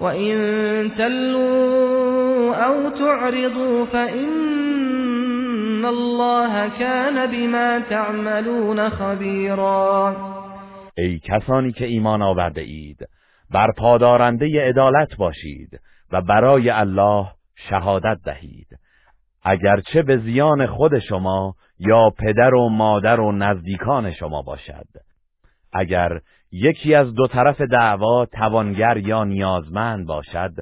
[0.00, 10.16] وإن تلوا أو تعرضوا فإن الله كان بما تعملون خبيرا.
[10.98, 12.98] ای کسانی که ایمان آورده اید
[13.50, 15.80] بر پادارنده عدالت باشید
[16.12, 17.26] و برای الله
[17.70, 18.66] شهادت دهید.
[19.42, 24.86] اگرچه به زیان خود شما یا پدر و مادر و نزدیکان شما باشد.
[25.72, 26.20] اگر
[26.52, 30.52] یکی از دو طرف دعوا توانگر یا نیازمند باشد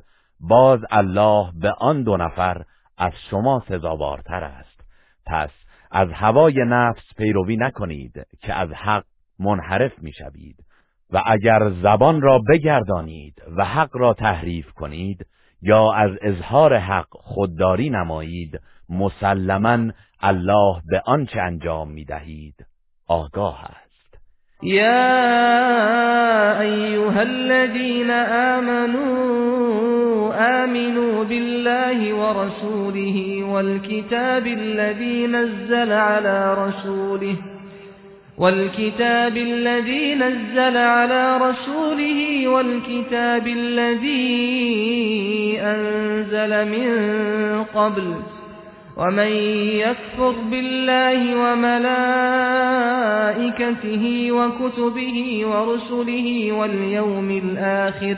[0.41, 2.65] باز الله به آن دو نفر
[2.99, 4.81] از شما سزاوارتر است.
[5.27, 5.51] پس
[5.91, 9.05] از هوای نفس پیروی نکنید که از حق
[9.39, 10.57] منحرف می‌شوید.
[11.13, 15.27] و اگر زبان را بگردانید و حق را تحریف کنید
[15.63, 22.55] یا از اظهار حق خودداری نمایید مسلما الله به آنچه انجام می‌دهید.
[23.09, 24.19] آگاه است.
[24.63, 28.11] یا ایها الذین
[28.57, 29.41] آمنوا
[30.35, 37.37] آمنوا بالله ورسوله والكتاب الذي نزل على رسوله
[38.41, 44.41] والكتاب الذي نزل على رسوله والكتاب الذي
[45.61, 46.89] أنزل من
[47.65, 48.15] قبل
[48.97, 49.33] ومن
[49.85, 52.05] يكفر بالله وملائكته
[54.33, 58.17] وكتبه ورسله واليوم الآخر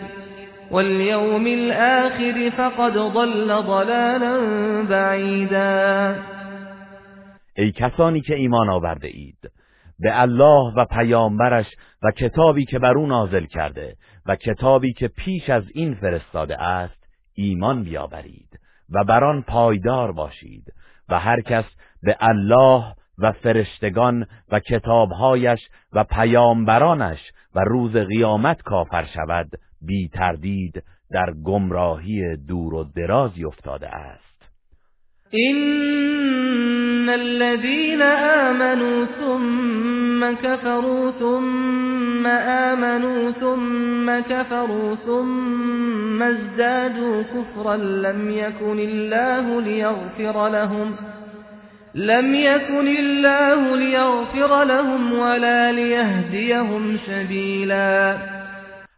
[0.70, 4.36] واليوم الآخر فقد ضل ضلالا
[4.82, 6.16] بعيدا.
[7.76, 9.61] کسانی که ایمان آورده اید
[10.02, 11.66] به الله و پیامبرش
[12.02, 13.96] و کتابی که بر او نازل کرده
[14.26, 18.58] و کتابی که پیش از این فرستاده است ایمان بیاورید
[18.90, 20.72] و بر آن پایدار باشید
[21.08, 21.64] و هر کس
[22.02, 25.60] به الله و فرشتگان و کتابهایش
[25.92, 27.20] و پیامبرانش
[27.54, 29.50] و روز قیامت کافر شود
[29.80, 34.31] بی تردید در گمراهی دور و درازی افتاده است.
[35.34, 49.60] إن الذين آمنوا ثم كفروا ثم آمنوا ثم كفروا ثم ازدادوا كفرا لم يكن الله
[49.60, 50.94] ليغفر لهم
[51.94, 58.18] لم يكن الله ليغفر لهم ولا ليهديهم سبيلا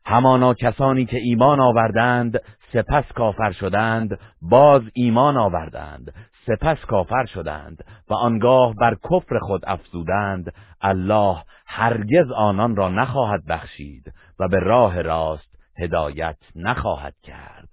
[0.06, 2.40] همانا کسانی که ایمان آوردند
[2.74, 6.14] سپس کافر شدند باز ایمان آوردند
[6.46, 11.36] سپس کافر شدند و آنگاه بر کفر خود افزودند الله
[11.66, 17.68] هرگز آنان را نخواهد بخشید و به راه راست هدایت نخواهد کرد.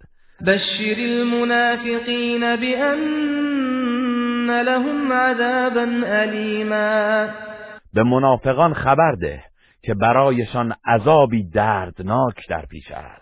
[0.47, 3.81] بشر المنافقین بأن
[4.61, 7.27] لهم عذابا علیما
[7.93, 9.43] به منافقان خبر ده
[9.83, 13.20] که برایشان عذابی دردناک در پیش است.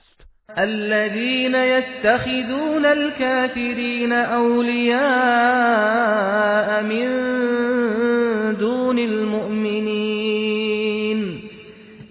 [0.58, 5.00] الذين يتخذون الكافرين أولياء
[6.84, 7.08] من
[8.58, 10.40] دون المؤمنين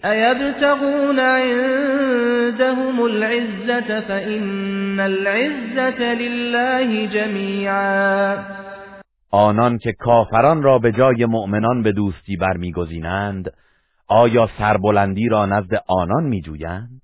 [0.04, 8.38] أيبتغون عندهم العزة فإن العزة لله جميعا
[9.30, 13.52] آنان که کافران را به جای مؤمنان به دوستی برمیگزینند
[14.08, 16.97] آیا سربلندی را نزد آنان میجویند؟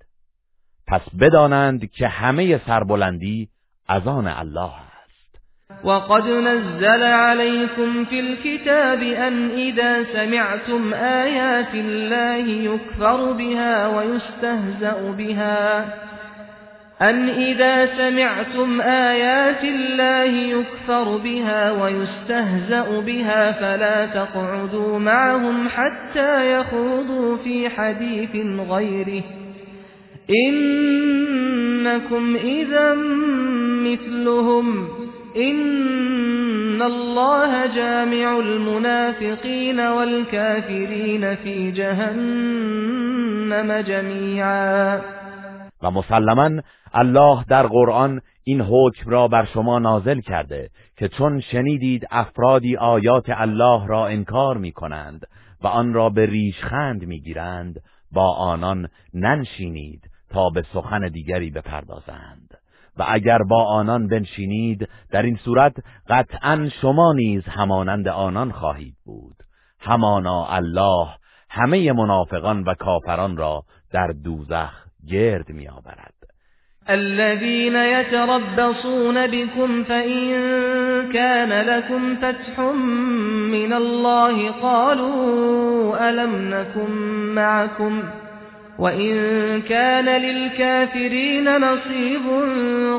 [0.94, 3.48] پس بدانند که همه سربلندی
[3.88, 5.38] از آن الله است.
[5.84, 15.84] وقد نزل عليكم في الكتاب أن إذا سمعتم آيات الله يكفر بها ويستهزأ بها.
[17.02, 27.68] أن إذا سمعتم آيات الله يكفر بها ويستهزأ بها فلا تقعدوا معهم حتى يخوضوا في
[27.68, 28.36] حديث
[28.70, 29.43] غيره.
[30.30, 32.94] إنكم إذا
[33.84, 34.88] مثلهم
[35.36, 45.00] إن الله جامع المنافقين والكافرين في جهنم جميعا.
[45.82, 46.62] و مسلما
[46.94, 53.24] الله در قرآن این حکم را بر شما نازل کرده که چون شنیدید افرادی آیات
[53.28, 55.26] الله را انکار می کنند
[55.62, 57.80] و آن را به ریشخند می گیرند
[58.12, 62.58] با آنان ننشینید تا به سخن دیگری بپردازند.
[62.98, 65.72] و اگر با آنان بنشینید در این صورت
[66.08, 69.36] قطعا شما نیز همانند آنان خواهید بود.
[69.80, 71.08] همانا الله
[71.50, 73.62] همه منافقان و کافران را
[73.92, 76.14] در دوزخ گرد میآورد.
[76.88, 80.32] الذين يتربصون بكم فإن
[81.12, 82.60] كان لكم فتح
[83.50, 86.90] من الله قالوا ألم نكن
[87.34, 88.02] معكم؟
[88.78, 92.22] وإن كان للكافرين نصيب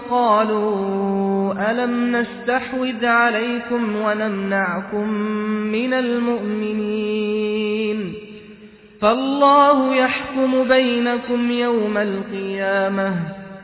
[0.09, 5.09] قالوا ألم نستحوذ عليكم ونمنعكم
[5.71, 7.55] من المؤمنين
[9.01, 13.13] فالله يحكم بينكم يوم القيامة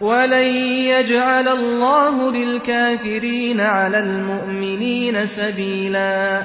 [0.02, 6.42] ولن يجعل الله للكافرين على المؤمنين سبيلا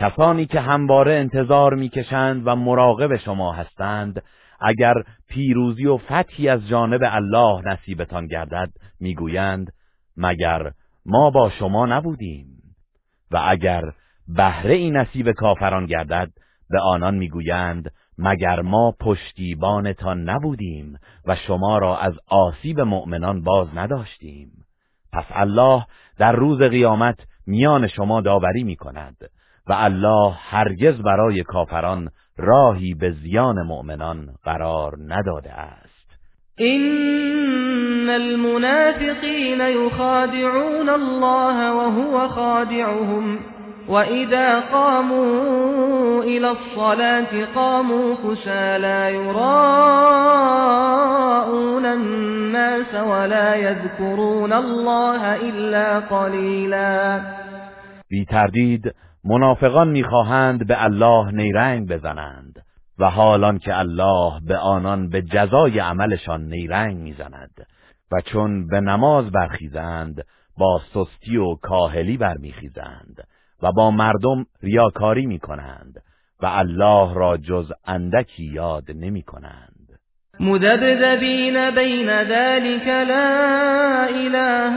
[0.00, 4.22] کسانی که همواره انتظار میکشند و مراقب شما هستند
[4.60, 4.94] اگر
[5.28, 8.70] پیروزی و فتحی از جانب الله نصیبتان گردد
[9.00, 9.72] می‌گویند
[10.16, 10.72] مگر
[11.06, 12.46] ما با شما نبودیم؟
[13.30, 13.82] و اگر
[14.28, 16.30] بهره این نصیب کافران گردد
[16.70, 24.50] به آنان می‌گویند مگر ما پشتیبانتان نبودیم و شما را از آسیب مؤمنان باز نداشتیم؟
[25.12, 25.86] پس الله
[26.18, 29.16] در روز قیامت میان شما داوری می کند
[29.66, 32.10] و الله هرگز برای کافران
[32.40, 35.90] راهی به زیان مؤمنان قرار نداده است.
[36.58, 43.38] این المنافقین یخادعون الله وهو خادعهم
[43.88, 49.40] وإذا قاموا إلى الصلاة قاموا كسالى يراءون
[51.86, 57.20] الناس ولا يذكرون الله إلا قليلا.
[58.10, 58.94] بی تردید
[59.24, 62.64] منافقان می‌خواهند به الله نیرنگ بزنند
[62.98, 67.66] و حالان که الله به آنان به جزای عملشان نیرنگ می‌زند
[68.12, 70.24] و چون به نماز برخیزند
[70.58, 73.28] با سستی و کاهلی برمیخیزند
[73.62, 76.02] و با مردم ریاکاری می کنند
[76.42, 79.22] و الله را جز اندکی یاد نمی
[80.40, 84.76] کنند مذبذبین بین ذلك لا إله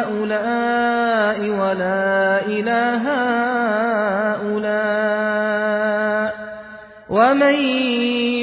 [0.00, 3.02] هؤلاء ولا إله
[4.36, 4.80] هؤلاء.
[7.10, 7.54] ومن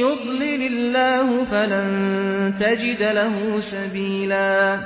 [0.02, 1.88] يضلل الله فلن
[2.60, 4.80] تجد له سبیلا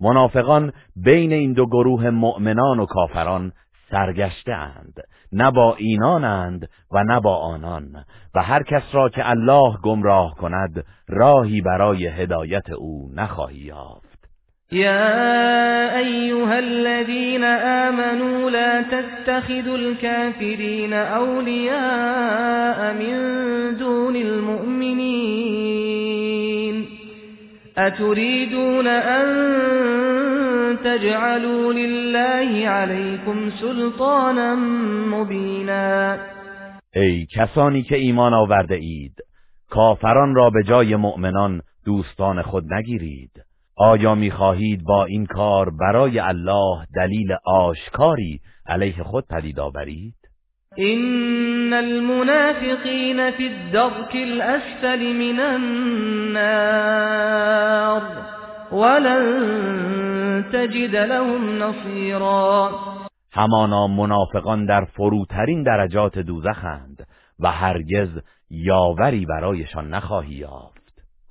[0.00, 3.52] منافقان بین این دو گروه مؤمنان و کافران
[3.90, 4.94] سرگشته اند
[5.32, 8.04] نه با اینانند و نه با آنان
[8.34, 14.12] و هر کس را که الله گمراه کند راهی برای هدایت او نخواهی یافت.
[14.72, 23.16] يا أيها الذين آمنوا لا تتخذوا الكافرين أولياء من
[23.76, 24.92] دون المؤمنين
[27.78, 29.26] أتريدون أن
[30.84, 34.54] تجعلوا لله عليكم سلطانا
[35.10, 36.18] مبینا
[36.94, 39.14] ای کسانی که ایمان آورده اید
[39.70, 43.30] کافران را به جای مؤمنان دوستان خود نگیرید.
[43.76, 50.14] آیا می‌خواهید با این کار برای الله دلیل آشکاری علیه خود پدید آورید؟
[50.74, 56.82] این المنافقین فی الدرک الاسفل من النار
[58.72, 62.70] ولن تجد لهم نصیرا
[63.32, 67.06] همانا منافقان در فروترین درجات دوزخند
[67.40, 68.08] و هرگز
[68.50, 70.81] یاوری برایشان نخواهی یافت.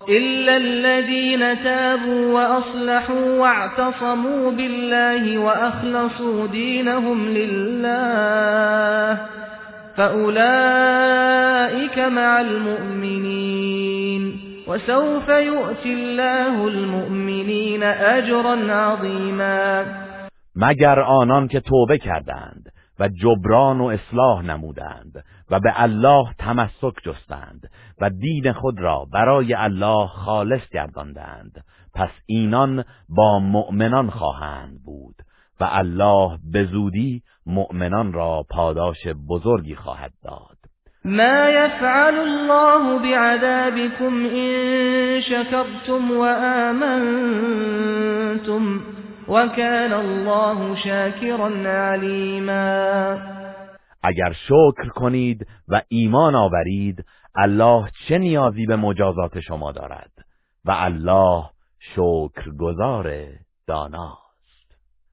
[0.10, 9.18] إلا الذين تابوا وأصلحوا واعتصموا بالله وأخلصوا دينهم لله
[9.98, 14.34] فأولئك مع المؤمنين
[14.68, 19.86] وسوف يؤتي الله المؤمنین اجرا عظیما
[20.56, 27.69] مگر آنان که توبه کردند و جبران و اصلاح نمودند و به الله تمسک جستند
[28.02, 31.64] و دین خود را برای الله خالص گرداندند.
[31.95, 35.15] پس اینان با مؤمنان خواهند بود
[35.60, 40.57] و الله به زودی مؤمنان را پاداش بزرگی خواهد داد.
[41.06, 47.22] ما يفعل الله بعذابكم إن شكرتم وآمنتم
[49.28, 53.18] وكان الله شاكرا عليما
[54.03, 57.06] اگر شکر کنید و ایمان آورید
[57.36, 60.12] الله چه نیازی به مجازات شما دارد؟
[60.66, 61.44] و الله
[61.95, 63.14] شکر گذار
[63.68, 64.18] دانا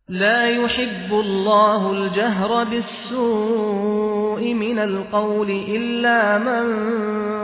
[0.09, 6.65] لا يحب الله الجهر بالسوء من القول إلا من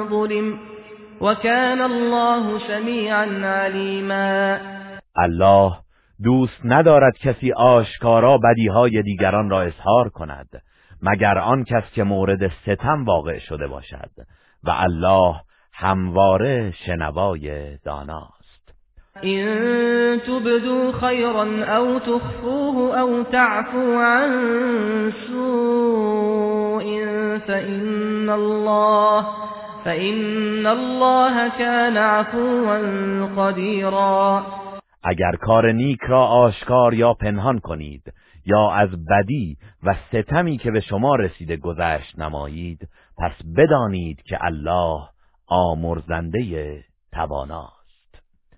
[0.09, 0.59] ظلم
[1.21, 4.59] وكان الله سميعا عليما.
[5.17, 5.73] الله
[6.25, 10.49] دوست ندارد کسی آشکارا بدیهای دیگران را اظهار کند
[11.03, 14.11] مگر آن کس که مورد ستم واقع شده باشد.
[14.67, 15.35] و الله
[15.73, 18.29] همواره شنوای دانا
[19.25, 24.31] إن تبدوا خيرا أو تخفوه أو تعفو عن
[25.29, 26.85] سوء
[27.47, 29.27] فإن الله
[29.85, 32.79] فإن الله كان عفوا
[33.37, 34.43] قديرا.
[35.05, 38.13] اگر کار نیک را آشکار یا پنهان کنید
[38.47, 42.89] یا از بدی و ستمی که به شما رسیده گذشت نمایید
[43.19, 45.01] پس بدانید که الله
[45.51, 47.69] آمرزنده توانا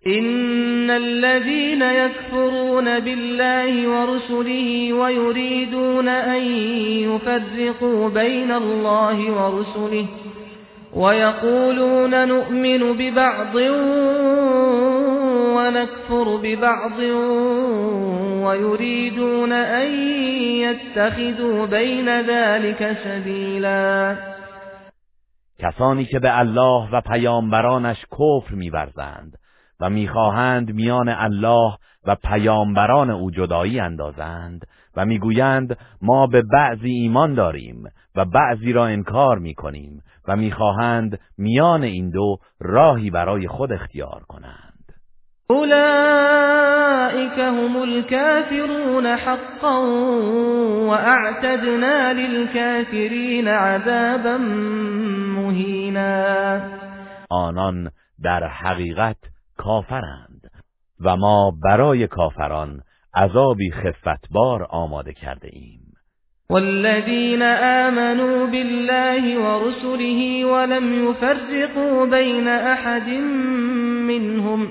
[0.07, 6.43] إن الذين يكفرون بالله ورسله ويريدون أن
[7.03, 10.07] يفرقوا بين الله ورسله
[10.95, 13.55] ويقولون نؤمن ببعض
[15.57, 16.99] ونكفر ببعض
[18.47, 19.93] ويريدون أن
[20.61, 24.17] يتخذوا بين ذلك سبیلا
[25.59, 29.39] کسانی که به الله و پیامبرانش کفر میورزند
[29.81, 31.77] و می‌خواهند میان الله
[32.07, 34.67] و پیامبران او جدایی اندازند
[34.97, 37.85] و می‌گویند ما به بعضی ایمان داریم
[38.15, 44.66] و بعضی را انکار می‌کنیم و می‌خواهند میان این دو راهی برای خود اختیار کنند.
[45.51, 49.79] اولئك هم الكافرون حقا
[50.89, 54.37] واعتدنا للكافرین عذابا
[55.37, 56.61] مهینا
[57.31, 57.91] آنان
[58.23, 59.17] در حقیقت
[59.57, 60.51] کافرند
[61.01, 62.81] و ما برای کافران
[63.15, 65.81] عذابی خفتبار آماده کرده ایم.
[66.51, 73.09] والذين آمنوا بالله ورسله ولم يفرقوا بين أحد
[74.09, 74.69] منهم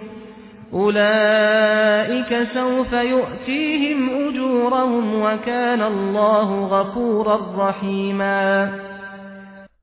[0.73, 8.69] أولئك سوف يؤتيهم أجورهم وكان الله غفورا رحیما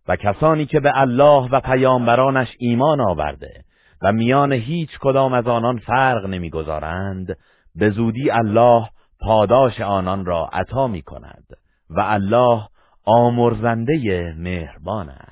[0.09, 3.65] و کسانی که به الله و پیامبرانش ایمان آورده
[4.03, 7.37] و میان هیچ کدام از آنان فرق نمی‌گذارند
[7.75, 8.89] به زودی الله
[9.21, 11.45] پاداش آنان را عطا می کند
[11.91, 12.63] و الله
[13.05, 15.32] آمرزنده مهربان است.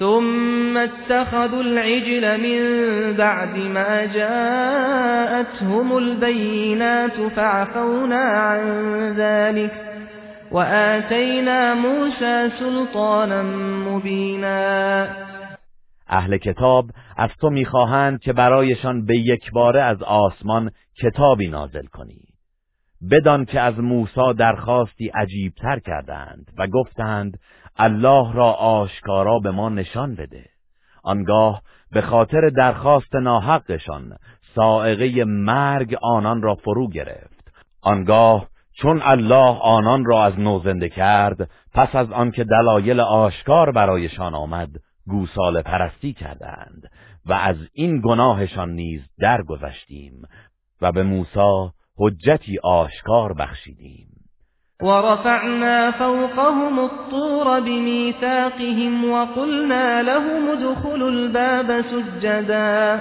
[0.00, 2.62] ثم اتخذوا العجل من
[3.16, 8.62] بعد ما جاءتهم البينات فعفونا عن
[9.16, 9.72] ذلك
[10.52, 13.42] وآتينا موسى سلطانا
[13.88, 15.08] مبینا
[16.10, 16.84] اهل کتاب
[17.16, 20.70] از تو می‌خواهند که برایشان به یک باره از آسمان
[21.02, 22.20] کتابی نازل کنی.
[23.10, 27.38] بدان که از موسی درخواستی عجیبتر کردند و گفتند
[27.82, 30.44] الله را آشکارا به ما نشان بده.
[31.02, 31.62] آنگاه
[31.92, 34.16] به خاطر درخواست ناحقشان
[34.54, 37.52] سائقه مرگ آنان را فرو گرفت.
[37.82, 44.34] آنگاه چون الله آنان را از نو زنده کرد پس از آنکه دلایل آشکار برایشان
[44.34, 44.68] آمد
[45.06, 46.90] گوساله پرستی کردند
[47.26, 50.22] و از این گناهشان نیز درگذشتیم
[50.80, 54.19] و به موسی حجتی آشکار بخشیدیم.
[54.82, 63.00] ورفعنا فوقهم الطور بميثاقهم وقلنا لهم ادخلوا الباب سجدا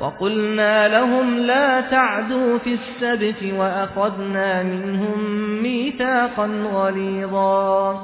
[0.00, 5.20] وقلنا لهم لا تعدوا في السبت وأخذنا منهم
[5.62, 7.94] ميثاقا غلیظا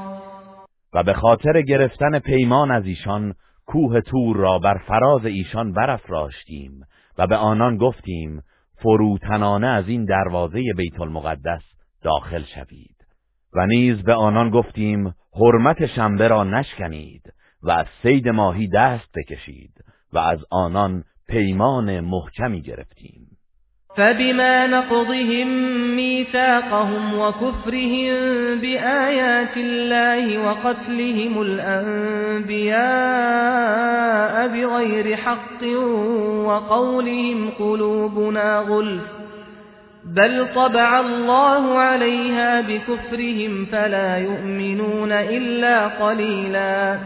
[0.95, 3.35] و به خاطر گرفتن پیمان از ایشان
[3.67, 6.73] کوه تور را بر فراز ایشان برافراشتیم
[7.19, 8.43] و به آنان گفتیم
[8.83, 11.63] فروتنانه از این دروازه بیت المقدس
[12.03, 12.92] داخل شوید.
[13.55, 17.23] و نیز به آنان گفتیم حرمت شنبه را نشکنید
[17.63, 19.73] و از سید ماهی دست بکشید
[20.13, 23.27] و از آنان پیمان محکمی گرفتیم.
[23.97, 25.49] فبما نقضهم
[25.97, 28.15] ميثاقهم وكفرهم
[28.61, 32.73] بآيات الله وقتلهم الأنبياء
[34.49, 35.63] بغير حق
[36.47, 39.22] وقولهم قلوبنا غلف.
[40.17, 46.99] بل طبع الله عليها بكفرهم فلا يؤمنون إلا قليلا.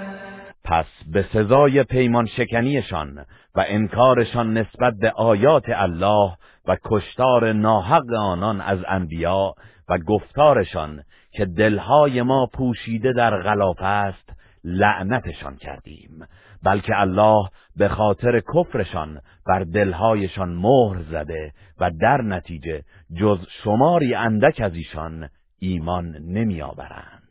[0.65, 3.25] پس به سزای پیمان شکنیشان
[3.55, 6.33] و انکارشان نسبت به آیات الله
[6.69, 9.55] و کشتار ناحق آنان از انبیا
[9.89, 11.03] و گفتارشان
[11.33, 14.31] که دلهای ما پوشیده در غلاف است
[14.65, 16.27] لعنتشان کردیم.
[16.67, 22.83] بلکه الله به خاطر کفرشان بر دلهایشان مهر زده و در نتیجه
[23.21, 25.29] جز شماری اندک از ایشان
[25.59, 27.23] ایمان نمیآورند.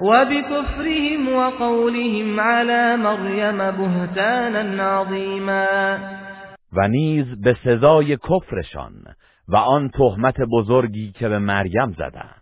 [0.00, 5.96] و بکفرهم و قولهم على مریم بهتانا عظیما.
[6.72, 8.92] و نیز به سزای کفرشان
[9.48, 12.41] و آن تهمت بزرگی که به مریم زدند.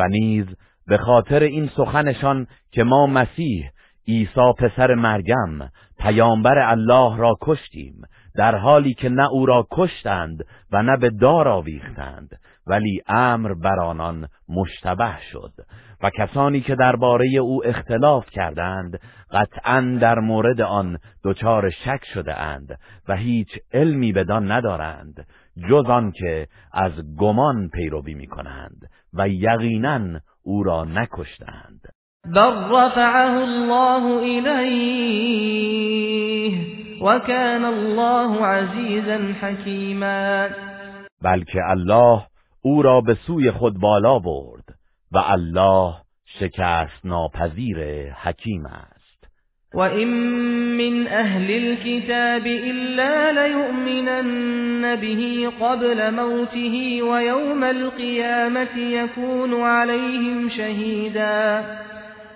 [0.00, 0.46] و نیز
[0.86, 3.70] به خاطر این سخنشان که ما مسیح
[4.08, 8.02] عیسی پسر مریم پیامبر الله را کشتیم
[8.34, 13.80] در حالی که نه او را کشتند و نه به دار آویختند ولی امر بر
[13.80, 15.52] آنان مشتبه شد
[16.02, 19.00] و کسانی که درباره او اختلاف کردند
[19.30, 22.78] قطعا در مورد آن دچار شک شده اند
[23.08, 25.26] و هیچ علمی بدان ندارند
[25.70, 31.80] جز آن که از گمان پیروی می کنند و یقینا او را نکشتند.
[32.24, 35.80] بل رفعه الله الیه
[37.02, 40.48] و کان الله عزیزا حکیما
[41.22, 42.26] بلکه الله
[42.62, 44.64] او را به سوی خود بالا برد
[45.12, 45.94] و الله
[46.38, 48.89] شکست ناپذیر حکیم است.
[49.74, 50.08] و این
[50.76, 61.62] من اهل الكتاب الا لیؤمنن به قبل موته و یوم القیامت یکون علیهم شهیدا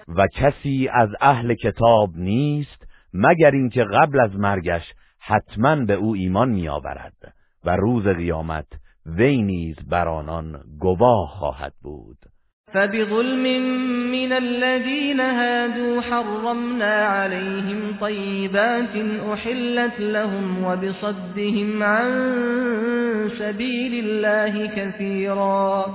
[0.08, 4.82] و کسی از اهل کتاب نیست مگر اینکه قبل از مرگش
[5.18, 7.34] حتما به او ایمان میآورد
[7.64, 8.66] و روز قیامت
[9.06, 12.18] وی نیز بر آنان گواه خواهد بود.
[12.74, 13.42] فبظلم
[14.10, 18.96] من الذين هادوا حرمنا عليهم طيبات
[19.32, 22.10] أحلت لهم وبصدهم عن
[23.38, 25.86] سبيل الله كثيرا.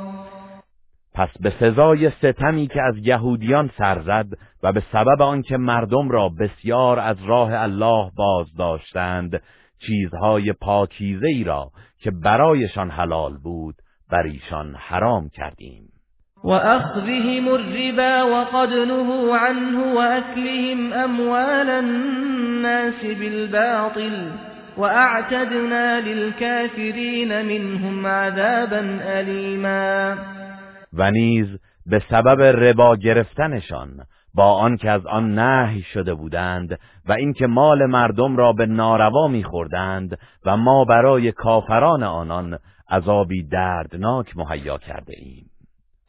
[1.14, 4.26] پس به سزای ستمی که از یهودیان سرزد
[4.64, 9.42] و به سبب آنکه مردم را بسیار از راه الله باز داشتند
[9.80, 13.76] چیزهای پاکیزه ای را که برایشان حلال بود
[14.12, 15.99] بر ایشان حرام کردیم.
[16.44, 24.32] و اخذهم الربا وقد نهوا عنه واكلهم اموال الناس بالباطل
[24.78, 30.16] واعتدنا للكافرين منهم عذابا الیما
[30.94, 31.48] و نیز
[31.86, 33.90] به سبب ربا گرفتنشان
[34.34, 40.18] با آنکه از آن نهی شده بودند و اینکه مال مردم را به ناروا میخوردند
[40.46, 42.58] و ما برای کافران آنان
[42.90, 45.49] عذابی دردناک مهیا کرده ایم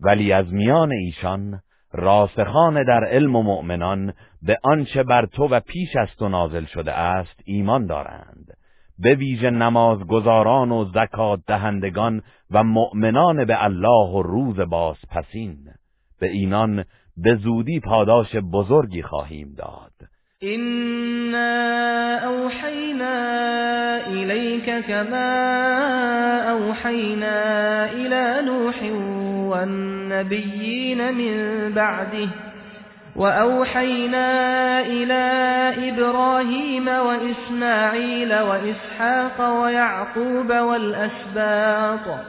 [0.00, 1.60] ولی از میان ایشان
[1.92, 4.12] راسخان در علم و مؤمنان
[4.42, 8.46] به آنچه بر تو و پیش از تو نازل شده است ایمان دارند.
[8.98, 15.58] به ویژه نمازگزاران و زکات دهندگان و مؤمنان به الله و روز باز پسین
[16.20, 16.84] به اینان
[17.16, 20.09] به زودی پاداش بزرگی خواهیم داد.
[20.42, 23.16] إنا أوحينا
[24.06, 25.30] إليك كما
[26.50, 27.36] أوحينا
[27.92, 28.74] إلى نوح
[29.50, 31.34] والنبيين من
[31.72, 32.28] بعده
[33.16, 34.26] وأوحينا
[34.80, 35.22] إلى
[35.88, 42.20] إبراهيم وإسماعيل وإسحاق ويعقوب والأسباط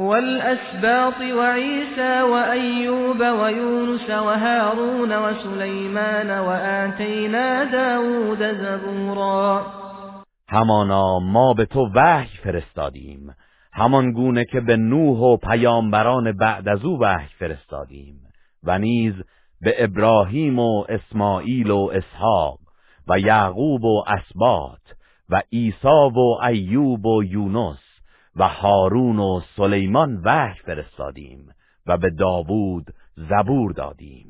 [0.00, 9.66] والأسباط وعيسى وأيوب ويونس وهارون وسليمان وآتينا داود زبورا.
[10.48, 13.34] همانا ما به تو وحی فرستادیم.
[13.72, 18.20] همان گونه که به نوح و پیامبران بعد از او وحی فرستادیم.
[18.64, 19.14] و نیز
[19.60, 22.58] به ابراهیم و اسماعیل و اسحاق
[23.08, 24.96] و یعقوب و اسبات
[25.28, 27.89] و عیسی و ایوب و یونس
[28.40, 31.48] و هارون و سلیمان وحی فرستادیم
[31.86, 32.84] و به داوود
[33.16, 34.26] زبور دادیم.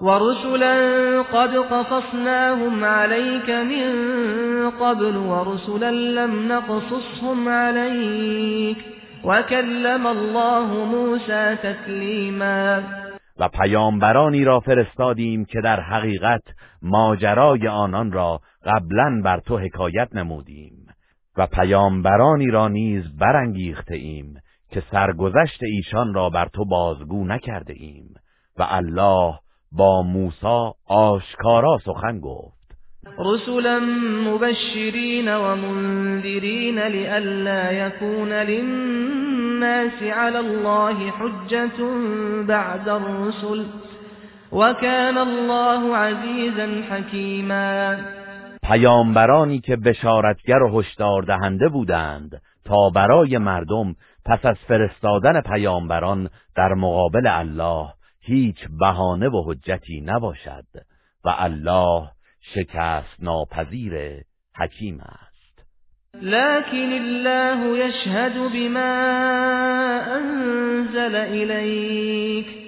[0.00, 0.74] و رسولا
[1.22, 8.78] قد قصصناهم عليك من قبل و رسولا لم نقصصهم عليك
[9.24, 12.82] وكلم الله موسى تكلیما
[13.38, 16.42] و پیامبرانی را فرستادیم که در حقیقت
[16.82, 20.71] ماجرای آنان را قبلا بر تو حکایت نمودیم.
[21.36, 24.34] و پیامبرانی را نیز برانگیخته ایم
[24.70, 28.14] که سرگذشت ایشان را بر تو بازگو نکرده ایم.
[28.58, 29.38] و الله
[29.72, 32.62] با موسی آشکارا سخن گفت.
[33.18, 33.80] رسلا
[34.24, 41.84] مبشرین و منذرین لئلا یکون للناس علی الله حجة
[42.46, 43.64] بعد الرسل.
[44.52, 48.21] وكان الله عزیزا حکیما.
[48.62, 56.74] پیامبرانی که بشارتگر و هشدار دهنده بودند تا برای مردم پس از فرستادن پیامبران در
[56.74, 57.88] مقابل الله
[58.20, 60.66] هیچ بهانه و حجتی نباشد
[61.24, 62.08] و الله
[62.54, 64.24] شکست ناپذیر
[64.56, 65.32] حکیم است.
[66.14, 68.80] لكن الله يشهد بما
[70.16, 72.61] انزل إليك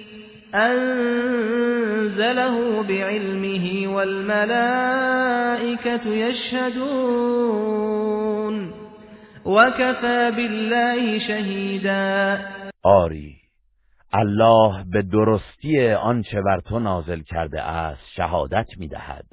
[0.55, 2.53] انزله
[2.83, 4.85] بعلمه والملائكة
[6.07, 7.55] يشهدون
[9.45, 12.39] وكفى بالله شهيدا.
[12.83, 13.35] آری
[14.13, 19.25] الله به درستی آنچه بر تو نازل کرده است شهادت می‌دهد.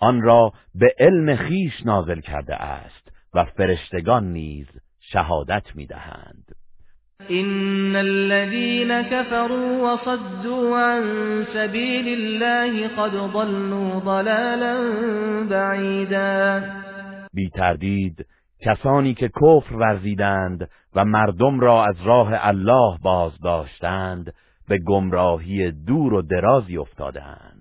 [0.00, 4.66] آن را به علم خیش نازل کرده است و فرشتگان نیز
[5.00, 6.44] شهادت می‌دهند.
[7.30, 11.02] إن الذين كفروا وصدوا عن
[11.54, 14.74] سبيل الله قد ضلوا ضلالا
[15.50, 16.62] بعيدا.
[17.34, 18.26] بی تردید
[18.60, 24.34] کسانی که کفر ورزیدند و مردم را از راه الله باز داشتند
[24.68, 27.57] به گمراهی دور و درازی افتادند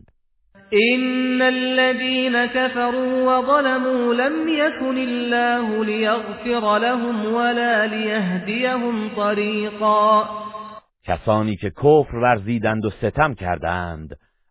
[0.74, 10.30] إن الذين كفروا وظلموا لم يكن الله ليغفر لهم ولا ليهديهم طريقا.
[11.08, 14.10] کسانی که کفر ورزیدند و ستم کردند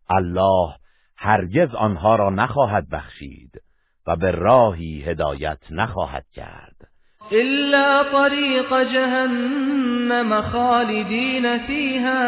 [0.09, 0.75] الله
[1.17, 3.51] هرگز آنها را نخواهد بخشید
[4.07, 6.75] و به راهی هدایت نخواهد کرد.
[7.31, 12.21] إلا طريق جهنم خالدين فيها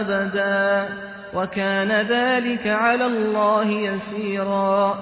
[0.00, 1.11] أبدا.
[1.34, 4.94] وكان ذلك على الله يسيرا.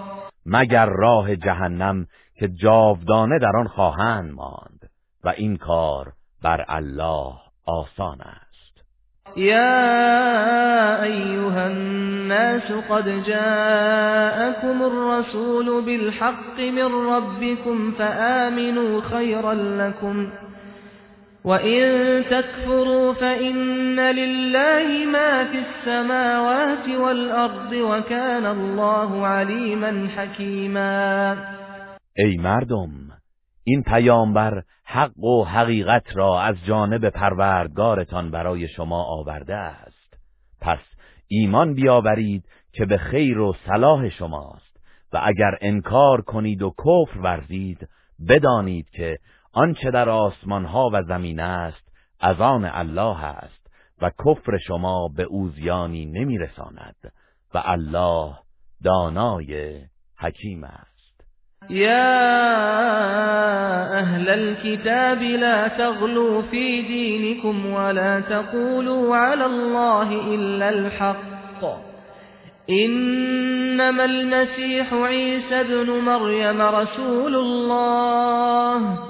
[0.47, 4.91] مگر راه جهنم که جاودانه در آن خواهند ماند
[5.25, 6.13] و این کار
[6.43, 7.35] بر الله
[7.67, 8.51] آسان است.
[9.37, 20.31] يا أيها الناس قد جاءكم الرسول بالحق من ربكم فآمنوا خيرا لكم
[21.45, 31.37] وإن تكفروا فإن لله ما في السماوات والأرض وكان الله عليما حكيما.
[32.17, 32.91] ای مردم
[33.65, 40.19] این پیامبر حق و حقیقت را از جانب پروردگارتان برای شما آورده است.
[40.61, 40.79] پس
[41.29, 44.77] ایمان بیاورید که به خیر و صلاح شماست
[45.13, 47.89] و اگر انکار کنید و کفر ورزید
[48.29, 49.19] بدانید که
[49.53, 51.89] آنچه در آسمان ها و زمین است
[52.21, 53.67] از آن الله است
[54.03, 57.13] و کفر شما به او زیانی نمیرساند
[57.55, 58.35] و الله
[58.85, 59.81] دانای
[60.19, 60.91] حکیم است.
[61.71, 62.31] يا
[63.99, 71.65] أهل الكتاب لا تغلوا في دينكم ولا تقولوا على الله إلا الحق.
[72.71, 79.10] إنما المسيح عيسى بن مريم رسول الله.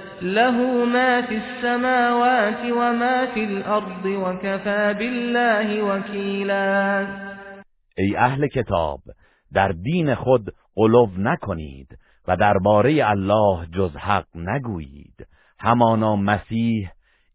[0.21, 7.07] له ما في السماوات وما في الأرض وكفى بالله وكيلا.
[7.97, 8.99] ای اهل کتاب
[9.53, 15.27] در دین خود قلوب نکنید و درباره الله جز حق نگویید.
[15.59, 16.89] همانا مسیح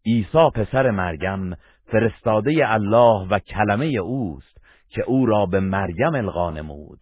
[0.07, 1.57] عیسی پسر مریم
[1.87, 4.57] فرستاده الله و کلمه اوست
[4.89, 7.01] که او را به مریم القا نمود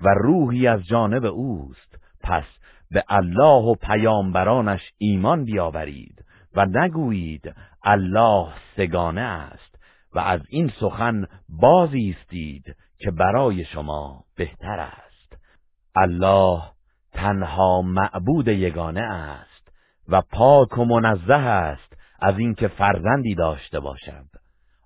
[0.00, 1.98] و روحی از جانب اوست.
[2.22, 2.55] پس
[2.90, 9.78] به الله و پیامبرانش ایمان بیاورید و نگویید الله سگانه است
[10.14, 15.36] و از این سخن بازی استید که برای شما بهتر است.
[15.96, 16.62] الله
[17.12, 19.72] تنها معبود یگانه است
[20.08, 24.26] و پاک و منزه است از اینکه فرزندی داشته باشد.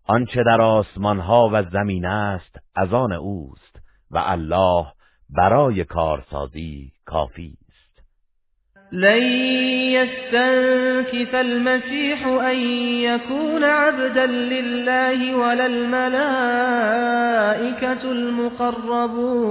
[0.06, 4.86] آنچه در آسمان ها و زمین است از آن اوست و الله
[5.30, 7.56] برای کارسازی کافی
[8.92, 9.22] لن
[9.92, 12.56] يستنكف المسيح أن
[13.00, 16.32] يكون عبدا لله ولا الملائكة
[18.12, 19.50] المقربون.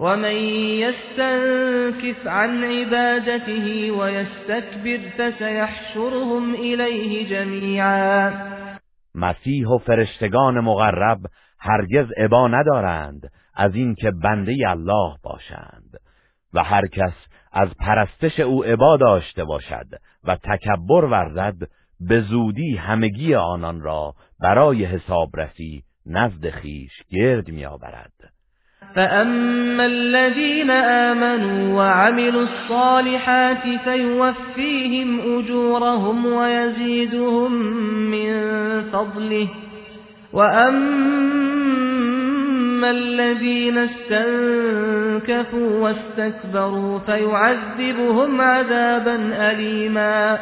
[0.00, 0.36] ومن
[0.84, 8.32] يستنكف عن عبادته ويستكبر فسيحشرهم إليه جميعا.
[9.14, 11.18] مسیح و فرشتگان مقرب
[11.60, 13.20] هرگز عبا ندارند
[13.56, 16.07] از اینکه بنده الله باشند.
[16.54, 17.12] و هر کس
[17.52, 19.86] از پرستش او عبا داشته باشد
[20.24, 21.56] و تکبر ورزد
[22.00, 28.12] به زودی همگی آنان را برای حسابرسی نزد خیش گرد میآورد.
[28.94, 37.52] فأما الذين آمنوا وعملوا الصالحات فيوفيهم أجورهم ويزيدهم
[38.10, 38.30] من
[38.92, 39.48] فضله.
[40.32, 41.87] وأما
[42.84, 49.16] الذين استنكفوا واستكبروا فيعذبهم عذابا
[49.50, 50.38] أليما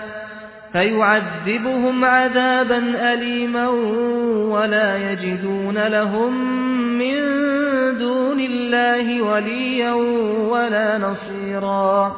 [0.72, 3.68] فيعذبهم عذابا أليما
[4.48, 6.32] ولا يجدون لهم
[6.98, 7.14] من
[7.98, 9.92] دون الله وليا
[10.52, 12.16] ولا نصيرا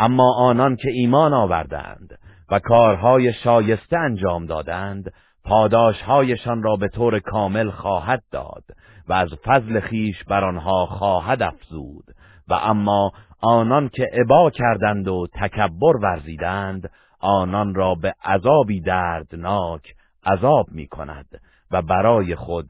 [0.00, 2.18] اما آنان که ایمان آوردند
[2.50, 5.12] و کارهای شایسته انجام دادند
[5.44, 8.64] پاداشهایشان را به طور کامل خواهد داد
[9.08, 12.04] و از فضل خیش بر آنها خواهد افزود.
[12.48, 19.94] و اما آنان که عبا کردند و تکبر ورزیدند آنان را به عذابی دردناک
[20.26, 22.68] عذاب می کند و برای خود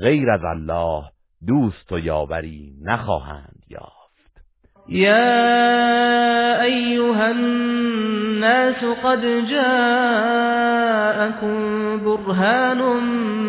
[0.00, 1.04] غیر از الله
[1.46, 3.97] دوست و یاوری نخواهند یافت.
[4.88, 10.78] یا ایها الناس قد جاءكم
[12.04, 12.78] برهان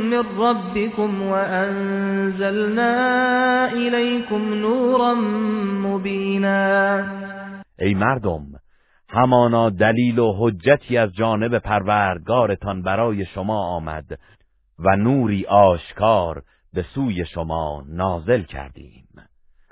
[0.09, 2.93] من ربكم وانزلنا
[3.67, 5.13] الیکم نورا
[5.83, 7.03] مبینا
[7.79, 8.41] ای مردم
[9.09, 14.19] همانا دلیل و حجتی از جانب پروردگارتان برای شما آمد
[14.79, 16.43] و نوری آشکار
[16.73, 19.03] به سوی شما نازل کردیم.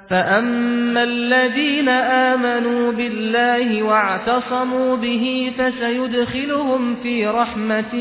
[0.10, 7.96] فأما الذين آمنوا بالله واعتصموا به فسيدخلهم في رحمة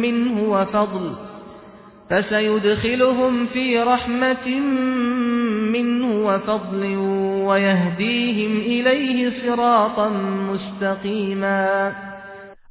[0.00, 1.12] منه وفضل
[2.10, 4.48] فسيدخلهم في رحمة
[5.72, 6.96] منه وفضل
[7.46, 10.08] ويهديهم إليه صراطا
[10.52, 11.92] مستقيما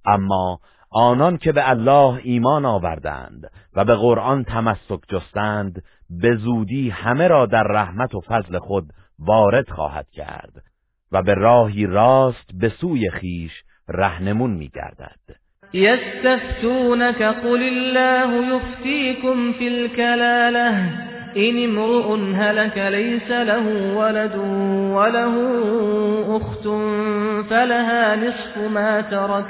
[0.08, 0.58] اما
[0.96, 7.46] آنان که به الله ایمان آوردند و به قرآن تمسک جستند به زودی همه را
[7.46, 8.86] در رحمت و فضل خود
[9.20, 10.64] وارد خواهد کرد
[11.12, 13.52] و به راهی راست به سوی خیش
[13.90, 15.20] رهنمون میگردد.
[15.74, 20.90] یستفتونک قل الله یفتیکم فی الکلاله
[21.34, 24.36] این امرؤ هلك لیس له ولد
[24.96, 25.36] وله
[26.36, 26.64] اخت
[27.50, 29.46] فلها نصف ما ترك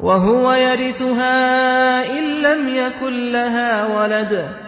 [0.00, 4.67] وهو يرثها إن لم يكن لها ولد.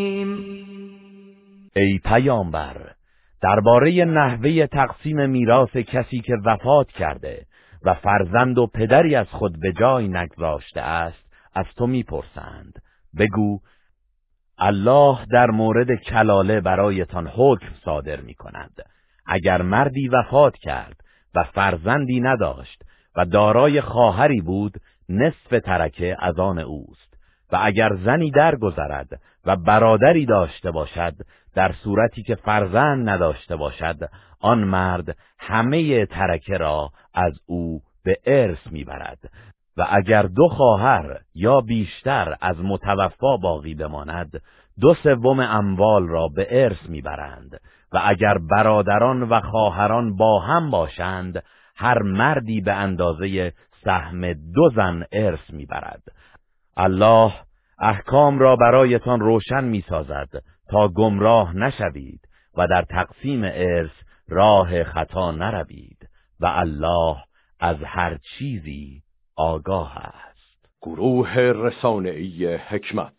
[1.75, 2.91] ای پیامبر
[3.41, 7.45] درباره نحوه تقسیم میراث کسی که وفات کرده
[7.85, 12.81] و فرزند و پدری از خود به جای نگذاشته است از تو می‌پرسند.
[13.19, 13.59] بگو
[14.57, 18.73] الله در مورد کلاله برایتان حکم صادر می کند
[19.25, 20.95] اگر مردی وفات کرد
[21.35, 22.83] و فرزندی نداشت
[23.15, 24.73] و دارای خواهری بود
[25.09, 27.11] نصف ترکه از آن اوست.
[27.51, 31.13] و اگر زنی درگذرد و برادری داشته باشد
[31.55, 34.09] در صورتی که فرزند نداشته باشد
[34.41, 39.19] آن مرد همه ترکه را از او به ارث می‌برد
[39.77, 44.41] و اگر دو خواهر یا بیشتر از متوفا باقی بماند
[44.79, 51.43] دو سوم اموال را به ارث می‌برند و اگر برادران و خواهران با هم باشند
[51.75, 56.03] هر مردی به اندازه سهم دو زن ارث می‌برد.
[56.77, 57.33] الله
[57.79, 60.29] احکام را برایتان روشن می‌سازد.
[60.71, 62.19] تا گمراه نشوید
[62.57, 63.91] و در تقسیم ارث
[64.27, 66.09] راه خطا نروید
[66.39, 67.17] و الله
[67.59, 69.03] از هر چیزی
[69.35, 70.69] آگاه است.
[70.81, 73.13] گروه رسانه‌ای حکمت